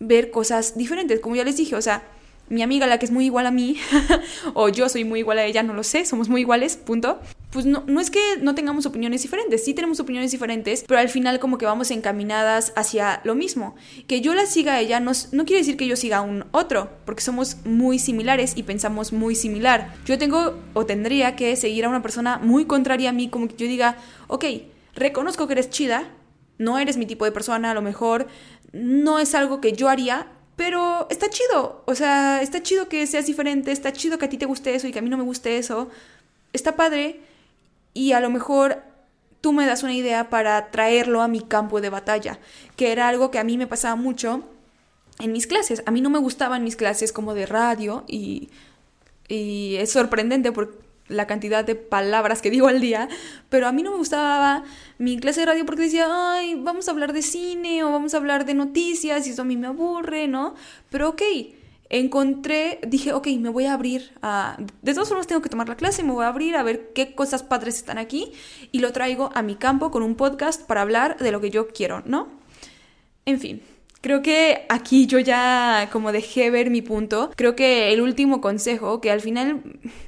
ver 0.00 0.32
cosas 0.32 0.76
diferentes, 0.76 1.20
como 1.20 1.36
ya 1.36 1.44
les 1.44 1.56
dije, 1.56 1.76
o 1.76 1.82
sea, 1.82 2.02
mi 2.52 2.60
amiga, 2.60 2.86
la 2.86 2.98
que 2.98 3.06
es 3.06 3.10
muy 3.10 3.24
igual 3.24 3.46
a 3.46 3.50
mí, 3.50 3.78
o 4.54 4.68
yo 4.68 4.90
soy 4.90 5.04
muy 5.04 5.20
igual 5.20 5.38
a 5.38 5.44
ella, 5.44 5.62
no 5.62 5.72
lo 5.72 5.82
sé, 5.82 6.04
somos 6.04 6.28
muy 6.28 6.42
iguales, 6.42 6.76
punto. 6.76 7.18
Pues 7.50 7.64
no, 7.64 7.82
no 7.86 7.98
es 7.98 8.10
que 8.10 8.20
no 8.42 8.54
tengamos 8.54 8.84
opiniones 8.84 9.22
diferentes, 9.22 9.64
sí 9.64 9.72
tenemos 9.72 10.00
opiniones 10.00 10.32
diferentes, 10.32 10.84
pero 10.86 11.00
al 11.00 11.08
final 11.08 11.38
como 11.38 11.56
que 11.56 11.64
vamos 11.64 11.90
encaminadas 11.90 12.74
hacia 12.76 13.22
lo 13.24 13.34
mismo. 13.34 13.74
Que 14.06 14.20
yo 14.20 14.34
la 14.34 14.44
siga 14.44 14.74
a 14.74 14.80
ella 14.80 15.00
no, 15.00 15.12
no 15.32 15.44
quiere 15.46 15.60
decir 15.60 15.78
que 15.78 15.86
yo 15.86 15.96
siga 15.96 16.18
a 16.18 16.20
un 16.20 16.44
otro, 16.50 16.90
porque 17.06 17.22
somos 17.22 17.56
muy 17.64 17.98
similares 17.98 18.52
y 18.54 18.64
pensamos 18.64 19.14
muy 19.14 19.34
similar. 19.34 19.94
Yo 20.04 20.18
tengo 20.18 20.58
o 20.74 20.84
tendría 20.84 21.36
que 21.36 21.56
seguir 21.56 21.86
a 21.86 21.88
una 21.88 22.02
persona 22.02 22.38
muy 22.38 22.66
contraria 22.66 23.10
a 23.10 23.12
mí, 23.14 23.28
como 23.28 23.48
que 23.48 23.56
yo 23.56 23.66
diga, 23.66 23.96
ok, 24.28 24.44
reconozco 24.94 25.46
que 25.46 25.54
eres 25.54 25.70
chida, 25.70 26.10
no 26.58 26.78
eres 26.78 26.98
mi 26.98 27.06
tipo 27.06 27.24
de 27.24 27.32
persona, 27.32 27.70
a 27.70 27.74
lo 27.74 27.82
mejor 27.82 28.28
no 28.72 29.18
es 29.18 29.34
algo 29.34 29.60
que 29.62 29.72
yo 29.72 29.88
haría, 29.88 30.26
pero 30.64 31.08
está 31.10 31.28
chido, 31.28 31.82
o 31.86 31.94
sea, 31.96 32.40
está 32.40 32.62
chido 32.62 32.88
que 32.88 33.04
seas 33.08 33.26
diferente, 33.26 33.72
está 33.72 33.92
chido 33.92 34.16
que 34.16 34.26
a 34.26 34.28
ti 34.28 34.38
te 34.38 34.46
guste 34.46 34.72
eso 34.76 34.86
y 34.86 34.92
que 34.92 35.00
a 35.00 35.02
mí 35.02 35.08
no 35.08 35.16
me 35.16 35.24
guste 35.24 35.58
eso. 35.58 35.90
Está 36.52 36.76
padre 36.76 37.18
y 37.94 38.12
a 38.12 38.20
lo 38.20 38.30
mejor 38.30 38.80
tú 39.40 39.52
me 39.52 39.66
das 39.66 39.82
una 39.82 39.92
idea 39.92 40.30
para 40.30 40.70
traerlo 40.70 41.20
a 41.20 41.26
mi 41.26 41.40
campo 41.40 41.80
de 41.80 41.90
batalla, 41.90 42.38
que 42.76 42.92
era 42.92 43.08
algo 43.08 43.32
que 43.32 43.40
a 43.40 43.44
mí 43.44 43.58
me 43.58 43.66
pasaba 43.66 43.96
mucho 43.96 44.44
en 45.18 45.32
mis 45.32 45.48
clases. 45.48 45.82
A 45.84 45.90
mí 45.90 46.00
no 46.00 46.10
me 46.10 46.20
gustaban 46.20 46.62
mis 46.62 46.76
clases 46.76 47.12
como 47.12 47.34
de 47.34 47.46
radio 47.46 48.04
y, 48.06 48.48
y 49.26 49.74
es 49.80 49.90
sorprendente 49.90 50.52
porque 50.52 50.78
la 51.12 51.26
cantidad 51.26 51.64
de 51.64 51.74
palabras 51.74 52.42
que 52.42 52.50
digo 52.50 52.68
al 52.68 52.80
día, 52.80 53.08
pero 53.48 53.66
a 53.66 53.72
mí 53.72 53.82
no 53.82 53.92
me 53.92 53.98
gustaba 53.98 54.64
mi 54.98 55.18
clase 55.18 55.40
de 55.40 55.46
radio 55.46 55.66
porque 55.66 55.82
decía, 55.82 56.06
ay, 56.10 56.54
vamos 56.56 56.88
a 56.88 56.90
hablar 56.90 57.12
de 57.12 57.22
cine 57.22 57.84
o 57.84 57.92
vamos 57.92 58.14
a 58.14 58.16
hablar 58.16 58.44
de 58.44 58.54
noticias 58.54 59.26
y 59.26 59.30
eso 59.30 59.42
a 59.42 59.44
mí 59.44 59.56
me 59.56 59.66
aburre, 59.66 60.28
¿no? 60.28 60.54
Pero 60.90 61.10
ok, 61.10 61.22
encontré, 61.92 62.80
dije, 62.86 63.12
ok, 63.12 63.28
me 63.38 63.50
voy 63.50 63.66
a 63.66 63.74
abrir 63.74 64.12
a... 64.22 64.56
De 64.80 64.94
todas 64.94 65.08
formas 65.08 65.26
tengo 65.26 65.42
que 65.42 65.50
tomar 65.50 65.68
la 65.68 65.76
clase, 65.76 66.02
me 66.02 66.12
voy 66.12 66.24
a 66.24 66.28
abrir 66.28 66.56
a 66.56 66.62
ver 66.62 66.92
qué 66.94 67.14
cosas 67.14 67.42
padres 67.42 67.76
están 67.76 67.98
aquí 67.98 68.32
y 68.72 68.80
lo 68.80 68.92
traigo 68.92 69.30
a 69.34 69.42
mi 69.42 69.56
campo 69.56 69.90
con 69.90 70.02
un 70.02 70.14
podcast 70.14 70.62
para 70.62 70.80
hablar 70.80 71.18
de 71.18 71.30
lo 71.30 71.40
que 71.40 71.50
yo 71.50 71.68
quiero, 71.68 72.02
¿no? 72.06 72.28
En 73.26 73.38
fin, 73.38 73.62
Creo 74.02 74.20
que 74.20 74.66
aquí 74.68 75.06
yo 75.06 75.20
ya 75.20 75.88
como 75.92 76.10
dejé 76.10 76.50
ver 76.50 76.70
mi 76.70 76.82
punto. 76.82 77.30
Creo 77.36 77.54
que 77.54 77.92
el 77.92 78.00
último 78.00 78.40
consejo, 78.40 79.00
que 79.00 79.12
al 79.12 79.20
final, 79.20 79.62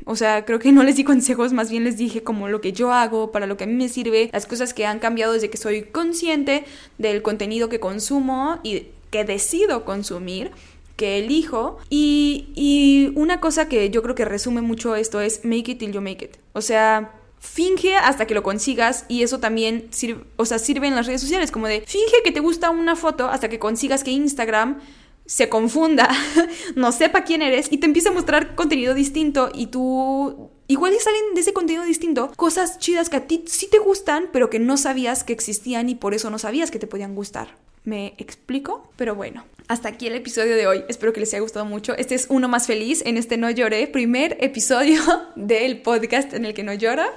o 0.04 0.16
sea, 0.16 0.44
creo 0.44 0.58
que 0.58 0.72
no 0.72 0.82
les 0.82 0.96
di 0.96 1.04
consejos, 1.04 1.52
más 1.52 1.70
bien 1.70 1.84
les 1.84 1.96
dije 1.96 2.24
como 2.24 2.48
lo 2.48 2.60
que 2.60 2.72
yo 2.72 2.92
hago, 2.92 3.30
para 3.30 3.46
lo 3.46 3.56
que 3.56 3.64
a 3.64 3.66
mí 3.68 3.74
me 3.74 3.88
sirve, 3.88 4.30
las 4.32 4.46
cosas 4.46 4.74
que 4.74 4.84
han 4.84 4.98
cambiado 4.98 5.32
desde 5.32 5.48
que 5.48 5.58
soy 5.58 5.84
consciente 5.84 6.64
del 6.98 7.22
contenido 7.22 7.68
que 7.68 7.78
consumo 7.78 8.58
y 8.64 8.88
que 9.10 9.24
decido 9.24 9.84
consumir 9.84 10.50
que 10.96 11.18
elijo. 11.18 11.78
Y, 11.88 12.48
y 12.56 13.12
una 13.14 13.38
cosa 13.38 13.68
que 13.68 13.90
yo 13.90 14.02
creo 14.02 14.16
que 14.16 14.24
resume 14.24 14.60
mucho 14.60 14.96
esto 14.96 15.20
es 15.20 15.44
make 15.44 15.70
it 15.70 15.78
till 15.78 15.92
you 15.92 16.00
make 16.00 16.24
it. 16.24 16.36
O 16.52 16.62
sea, 16.62 17.12
finge 17.44 17.94
hasta 17.94 18.26
que 18.26 18.34
lo 18.34 18.42
consigas 18.42 19.04
y 19.08 19.22
eso 19.22 19.38
también 19.38 19.88
sirve, 19.90 20.24
o 20.36 20.46
sea, 20.46 20.58
sirve 20.58 20.88
en 20.88 20.96
las 20.96 21.06
redes 21.06 21.20
sociales, 21.20 21.50
como 21.50 21.68
de 21.68 21.82
finge 21.82 22.22
que 22.24 22.32
te 22.32 22.40
gusta 22.40 22.70
una 22.70 22.96
foto 22.96 23.28
hasta 23.28 23.48
que 23.48 23.58
consigas 23.58 24.02
que 24.02 24.10
Instagram 24.10 24.80
se 25.26 25.48
confunda, 25.48 26.08
no 26.74 26.90
sepa 26.90 27.24
quién 27.24 27.42
eres 27.42 27.68
y 27.70 27.78
te 27.78 27.86
empiece 27.86 28.08
a 28.08 28.12
mostrar 28.12 28.54
contenido 28.54 28.94
distinto 28.94 29.50
y 29.54 29.68
tú 29.68 30.50
igual 30.66 30.94
y 30.94 30.98
salen 30.98 31.34
de 31.34 31.42
ese 31.42 31.52
contenido 31.52 31.84
distinto 31.84 32.32
cosas 32.36 32.78
chidas 32.78 33.10
que 33.10 33.16
a 33.16 33.26
ti 33.26 33.44
sí 33.46 33.68
te 33.70 33.78
gustan, 33.78 34.30
pero 34.32 34.50
que 34.50 34.58
no 34.58 34.76
sabías 34.76 35.22
que 35.22 35.32
existían 35.32 35.88
y 35.88 35.94
por 35.94 36.14
eso 36.14 36.30
no 36.30 36.38
sabías 36.38 36.70
que 36.70 36.78
te 36.78 36.86
podían 36.86 37.14
gustar. 37.14 37.56
¿Me 37.84 38.14
explico? 38.16 38.90
Pero 38.96 39.14
bueno, 39.14 39.44
hasta 39.68 39.90
aquí 39.90 40.06
el 40.06 40.14
episodio 40.14 40.56
de 40.56 40.66
hoy. 40.66 40.84
Espero 40.88 41.12
que 41.12 41.20
les 41.20 41.34
haya 41.34 41.42
gustado 41.42 41.66
mucho. 41.66 41.94
Este 41.96 42.14
es 42.14 42.26
uno 42.30 42.48
más 42.48 42.66
feliz 42.66 43.02
en 43.04 43.18
este 43.18 43.36
No 43.36 43.50
Lloré, 43.50 43.86
primer 43.86 44.38
episodio 44.40 45.02
del 45.36 45.82
podcast 45.82 46.32
en 46.32 46.46
el 46.46 46.54
que 46.54 46.62
no 46.62 46.72
llora. 46.72 47.10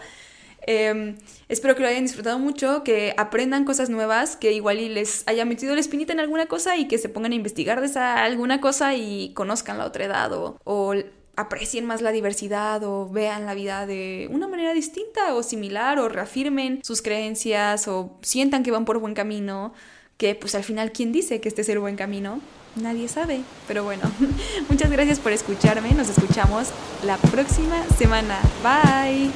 Em, 0.68 1.16
espero 1.48 1.76
que 1.76 1.82
lo 1.82 1.88
hayan 1.88 2.04
disfrutado 2.04 2.38
mucho, 2.38 2.84
que 2.84 3.14
aprendan 3.18 3.66
cosas 3.66 3.90
nuevas, 3.90 4.36
que 4.36 4.52
igual 4.52 4.80
y 4.80 4.90
les 4.90 5.24
haya 5.28 5.46
metido 5.46 5.74
la 5.74 5.82
espinita 5.82 6.14
en 6.14 6.20
alguna 6.20 6.46
cosa 6.48 6.78
y 6.78 6.88
que 6.88 6.98
se 6.98 7.10
pongan 7.10 7.32
a 7.32 7.36
investigar 7.36 7.80
de 7.80 7.88
esa 7.88 8.24
alguna 8.24 8.62
cosa 8.62 8.94
y 8.96 9.34
conozcan 9.34 9.78
la 9.78 9.86
otra 9.86 10.06
edad 10.06 10.34
o, 10.34 10.60
o 10.66 10.94
aprecien 11.38 11.86
más 11.86 12.02
la 12.02 12.12
diversidad 12.12 12.84
o 12.84 13.10
vean 13.10 13.46
la 13.46 13.54
vida 13.54 13.86
de 13.86 14.28
una 14.32 14.48
manera 14.48 14.74
distinta 14.74 15.34
o 15.36 15.42
similar 15.42 16.00
o 16.00 16.10
reafirmen 16.10 16.82
sus 16.84 17.02
creencias 17.02 17.88
o 17.88 18.18
sientan 18.22 18.64
que 18.64 18.72
van 18.72 18.86
por 18.86 19.00
buen 19.00 19.14
camino 19.14 19.74
que 20.18 20.36
pues 20.36 20.56
al 20.56 20.64
final, 20.64 20.92
¿quién 20.92 21.12
dice 21.12 21.40
que 21.40 21.48
este 21.48 21.62
es 21.62 21.70
el 21.70 21.80
buen 21.80 21.96
camino? 21.96 22.42
Nadie 22.76 23.08
sabe. 23.08 23.42
Pero 23.68 23.84
bueno, 23.84 24.04
muchas 24.70 24.92
gracias 24.92 25.20
por 25.20 25.32
escucharme. 25.32 25.94
Nos 25.94 26.10
escuchamos 26.10 26.70
la 27.04 27.18
próxima 27.18 27.86
semana. 27.98 28.40
Bye. 28.64 29.32